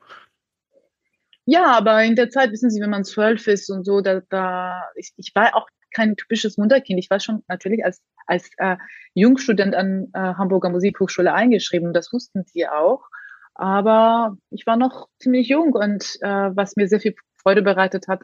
ja, 1.51 1.72
aber 1.78 2.05
in 2.05 2.14
der 2.14 2.28
Zeit, 2.28 2.53
wissen 2.53 2.70
Sie, 2.70 2.78
wenn 2.82 2.90
man 2.90 3.05
zwölf 3.05 3.46
ist 3.46 3.70
und 3.70 3.84
so, 3.84 4.03
da, 4.03 4.20
da 4.28 4.82
ich, 4.96 5.12
ich 5.16 5.32
war 5.34 5.57
auch 5.57 5.66
kein 5.93 6.16
typisches 6.16 6.59
Wunderkind. 6.59 6.99
Ich 6.99 7.11
war 7.11 7.20
schon 7.20 7.43
natürlich 7.49 7.84
als, 7.84 8.03
als 8.26 8.51
äh, 8.59 8.76
Jungstudent 9.14 9.74
an 9.74 10.09
äh, 10.12 10.18
Hamburger 10.18 10.70
Musikhochschule 10.70 11.32
eingeschrieben. 11.32 11.93
Das 11.93 12.12
wussten 12.12 12.45
sie 12.45 12.68
auch. 12.68 13.09
Aber 13.55 14.36
ich 14.51 14.66
war 14.66 14.76
noch 14.76 15.09
ziemlich 15.18 15.49
jung 15.49 15.72
und 15.72 16.16
äh, 16.20 16.28
was 16.55 16.76
mir 16.76 16.86
sehr 16.86 17.01
viel 17.01 17.14
Freude 17.36 17.62
bereitet 17.62 18.07
hat, 18.07 18.22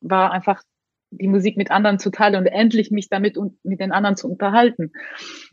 war 0.00 0.30
einfach 0.30 0.62
die 1.10 1.28
Musik 1.28 1.56
mit 1.56 1.70
anderen 1.70 1.98
zu 1.98 2.10
teilen 2.10 2.36
und 2.36 2.46
endlich 2.46 2.90
mich 2.90 3.08
damit 3.08 3.38
und 3.38 3.64
mit 3.64 3.80
den 3.80 3.92
anderen 3.92 4.16
zu 4.16 4.28
unterhalten. 4.28 4.92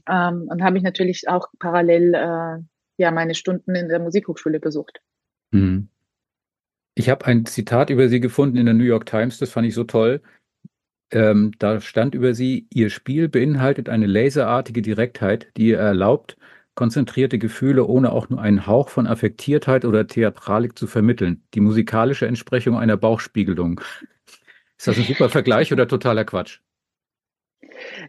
Ähm, 0.09 0.47
und 0.49 0.63
habe 0.63 0.77
ich 0.77 0.83
natürlich 0.83 1.29
auch 1.29 1.47
parallel 1.59 2.13
äh, 2.13 2.63
ja 2.97 3.11
meine 3.11 3.35
Stunden 3.35 3.75
in 3.75 3.89
der 3.89 3.99
Musikhochschule 3.99 4.59
besucht. 4.59 5.01
Mhm. 5.51 5.89
Ich 6.93 7.09
habe 7.09 7.25
ein 7.25 7.45
Zitat 7.45 7.89
über 7.89 8.09
Sie 8.09 8.19
gefunden 8.19 8.57
in 8.57 8.65
der 8.65 8.75
New 8.75 8.83
York 8.83 9.05
Times, 9.05 9.39
das 9.39 9.51
fand 9.51 9.65
ich 9.65 9.73
so 9.73 9.85
toll. 9.85 10.21
Ähm, 11.11 11.51
da 11.59 11.81
stand 11.81 12.15
über 12.15 12.33
Sie, 12.33 12.67
Ihr 12.73 12.89
Spiel 12.89 13.27
beinhaltet 13.27 13.89
eine 13.89 14.07
laserartige 14.07 14.81
Direktheit, 14.81 15.47
die 15.57 15.67
ihr 15.67 15.77
erlaubt, 15.77 16.37
konzentrierte 16.75 17.37
Gefühle 17.37 17.85
ohne 17.85 18.11
auch 18.11 18.29
nur 18.29 18.41
einen 18.41 18.65
Hauch 18.65 18.89
von 18.89 19.07
Affektiertheit 19.07 19.83
oder 19.85 20.07
Theatralik 20.07 20.77
zu 20.77 20.87
vermitteln. 20.87 21.43
Die 21.53 21.59
musikalische 21.59 22.27
Entsprechung 22.27 22.77
einer 22.77 22.97
Bauchspiegelung. 22.97 23.81
Ist 24.77 24.87
das 24.87 24.97
ein 24.97 25.03
super 25.03 25.29
Vergleich 25.29 25.71
oder 25.73 25.87
totaler 25.87 26.25
Quatsch? 26.25 26.59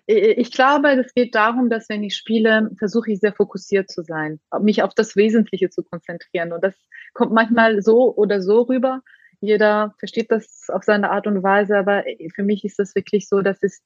Ich 0.07 0.53
glaube, 0.53 0.91
es 0.93 1.15
geht 1.15 1.35
darum, 1.35 1.71
dass 1.71 1.89
wenn 1.89 2.03
ich 2.03 2.17
spiele, 2.17 2.71
versuche 2.79 3.13
ich 3.13 3.21
sehr 3.21 3.33
fokussiert 3.33 3.91
zu 3.91 4.03
sein, 4.03 4.41
mich 4.61 4.83
auf 4.83 4.95
das 4.95 5.17
Wesentliche 5.17 5.71
zu 5.71 5.83
konzentrieren. 5.83 6.53
Und 6.53 6.63
das 6.63 6.75
kommt 7.15 7.33
manchmal 7.33 7.83
so 7.83 8.15
oder 8.15 8.41
so 8.43 8.63
rüber. 8.63 9.03
Jeder 9.43 9.93
versteht 9.99 10.31
das 10.31 10.69
auf 10.69 10.85
seine 10.85 11.11
Art 11.11 11.27
und 11.27 11.43
Weise, 11.43 11.77
aber 11.77 12.05
für 12.33 12.45
mich 12.45 12.65
ist 12.65 12.79
das 12.79 12.95
wirklich 12.95 13.29
so, 13.29 13.43
dass 13.43 13.61
es 13.63 13.83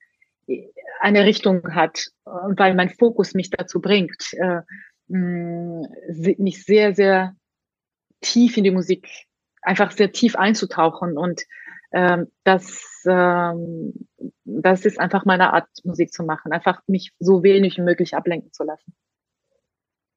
eine 1.01 1.25
Richtung 1.25 1.75
hat 1.75 2.09
und 2.25 2.59
weil 2.59 2.75
mein 2.75 2.91
Fokus 2.91 3.33
mich 3.33 3.49
dazu 3.49 3.81
bringt, 3.81 4.35
äh, 4.35 4.61
mich 5.09 6.65
sehr, 6.65 6.95
sehr 6.95 7.35
tief 8.21 8.59
in 8.59 8.65
die 8.65 8.71
Musik, 8.71 9.09
einfach 9.63 9.93
sehr 9.93 10.13
tief 10.13 10.37
einzutauchen 10.37 11.17
und 11.17 11.43
ähm, 11.91 12.27
das, 12.45 13.03
ähm, 13.09 13.95
das 14.45 14.85
ist 14.85 15.01
einfach 15.01 15.25
meine 15.25 15.55
Art, 15.55 15.69
Musik 15.85 16.13
zu 16.13 16.23
machen, 16.23 16.53
einfach 16.53 16.83
mich 16.87 17.13
so 17.19 17.43
wenig 17.43 17.79
wie 17.79 17.83
möglich 17.83 18.15
ablenken 18.15 18.53
zu 18.53 18.65
lassen. 18.65 18.93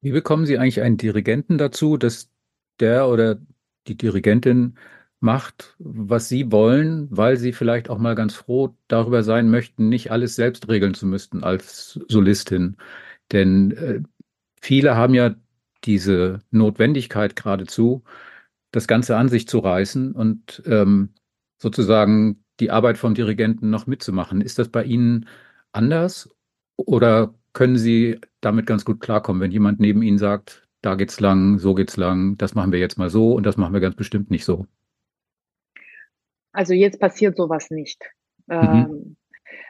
Wie 0.02 0.12
bekommen 0.12 0.44
Sie 0.44 0.58
eigentlich 0.58 0.82
einen 0.82 0.98
Dirigenten 0.98 1.56
dazu, 1.56 1.96
dass 1.96 2.30
der 2.78 3.08
oder 3.08 3.38
die 3.86 3.96
Dirigentin 3.96 4.76
macht, 5.20 5.76
was 5.78 6.28
Sie 6.28 6.50
wollen, 6.50 7.08
weil 7.10 7.36
Sie 7.36 7.52
vielleicht 7.52 7.90
auch 7.90 7.98
mal 7.98 8.14
ganz 8.14 8.34
froh 8.34 8.74
darüber 8.88 9.22
sein 9.22 9.50
möchten, 9.50 9.88
nicht 9.88 10.10
alles 10.10 10.34
selbst 10.36 10.68
regeln 10.68 10.94
zu 10.94 11.06
müssten 11.06 11.44
als 11.44 12.00
Solistin. 12.08 12.76
Denn 13.32 13.72
äh, 13.72 14.02
viele 14.60 14.96
haben 14.96 15.14
ja 15.14 15.34
diese 15.84 16.40
Notwendigkeit 16.50 17.36
geradezu, 17.36 18.02
das 18.72 18.86
Ganze 18.88 19.16
an 19.16 19.28
sich 19.28 19.48
zu 19.48 19.58
reißen 19.58 20.12
und 20.12 20.62
ähm, 20.66 21.10
sozusagen 21.58 22.44
die 22.60 22.70
Arbeit 22.70 22.98
vom 22.98 23.14
Dirigenten 23.14 23.70
noch 23.70 23.86
mitzumachen. 23.86 24.40
Ist 24.40 24.58
das 24.58 24.68
bei 24.68 24.84
Ihnen 24.84 25.28
anders 25.72 26.28
oder 26.76 27.34
können 27.52 27.78
Sie 27.78 28.20
damit 28.40 28.66
ganz 28.66 28.84
gut 28.84 29.00
klarkommen, 29.00 29.42
wenn 29.42 29.52
jemand 29.52 29.80
neben 29.80 30.02
Ihnen 30.02 30.18
sagt, 30.18 30.68
da 30.82 30.94
geht's 30.94 31.20
lang, 31.20 31.58
so 31.58 31.74
geht's 31.74 31.96
lang, 31.96 32.38
das 32.38 32.54
machen 32.54 32.72
wir 32.72 32.78
jetzt 32.78 32.98
mal 32.98 33.10
so 33.10 33.34
und 33.34 33.44
das 33.44 33.56
machen 33.56 33.74
wir 33.74 33.80
ganz 33.80 33.96
bestimmt 33.96 34.30
nicht 34.30 34.44
so? 34.44 34.66
Also 36.52 36.74
jetzt 36.74 37.00
passiert 37.00 37.36
sowas 37.36 37.70
nicht. 37.70 38.02
Mhm. 38.46 38.56
Ähm, 38.56 39.16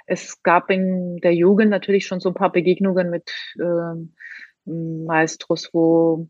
es 0.06 0.42
gab 0.42 0.70
in 0.70 1.18
der 1.18 1.34
Jugend 1.34 1.70
natürlich 1.70 2.06
schon 2.06 2.20
so 2.20 2.30
ein 2.30 2.34
paar 2.34 2.52
Begegnungen 2.52 3.10
mit 3.10 3.32
ähm, 3.60 4.14
Maestros, 4.64 5.70
wo, 5.72 6.28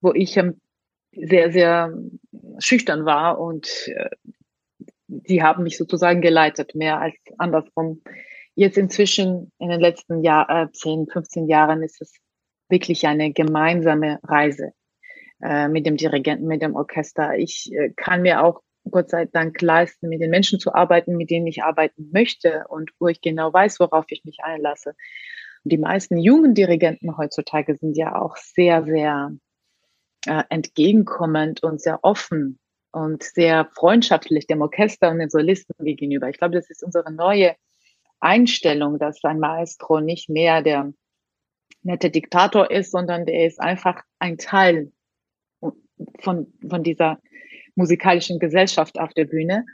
wo 0.00 0.12
ich 0.12 0.38
sehr, 1.12 1.52
sehr 1.52 1.92
schüchtern 2.58 3.04
war 3.04 3.38
und 3.38 3.68
äh, 3.88 4.10
die 5.06 5.42
haben 5.42 5.64
mich 5.64 5.76
sozusagen 5.76 6.20
geleitet, 6.20 6.74
mehr 6.74 7.00
als 7.00 7.14
andersrum. 7.38 8.02
Jetzt 8.54 8.78
inzwischen 8.78 9.52
in 9.58 9.68
den 9.68 9.80
letzten 9.80 10.22
Jahr, 10.22 10.48
äh, 10.48 10.70
10, 10.72 11.08
15 11.08 11.48
Jahren 11.48 11.82
ist 11.82 12.00
es 12.00 12.14
wirklich 12.68 13.06
eine 13.06 13.32
gemeinsame 13.32 14.20
Reise 14.22 14.72
äh, 15.42 15.68
mit 15.68 15.86
dem 15.86 15.96
Dirigenten, 15.96 16.46
mit 16.46 16.62
dem 16.62 16.76
Orchester. 16.76 17.36
Ich 17.36 17.70
äh, 17.72 17.90
kann 17.94 18.22
mir 18.22 18.42
auch 18.42 18.62
Gott 18.90 19.10
sei 19.10 19.26
Dank 19.26 19.60
leisten, 19.62 20.08
mit 20.08 20.20
den 20.20 20.30
Menschen 20.30 20.58
zu 20.58 20.74
arbeiten, 20.74 21.16
mit 21.16 21.30
denen 21.30 21.46
ich 21.46 21.62
arbeiten 21.62 22.10
möchte 22.12 22.64
und 22.68 22.90
wo 22.98 23.08
ich 23.08 23.20
genau 23.20 23.52
weiß, 23.52 23.80
worauf 23.80 24.04
ich 24.08 24.24
mich 24.24 24.38
einlasse. 24.42 24.94
Und 25.64 25.72
die 25.72 25.78
meisten 25.78 26.18
jungen 26.18 26.54
Dirigenten 26.54 27.16
heutzutage 27.16 27.76
sind 27.76 27.96
ja 27.96 28.20
auch 28.20 28.36
sehr, 28.36 28.84
sehr 28.84 29.32
äh, 30.26 30.42
entgegenkommend 30.48 31.62
und 31.62 31.80
sehr 31.80 32.00
offen 32.02 32.58
und 32.90 33.22
sehr 33.22 33.68
freundschaftlich 33.72 34.46
dem 34.46 34.60
Orchester 34.60 35.10
und 35.10 35.18
den 35.18 35.30
Solisten 35.30 35.74
gegenüber. 35.84 36.28
Ich 36.28 36.38
glaube, 36.38 36.54
das 36.54 36.68
ist 36.68 36.82
unsere 36.82 37.12
neue 37.12 37.54
Einstellung, 38.20 38.98
dass 38.98 39.24
ein 39.24 39.38
Maestro 39.38 40.00
nicht 40.00 40.28
mehr 40.28 40.62
der 40.62 40.92
nette 41.82 42.10
Diktator 42.10 42.70
ist, 42.70 42.92
sondern 42.92 43.26
der 43.26 43.46
ist 43.46 43.60
einfach 43.60 44.02
ein 44.18 44.38
Teil 44.38 44.92
von, 46.20 46.52
von 46.68 46.82
dieser 46.82 47.18
musikalischen 47.74 48.38
Gesellschaft 48.38 48.98
auf 48.98 49.12
der 49.14 49.24
Bühne. 49.24 49.64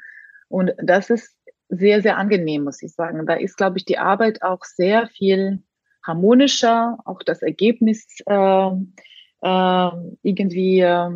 Und 0.49 0.73
das 0.83 1.11
ist 1.11 1.37
sehr, 1.69 2.01
sehr 2.01 2.17
angenehm, 2.17 2.65
muss 2.65 2.83
ich 2.83 2.93
sagen. 2.93 3.27
Da 3.27 3.35
ist, 3.35 3.57
glaube 3.57 3.79
ich, 3.79 3.85
die 3.85 3.99
Arbeit 3.99 4.43
auch 4.43 4.65
sehr 4.65 5.07
viel 5.09 5.63
harmonischer, 6.07 6.99
auch 7.05 7.23
das 7.23 7.43
Ergebnis 7.43 8.07
äh, 8.27 8.71
äh, 9.43 9.91
irgendwie 10.23 10.81
äh, 10.81 11.11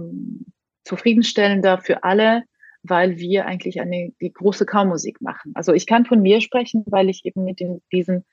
zufriedenstellender 0.85 1.79
für 1.79 2.05
alle, 2.05 2.43
weil 2.83 3.17
wir 3.17 3.47
eigentlich 3.47 3.81
eine 3.81 4.13
die 4.21 4.33
große 4.33 4.67
Kaumusik 4.67 5.21
machen. 5.21 5.53
Also 5.55 5.73
ich 5.73 5.87
kann 5.87 6.05
von 6.05 6.21
mir 6.21 6.41
sprechen, 6.41 6.85
weil 6.87 7.09
ich 7.09 7.25
eben 7.25 7.45
mit 7.45 7.61
diesen 7.93 8.25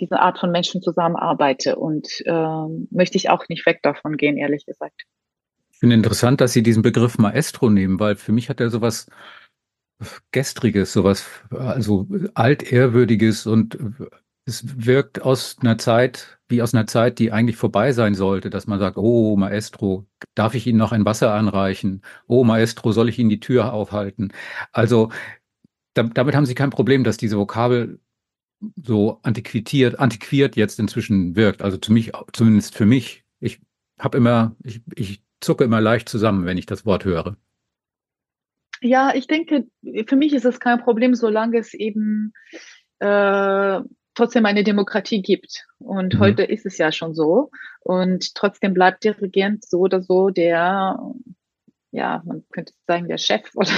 diese 0.00 0.20
Art 0.20 0.38
von 0.38 0.50
Menschen 0.50 0.82
zusammenarbeite 0.82 1.76
und 1.76 2.06
äh, 2.26 2.86
möchte 2.90 3.16
ich 3.16 3.30
auch 3.30 3.48
nicht 3.48 3.64
weg 3.66 3.80
davon 3.82 4.16
gehen, 4.16 4.36
ehrlich 4.36 4.66
gesagt. 4.66 5.02
Ich 5.76 5.80
finde 5.80 5.96
interessant, 5.96 6.40
dass 6.40 6.54
Sie 6.54 6.62
diesen 6.62 6.80
Begriff 6.80 7.18
Maestro 7.18 7.68
nehmen, 7.68 8.00
weil 8.00 8.16
für 8.16 8.32
mich 8.32 8.48
hat 8.48 8.60
er 8.60 8.70
sowas 8.70 9.08
Gestriges, 10.30 10.94
sowas 10.94 11.26
also 11.50 12.08
altehrwürdiges 12.32 13.46
und 13.46 13.78
es 14.46 14.86
wirkt 14.86 15.20
aus 15.20 15.58
einer 15.60 15.76
Zeit, 15.76 16.38
wie 16.48 16.62
aus 16.62 16.72
einer 16.72 16.86
Zeit, 16.86 17.18
die 17.18 17.30
eigentlich 17.30 17.58
vorbei 17.58 17.92
sein 17.92 18.14
sollte, 18.14 18.48
dass 18.48 18.66
man 18.66 18.78
sagt, 18.78 18.96
oh 18.96 19.36
Maestro, 19.36 20.06
darf 20.34 20.54
ich 20.54 20.66
Ihnen 20.66 20.78
noch 20.78 20.92
ein 20.92 21.04
Wasser 21.04 21.34
anreichen? 21.34 22.00
Oh 22.26 22.42
Maestro, 22.42 22.92
soll 22.92 23.10
ich 23.10 23.18
Ihnen 23.18 23.28
die 23.28 23.40
Tür 23.40 23.74
aufhalten? 23.74 24.32
Also 24.72 25.10
damit 25.92 26.34
haben 26.34 26.46
Sie 26.46 26.54
kein 26.54 26.70
Problem, 26.70 27.04
dass 27.04 27.18
diese 27.18 27.36
Vokabel 27.36 28.00
so 28.82 29.20
antiquiert, 29.22 29.98
antiquiert 29.98 30.56
jetzt 30.56 30.80
inzwischen 30.80 31.36
wirkt. 31.36 31.60
Also 31.60 31.76
zu 31.76 31.92
mich, 31.92 32.12
zumindest 32.32 32.74
für 32.74 32.86
mich. 32.86 33.24
Ich 33.40 33.60
habe 33.98 34.16
immer, 34.16 34.56
ich, 34.62 34.80
ich 34.94 35.25
zucke 35.46 35.64
immer 35.64 35.80
leicht 35.80 36.08
zusammen, 36.08 36.44
wenn 36.44 36.58
ich 36.58 36.66
das 36.66 36.84
Wort 36.84 37.04
höre. 37.04 37.36
Ja, 38.82 39.14
ich 39.14 39.26
denke, 39.26 39.66
für 40.06 40.16
mich 40.16 40.34
ist 40.34 40.44
es 40.44 40.60
kein 40.60 40.80
Problem, 40.80 41.14
solange 41.14 41.58
es 41.58 41.72
eben 41.72 42.34
äh, 42.98 43.80
trotzdem 44.14 44.44
eine 44.44 44.64
Demokratie 44.64 45.22
gibt. 45.22 45.64
Und 45.78 46.14
mhm. 46.14 46.18
heute 46.18 46.42
ist 46.42 46.66
es 46.66 46.76
ja 46.78 46.92
schon 46.92 47.14
so. 47.14 47.50
Und 47.80 48.34
trotzdem 48.34 48.74
bleibt 48.74 49.04
Dirigent 49.04 49.64
so 49.64 49.78
oder 49.78 50.02
so 50.02 50.30
der, 50.30 50.98
ja, 51.92 52.22
man 52.26 52.44
könnte 52.52 52.74
sagen, 52.86 53.08
der 53.08 53.18
Chef 53.18 53.48
oder 53.54 53.70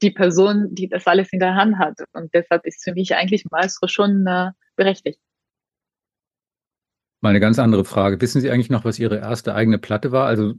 die 0.00 0.10
Person, 0.10 0.74
die 0.74 0.88
das 0.88 1.06
alles 1.06 1.32
in 1.32 1.40
der 1.40 1.54
Hand 1.54 1.78
hat. 1.78 1.98
Und 2.12 2.32
deshalb 2.34 2.66
ist 2.66 2.84
für 2.84 2.92
mich 2.92 3.14
eigentlich 3.14 3.46
Maestro 3.50 3.88
schon 3.88 4.26
äh, 4.26 4.50
berechtigt. 4.76 5.18
Mal 7.22 7.30
eine 7.30 7.40
ganz 7.40 7.58
andere 7.58 7.84
Frage. 7.84 8.20
Wissen 8.20 8.40
Sie 8.40 8.50
eigentlich 8.50 8.70
noch, 8.70 8.84
was 8.84 8.98
Ihre 8.98 9.18
erste 9.18 9.54
eigene 9.54 9.78
Platte 9.78 10.10
war? 10.10 10.26
Also, 10.26 10.54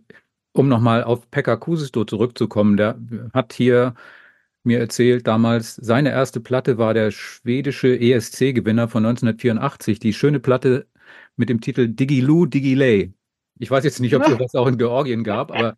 um 0.53 0.67
nochmal 0.67 1.03
auf 1.03 1.29
Pekka 1.31 1.55
Kusisto 1.55 2.05
zurückzukommen, 2.05 2.77
der 2.77 2.99
hat 3.33 3.53
hier 3.53 3.93
mir 4.63 4.79
erzählt, 4.79 5.27
damals 5.27 5.75
seine 5.75 6.11
erste 6.11 6.39
Platte 6.39 6.77
war 6.77 6.93
der 6.93 7.11
schwedische 7.11 7.99
ESC-Gewinner 7.99 8.87
von 8.87 9.05
1984, 9.05 9.99
die 9.99 10.13
schöne 10.13 10.39
Platte 10.39 10.87
mit 11.35 11.49
dem 11.49 11.61
Titel 11.61 11.87
Digiloo 11.87 12.45
Digilay. 12.45 13.13
Ich 13.57 13.71
weiß 13.71 13.83
jetzt 13.83 13.99
nicht, 13.99 14.15
ob 14.15 14.23
es 14.23 14.37
das 14.37 14.55
auch 14.55 14.67
in 14.67 14.77
Georgien 14.77 15.23
gab, 15.23 15.51
aber. 15.51 15.75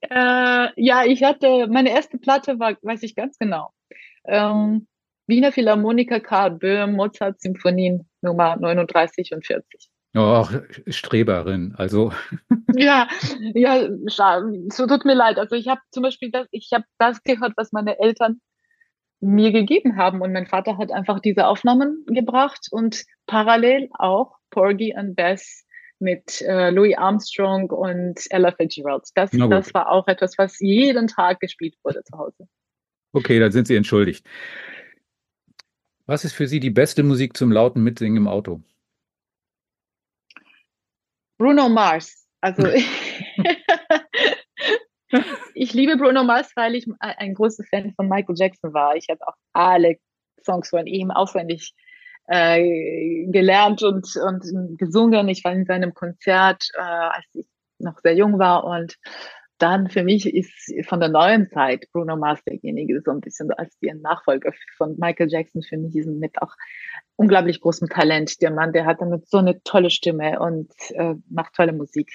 äh, 0.00 0.68
ja, 0.76 1.04
ich 1.04 1.22
hatte, 1.22 1.68
meine 1.68 1.90
erste 1.90 2.18
Platte 2.18 2.58
war, 2.58 2.76
weiß 2.82 3.02
ich 3.04 3.14
ganz 3.14 3.38
genau. 3.38 3.72
Ähm, 4.24 4.86
Wiener 5.26 5.52
Philharmoniker 5.52 6.20
Karl 6.20 6.52
Böhm, 6.52 6.94
Mozart 6.94 7.40
Symphonien 7.40 8.08
Nummer 8.22 8.56
39 8.56 9.32
und 9.32 9.46
40. 9.46 9.91
Oh, 10.14 10.46
Streberin, 10.88 11.74
also. 11.78 12.12
ja, 12.76 13.08
ja, 13.54 13.88
so 14.06 14.86
tut 14.86 15.04
mir 15.06 15.14
leid. 15.14 15.38
Also 15.38 15.56
ich 15.56 15.68
habe 15.68 15.80
zum 15.90 16.02
Beispiel 16.02 16.30
das, 16.30 16.46
ich 16.50 16.70
habe 16.72 16.84
das 16.98 17.22
gehört, 17.22 17.54
was 17.56 17.72
meine 17.72 17.98
Eltern 17.98 18.40
mir 19.20 19.52
gegeben 19.52 19.96
haben. 19.96 20.20
Und 20.20 20.32
mein 20.32 20.46
Vater 20.46 20.76
hat 20.76 20.92
einfach 20.92 21.20
diese 21.20 21.46
Aufnahmen 21.46 22.04
gebracht 22.06 22.68
und 22.70 23.04
parallel 23.26 23.88
auch 23.94 24.36
Porgy 24.50 24.94
and 24.94 25.16
Bess 25.16 25.64
mit 25.98 26.42
äh, 26.42 26.70
Louis 26.70 26.96
Armstrong 26.98 27.70
und 27.70 28.20
Ella 28.30 28.52
Fitzgerald. 28.52 29.04
Das, 29.14 29.30
das 29.30 29.72
war 29.72 29.90
auch 29.90 30.08
etwas, 30.08 30.36
was 30.36 30.58
jeden 30.58 31.06
Tag 31.06 31.40
gespielt 31.40 31.76
wurde 31.84 32.02
zu 32.02 32.18
Hause. 32.18 32.48
Okay, 33.12 33.38
dann 33.38 33.52
sind 33.52 33.66
Sie 33.66 33.76
entschuldigt. 33.76 34.26
Was 36.06 36.24
ist 36.24 36.32
für 36.32 36.48
Sie 36.48 36.60
die 36.60 36.70
beste 36.70 37.02
Musik 37.02 37.36
zum 37.36 37.52
lauten 37.52 37.82
Mitsingen 37.82 38.16
im 38.16 38.28
Auto? 38.28 38.60
Bruno 41.42 41.68
Mars. 41.68 42.24
Also 42.40 42.62
ich 45.54 45.72
liebe 45.74 45.96
Bruno 45.96 46.22
Mars, 46.22 46.52
weil 46.54 46.76
ich 46.76 46.86
ein 47.00 47.34
großer 47.34 47.64
Fan 47.68 47.92
von 47.96 48.08
Michael 48.08 48.36
Jackson 48.38 48.72
war. 48.72 48.94
Ich 48.94 49.08
habe 49.10 49.26
auch 49.26 49.34
alle 49.52 49.96
Songs 50.44 50.68
von 50.68 50.86
ihm 50.86 51.10
auswendig 51.10 51.74
äh, 52.28 53.26
gelernt 53.26 53.82
und, 53.82 54.06
und 54.24 54.78
gesungen. 54.78 55.28
Ich 55.28 55.42
war 55.42 55.52
in 55.52 55.66
seinem 55.66 55.94
Konzert, 55.94 56.68
äh, 56.74 56.80
als 56.80 57.26
ich 57.32 57.46
noch 57.78 57.98
sehr 58.04 58.14
jung 58.14 58.38
war 58.38 58.62
und 58.62 58.96
dann 59.62 59.88
für 59.88 60.02
mich 60.02 60.26
ist 60.26 60.74
von 60.86 60.98
der 60.98 61.08
neuen 61.08 61.48
Zeit 61.50 61.86
Bruno 61.92 62.16
Mars 62.16 62.40
derjenige, 62.44 63.00
so 63.04 63.12
ein 63.12 63.20
bisschen 63.20 63.50
als 63.52 63.78
der 63.78 63.94
Nachfolger 63.94 64.52
von 64.76 64.96
Michael 64.98 65.30
Jackson 65.30 65.62
für 65.62 65.76
mich 65.76 65.94
ist 65.94 66.08
mit 66.08 66.42
auch 66.42 66.54
unglaublich 67.16 67.60
großem 67.60 67.88
Talent. 67.88 68.42
Der 68.42 68.50
Mann, 68.50 68.72
der 68.72 68.86
hat 68.86 69.00
damit 69.00 69.28
so 69.28 69.38
eine 69.38 69.62
tolle 69.62 69.90
Stimme 69.90 70.40
und 70.40 70.70
äh, 70.90 71.14
macht 71.30 71.54
tolle 71.54 71.72
Musik. 71.72 72.10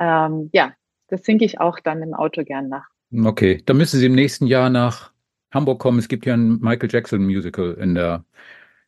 Ähm, 0.00 0.50
ja, 0.52 0.74
das 1.08 1.22
singe 1.22 1.44
ich 1.44 1.60
auch 1.60 1.78
dann 1.78 2.02
im 2.02 2.12
Auto 2.12 2.42
gern 2.42 2.68
nach. 2.68 2.88
Okay, 3.24 3.62
dann 3.64 3.76
müssen 3.76 4.00
Sie 4.00 4.06
im 4.06 4.14
nächsten 4.14 4.46
Jahr 4.46 4.68
nach 4.68 5.12
Hamburg 5.52 5.78
kommen. 5.78 6.00
Es 6.00 6.08
gibt 6.08 6.26
ja 6.26 6.34
ein 6.34 6.58
Michael 6.58 6.90
Jackson 6.90 7.24
Musical 7.24 7.74
in 7.74 7.94
der 7.94 8.24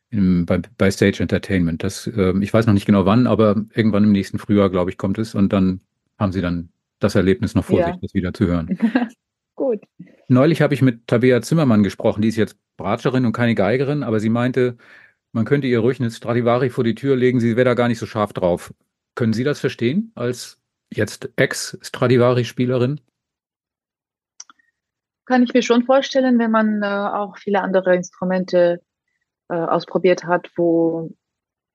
im, 0.09 0.45
bei, 0.45 0.61
bei 0.77 0.91
Stage 0.91 1.21
Entertainment. 1.21 1.83
Das, 1.83 2.07
äh, 2.07 2.33
ich 2.41 2.53
weiß 2.53 2.65
noch 2.65 2.73
nicht 2.73 2.85
genau 2.85 3.05
wann, 3.05 3.27
aber 3.27 3.55
irgendwann 3.73 4.03
im 4.03 4.11
nächsten 4.11 4.39
Frühjahr, 4.39 4.69
glaube 4.69 4.91
ich, 4.91 4.97
kommt 4.97 5.17
es 5.17 5.35
und 5.35 5.53
dann 5.53 5.81
haben 6.17 6.31
Sie 6.31 6.41
dann 6.41 6.69
das 6.99 7.15
Erlebnis 7.15 7.55
noch 7.55 7.65
vor 7.65 7.79
ja. 7.79 7.91
sich, 7.91 8.01
das 8.01 8.13
wieder 8.13 8.33
zu 8.33 8.47
hören. 8.47 8.77
Gut. 9.55 9.81
Neulich 10.27 10.61
habe 10.61 10.73
ich 10.73 10.81
mit 10.81 11.07
Tabea 11.07 11.41
Zimmermann 11.41 11.83
gesprochen, 11.83 12.21
die 12.21 12.27
ist 12.27 12.35
jetzt 12.35 12.57
Bratscherin 12.77 13.25
und 13.25 13.33
keine 13.33 13.55
Geigerin, 13.55 14.03
aber 14.03 14.19
sie 14.19 14.29
meinte, 14.29 14.77
man 15.31 15.45
könnte 15.45 15.67
ihr 15.67 15.79
ruhig 15.79 15.99
eine 15.99 16.11
Stradivari 16.11 16.69
vor 16.69 16.83
die 16.83 16.95
Tür 16.95 17.15
legen, 17.15 17.39
sie 17.39 17.55
wäre 17.55 17.65
da 17.65 17.73
gar 17.73 17.87
nicht 17.87 17.99
so 17.99 18.05
scharf 18.05 18.33
drauf. 18.33 18.73
Können 19.15 19.33
Sie 19.33 19.43
das 19.43 19.59
verstehen 19.59 20.11
als 20.13 20.61
jetzt 20.91 21.29
Ex-Stradivari-Spielerin? 21.37 23.01
Kann 25.25 25.43
ich 25.43 25.53
mir 25.53 25.63
schon 25.63 25.83
vorstellen, 25.83 26.37
wenn 26.39 26.51
man 26.51 26.83
äh, 26.83 26.85
auch 26.85 27.37
viele 27.37 27.61
andere 27.61 27.95
Instrumente 27.95 28.79
äh, 29.49 29.55
ausprobiert 29.55 30.25
hat, 30.25 30.51
wo 30.55 31.11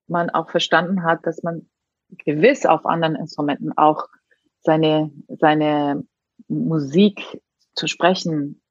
man 0.07 0.29
auch 0.29 0.49
verstanden 0.49 1.03
hat, 1.03 1.25
dass 1.27 1.43
man 1.43 1.69
gewiss 2.09 2.65
auf 2.65 2.85
anderen 2.85 3.15
Instrumenten 3.15 3.77
auch 3.77 4.07
seine, 4.63 5.11
seine 5.27 6.03
Musik 6.47 7.21
zu 7.75 7.87
sprechen 7.87 8.61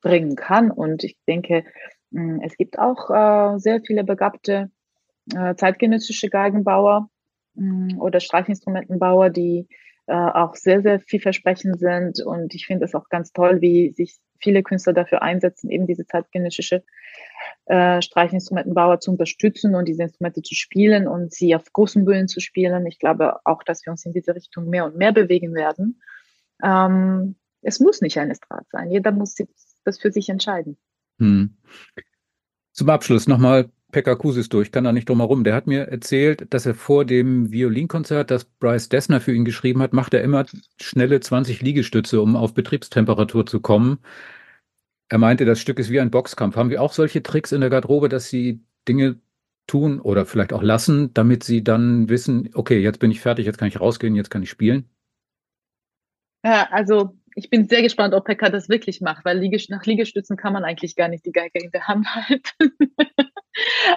bringen 0.00 0.36
kann. 0.36 0.70
Und 0.70 1.04
ich 1.04 1.16
denke, 1.26 1.64
hm, 2.12 2.40
es 2.44 2.56
gibt 2.56 2.78
auch 2.78 3.10
äh, 3.10 3.58
sehr 3.58 3.80
viele 3.80 4.04
begabte 4.04 4.70
äh, 5.34 5.54
zeitgenössische 5.54 6.28
Geigenbauer 6.28 7.08
hm, 7.56 7.98
oder 8.00 8.20
Streichinstrumentenbauer, 8.20 9.30
die 9.30 9.68
äh, 10.06 10.14
auch 10.14 10.54
sehr, 10.54 10.82
sehr 10.82 11.00
vielversprechend 11.00 11.78
sind. 11.78 12.20
Und 12.20 12.54
ich 12.54 12.66
finde 12.66 12.84
es 12.84 12.94
auch 12.94 13.08
ganz 13.08 13.32
toll, 13.32 13.60
wie 13.60 13.90
sich 13.92 14.18
viele 14.38 14.62
Künstler 14.62 14.92
dafür 14.92 15.22
einsetzen, 15.22 15.70
eben 15.70 15.86
diese 15.86 16.06
zeitgenössische 16.06 16.84
äh, 17.66 18.02
Streichinstrumentenbauer 18.02 19.00
zu 19.00 19.10
unterstützen 19.10 19.74
und 19.74 19.86
diese 19.86 20.02
Instrumente 20.02 20.42
zu 20.42 20.54
spielen 20.54 21.08
und 21.08 21.32
sie 21.32 21.54
auf 21.54 21.72
großen 21.72 22.04
Bühnen 22.04 22.28
zu 22.28 22.40
spielen. 22.40 22.86
Ich 22.86 22.98
glaube 22.98 23.38
auch, 23.44 23.62
dass 23.62 23.86
wir 23.86 23.90
uns 23.90 24.04
in 24.04 24.12
diese 24.12 24.34
Richtung 24.34 24.68
mehr 24.68 24.84
und 24.84 24.96
mehr 24.96 25.12
bewegen 25.12 25.54
werden. 25.54 26.02
Ähm, 26.62 27.36
es 27.62 27.80
muss 27.80 28.02
nicht 28.02 28.18
ein 28.18 28.30
Estrat 28.30 28.66
sein. 28.70 28.90
Jeder 28.90 29.10
muss 29.12 29.34
das 29.84 29.98
für 29.98 30.12
sich 30.12 30.28
entscheiden. 30.28 30.76
Hm. 31.18 31.56
Zum 32.72 32.90
Abschluss 32.90 33.26
nochmal 33.26 33.70
Pekka 33.94 34.16
Kusis 34.16 34.48
durch, 34.48 34.72
kann 34.72 34.82
da 34.82 34.92
nicht 34.92 35.08
drum 35.08 35.20
herum. 35.20 35.44
Der 35.44 35.54
hat 35.54 35.68
mir 35.68 35.86
erzählt, 35.86 36.52
dass 36.52 36.66
er 36.66 36.74
vor 36.74 37.04
dem 37.04 37.52
Violinkonzert, 37.52 38.28
das 38.28 38.44
Bryce 38.44 38.88
Dessner 38.88 39.20
für 39.20 39.32
ihn 39.32 39.44
geschrieben 39.44 39.80
hat, 39.82 39.92
macht 39.92 40.14
er 40.14 40.22
immer 40.24 40.46
schnelle 40.80 41.20
20 41.20 41.62
Liegestütze, 41.62 42.20
um 42.20 42.34
auf 42.34 42.54
Betriebstemperatur 42.54 43.46
zu 43.46 43.60
kommen. 43.60 44.00
Er 45.08 45.18
meinte, 45.18 45.44
das 45.44 45.60
Stück 45.60 45.78
ist 45.78 45.90
wie 45.90 46.00
ein 46.00 46.10
Boxkampf. 46.10 46.56
Haben 46.56 46.70
wir 46.70 46.82
auch 46.82 46.92
solche 46.92 47.22
Tricks 47.22 47.52
in 47.52 47.60
der 47.60 47.70
Garderobe, 47.70 48.08
dass 48.08 48.28
Sie 48.28 48.64
Dinge 48.88 49.20
tun 49.68 50.00
oder 50.00 50.26
vielleicht 50.26 50.52
auch 50.52 50.62
lassen, 50.62 51.14
damit 51.14 51.44
Sie 51.44 51.62
dann 51.62 52.08
wissen, 52.08 52.50
okay, 52.54 52.80
jetzt 52.80 52.98
bin 52.98 53.12
ich 53.12 53.20
fertig, 53.20 53.46
jetzt 53.46 53.58
kann 53.58 53.68
ich 53.68 53.80
rausgehen, 53.80 54.16
jetzt 54.16 54.30
kann 54.30 54.42
ich 54.42 54.50
spielen? 54.50 54.90
Ja, 56.44 56.66
also 56.72 57.16
ich 57.36 57.50
bin 57.50 57.68
sehr 57.68 57.82
gespannt, 57.82 58.14
ob 58.14 58.24
Pekka 58.24 58.48
das 58.48 58.68
wirklich 58.68 59.00
macht, 59.00 59.24
weil 59.24 59.38
Liegest 59.38 59.70
nach 59.70 59.84
Liegestützen 59.84 60.36
kann 60.36 60.52
man 60.52 60.64
eigentlich 60.64 60.96
gar 60.96 61.08
nicht 61.08 61.26
die 61.26 61.32
Geige 61.32 61.58
in 61.58 61.70
der 61.70 61.86
Hand 61.88 62.06
halten. 62.14 62.76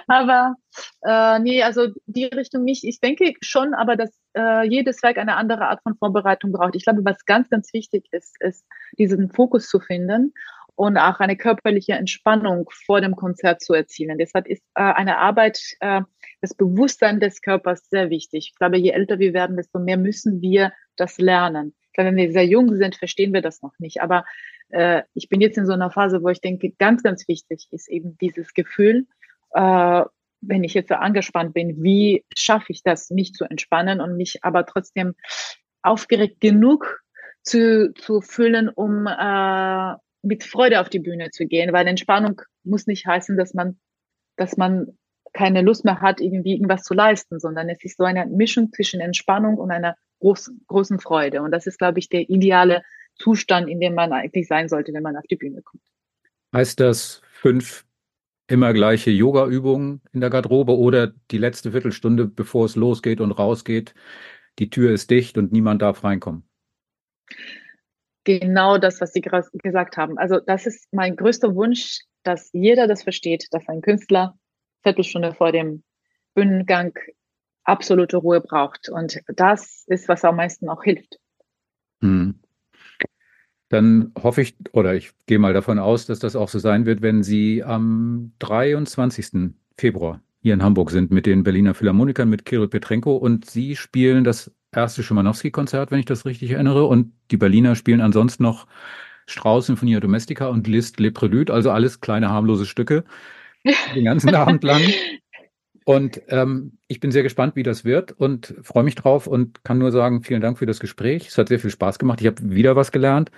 aber 0.06 0.56
äh, 1.02 1.38
nee, 1.40 1.62
also 1.62 1.88
die 2.06 2.26
Richtung 2.26 2.64
nicht. 2.64 2.84
Ich 2.84 3.00
denke 3.00 3.34
schon, 3.40 3.74
aber 3.74 3.96
dass 3.96 4.10
äh, 4.36 4.68
jedes 4.68 5.02
Werk 5.02 5.18
eine 5.18 5.36
andere 5.36 5.68
Art 5.68 5.82
von 5.82 5.96
Vorbereitung 5.96 6.52
braucht. 6.52 6.76
Ich 6.76 6.84
glaube, 6.84 7.04
was 7.04 7.24
ganz, 7.24 7.48
ganz 7.48 7.72
wichtig 7.72 8.06
ist, 8.12 8.36
ist 8.40 8.64
diesen 8.98 9.30
Fokus 9.30 9.68
zu 9.68 9.80
finden 9.80 10.32
und 10.78 10.96
auch 10.96 11.18
eine 11.18 11.36
körperliche 11.36 11.94
Entspannung 11.94 12.70
vor 12.86 13.00
dem 13.00 13.16
Konzert 13.16 13.60
zu 13.60 13.74
erzielen. 13.74 14.16
Deshalb 14.16 14.46
ist 14.46 14.62
äh, 14.74 14.82
eine 14.82 15.18
Arbeit, 15.18 15.60
äh, 15.80 16.02
das 16.40 16.54
Bewusstsein 16.54 17.18
des 17.18 17.40
Körpers 17.40 17.88
sehr 17.90 18.10
wichtig. 18.10 18.50
Ich 18.52 18.58
glaube, 18.58 18.78
je 18.78 18.90
älter 18.90 19.18
wir 19.18 19.34
werden, 19.34 19.56
desto 19.56 19.80
mehr 19.80 19.96
müssen 19.96 20.40
wir 20.40 20.72
das 20.96 21.18
lernen. 21.18 21.74
Glaube, 21.98 22.10
wenn 22.10 22.16
wir 22.16 22.32
sehr 22.32 22.46
jung 22.46 22.76
sind, 22.76 22.94
verstehen 22.94 23.34
wir 23.34 23.42
das 23.42 23.60
noch 23.60 23.76
nicht. 23.78 24.00
Aber 24.00 24.24
äh, 24.68 25.02
ich 25.14 25.28
bin 25.28 25.40
jetzt 25.40 25.58
in 25.58 25.66
so 25.66 25.72
einer 25.72 25.90
Phase, 25.90 26.22
wo 26.22 26.28
ich 26.28 26.40
denke, 26.40 26.70
ganz, 26.78 27.02
ganz 27.02 27.26
wichtig 27.26 27.66
ist 27.72 27.88
eben 27.88 28.16
dieses 28.18 28.54
Gefühl, 28.54 29.06
äh, 29.52 30.04
wenn 30.40 30.62
ich 30.62 30.74
jetzt 30.74 30.90
so 30.90 30.94
angespannt 30.94 31.54
bin, 31.54 31.82
wie 31.82 32.24
schaffe 32.36 32.70
ich 32.70 32.84
das, 32.84 33.10
mich 33.10 33.32
zu 33.32 33.44
entspannen 33.44 34.00
und 34.00 34.16
mich 34.16 34.44
aber 34.44 34.64
trotzdem 34.64 35.16
aufgeregt 35.82 36.40
genug 36.40 37.02
zu, 37.42 37.92
zu 37.94 38.20
fühlen, 38.20 38.68
um 38.68 39.08
äh, 39.08 39.94
mit 40.22 40.44
Freude 40.44 40.80
auf 40.80 40.88
die 40.88 41.00
Bühne 41.00 41.30
zu 41.30 41.46
gehen, 41.46 41.72
weil 41.72 41.88
Entspannung 41.88 42.42
muss 42.62 42.86
nicht 42.86 43.06
heißen, 43.06 43.36
dass 43.36 43.54
man, 43.54 43.80
dass 44.36 44.56
man 44.56 44.96
keine 45.32 45.62
Lust 45.62 45.84
mehr 45.84 46.00
hat, 46.00 46.20
irgendwie 46.20 46.52
irgendwas 46.52 46.84
zu 46.84 46.94
leisten, 46.94 47.40
sondern 47.40 47.68
es 47.68 47.82
ist 47.82 47.96
so 47.96 48.04
eine 48.04 48.26
Mischung 48.26 48.70
zwischen 48.72 49.00
Entspannung 49.00 49.58
und 49.58 49.72
einer 49.72 49.96
großen, 50.20 50.64
großen 50.66 51.00
Freude. 51.00 51.42
Und 51.42 51.50
das 51.50 51.66
ist, 51.66 51.78
glaube 51.78 51.98
ich, 51.98 52.08
der 52.08 52.28
ideale 52.28 52.82
Zustand, 53.16 53.68
in 53.68 53.80
dem 53.80 53.94
man 53.94 54.12
eigentlich 54.12 54.46
sein 54.46 54.68
sollte, 54.68 54.92
wenn 54.92 55.02
man 55.02 55.16
auf 55.16 55.26
die 55.30 55.36
Bühne 55.36 55.62
kommt. 55.62 55.82
Heißt 56.54 56.80
das 56.80 57.22
fünf 57.32 57.84
immer 58.46 58.72
gleiche 58.72 59.10
Yoga-Übungen 59.10 60.00
in 60.12 60.20
der 60.20 60.30
Garderobe 60.30 60.76
oder 60.76 61.12
die 61.30 61.38
letzte 61.38 61.72
Viertelstunde, 61.72 62.26
bevor 62.26 62.64
es 62.64 62.76
losgeht 62.76 63.20
und 63.20 63.32
rausgeht, 63.32 63.94
die 64.58 64.70
Tür 64.70 64.92
ist 64.92 65.10
dicht 65.10 65.36
und 65.36 65.52
niemand 65.52 65.82
darf 65.82 66.02
reinkommen? 66.02 66.48
genau 68.28 68.76
das, 68.76 69.00
was 69.00 69.14
Sie 69.14 69.22
gesagt 69.22 69.96
haben. 69.96 70.18
Also 70.18 70.38
das 70.38 70.66
ist 70.66 70.86
mein 70.92 71.16
größter 71.16 71.54
Wunsch, 71.54 72.00
dass 72.24 72.50
jeder 72.52 72.86
das 72.86 73.02
versteht, 73.02 73.46
dass 73.52 73.66
ein 73.68 73.80
Künstler 73.80 74.38
Viertelstunde 74.82 75.32
vor 75.32 75.50
dem 75.50 75.82
Bühnengang 76.34 76.92
absolute 77.68 78.16
Ruhe 78.16 78.40
braucht. 78.40 78.88
Und 78.88 79.20
das 79.28 79.84
ist, 79.86 80.08
was 80.08 80.24
am 80.24 80.36
meisten 80.36 80.68
auch 80.68 80.82
hilft. 80.82 81.18
Hm. 82.00 82.40
Dann 83.68 84.12
hoffe 84.20 84.40
ich, 84.40 84.56
oder 84.72 84.94
ich 84.94 85.12
gehe 85.26 85.38
mal 85.38 85.52
davon 85.52 85.78
aus, 85.78 86.06
dass 86.06 86.18
das 86.18 86.36
auch 86.36 86.48
so 86.48 86.58
sein 86.58 86.86
wird, 86.86 87.02
wenn 87.02 87.22
Sie 87.22 87.62
am 87.62 88.32
23. 88.38 89.52
Februar 89.76 90.22
hier 90.40 90.54
in 90.54 90.62
Hamburg 90.62 90.90
sind 90.90 91.10
mit 91.10 91.26
den 91.26 91.42
Berliner 91.42 91.74
Philharmonikern, 91.74 92.30
mit 92.30 92.46
Kirill 92.46 92.68
Petrenko 92.68 93.16
und 93.16 93.44
Sie 93.44 93.76
spielen 93.76 94.24
das 94.24 94.50
erste 94.72 95.02
Schimanowski-Konzert, 95.02 95.90
wenn 95.90 95.98
ich 95.98 96.06
das 96.06 96.24
richtig 96.24 96.52
erinnere. 96.52 96.84
Und 96.86 97.12
die 97.30 97.36
Berliner 97.36 97.74
spielen 97.74 98.00
ansonsten 98.00 98.42
noch 98.42 98.66
Strauß, 99.26 99.66
Sinfonia 99.66 100.00
Domestica 100.00 100.46
und 100.46 100.66
Liszt 100.66 100.98
Le 101.00 101.10
Prélude, 101.10 101.52
also 101.52 101.70
alles 101.70 102.00
kleine 102.00 102.30
harmlose 102.30 102.64
Stücke 102.64 103.04
den 103.94 104.04
ganzen 104.04 104.34
Abend 104.34 104.64
lang. 104.64 104.80
Und 105.88 106.20
ähm, 106.28 106.76
ich 106.86 107.00
bin 107.00 107.12
sehr 107.12 107.22
gespannt, 107.22 107.56
wie 107.56 107.62
das 107.62 107.82
wird 107.82 108.12
und 108.12 108.54
freue 108.60 108.82
mich 108.82 108.94
drauf 108.94 109.26
und 109.26 109.64
kann 109.64 109.78
nur 109.78 109.90
sagen, 109.90 110.22
vielen 110.22 110.42
Dank 110.42 110.58
für 110.58 110.66
das 110.66 110.80
Gespräch. 110.80 111.28
Es 111.28 111.38
hat 111.38 111.48
sehr 111.48 111.58
viel 111.58 111.70
Spaß 111.70 111.98
gemacht. 111.98 112.20
Ich 112.20 112.26
habe 112.26 112.42
wieder 112.42 112.76
was 112.76 112.92
gelernt 112.92 113.30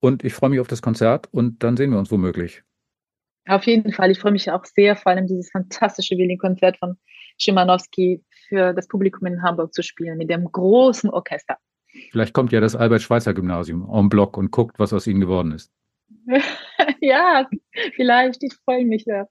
und 0.00 0.22
ich 0.22 0.34
freue 0.34 0.50
mich 0.50 0.60
auf 0.60 0.68
das 0.68 0.82
Konzert 0.82 1.26
und 1.32 1.62
dann 1.62 1.78
sehen 1.78 1.92
wir 1.92 1.98
uns 1.98 2.10
womöglich. 2.10 2.64
Auf 3.46 3.64
jeden 3.64 3.94
Fall. 3.94 4.10
Ich 4.10 4.18
freue 4.18 4.32
mich 4.32 4.50
auch 4.50 4.66
sehr, 4.66 4.94
vor 4.94 5.12
allem 5.12 5.26
dieses 5.26 5.50
fantastische 5.50 6.18
Violin-Konzert 6.18 6.76
von 6.76 6.98
Schimanowski 7.38 8.22
für 8.46 8.74
das 8.74 8.88
Publikum 8.88 9.26
in 9.26 9.40
Hamburg 9.40 9.72
zu 9.72 9.82
spielen, 9.82 10.18
mit 10.18 10.28
dem 10.28 10.52
großen 10.52 11.08
Orchester. 11.08 11.56
Vielleicht 12.10 12.34
kommt 12.34 12.52
ja 12.52 12.60
das 12.60 12.76
Albert-Schweitzer-Gymnasium 12.76 13.88
en 13.90 14.10
bloc 14.10 14.36
und 14.36 14.50
guckt, 14.50 14.78
was 14.78 14.92
aus 14.92 15.06
ihnen 15.06 15.20
geworden 15.20 15.52
ist. 15.52 15.72
ja, 17.00 17.48
vielleicht. 17.94 18.42
Ich 18.42 18.54
freue 18.64 18.84
mich 18.84 19.04
ja. 19.06 19.26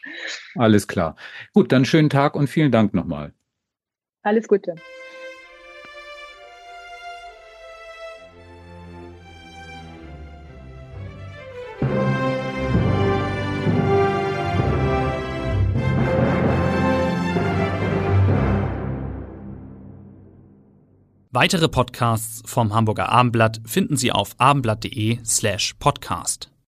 Alles 0.55 0.87
klar. 0.87 1.15
Gut, 1.53 1.71
dann 1.71 1.85
schönen 1.85 2.09
Tag 2.09 2.35
und 2.35 2.47
vielen 2.47 2.71
Dank 2.71 2.93
nochmal. 2.93 3.33
Alles 4.21 4.47
Gute. 4.47 4.75
Weitere 21.35 21.67
Podcasts 21.67 22.41
vom 22.49 22.73
Hamburger 22.73 23.09
Abendblatt 23.09 23.59
finden 23.65 23.97
Sie 23.97 24.13
auf 24.13 24.35
abendblatt.de 24.37 25.19
slash 25.25 25.73
podcast. 25.79 26.54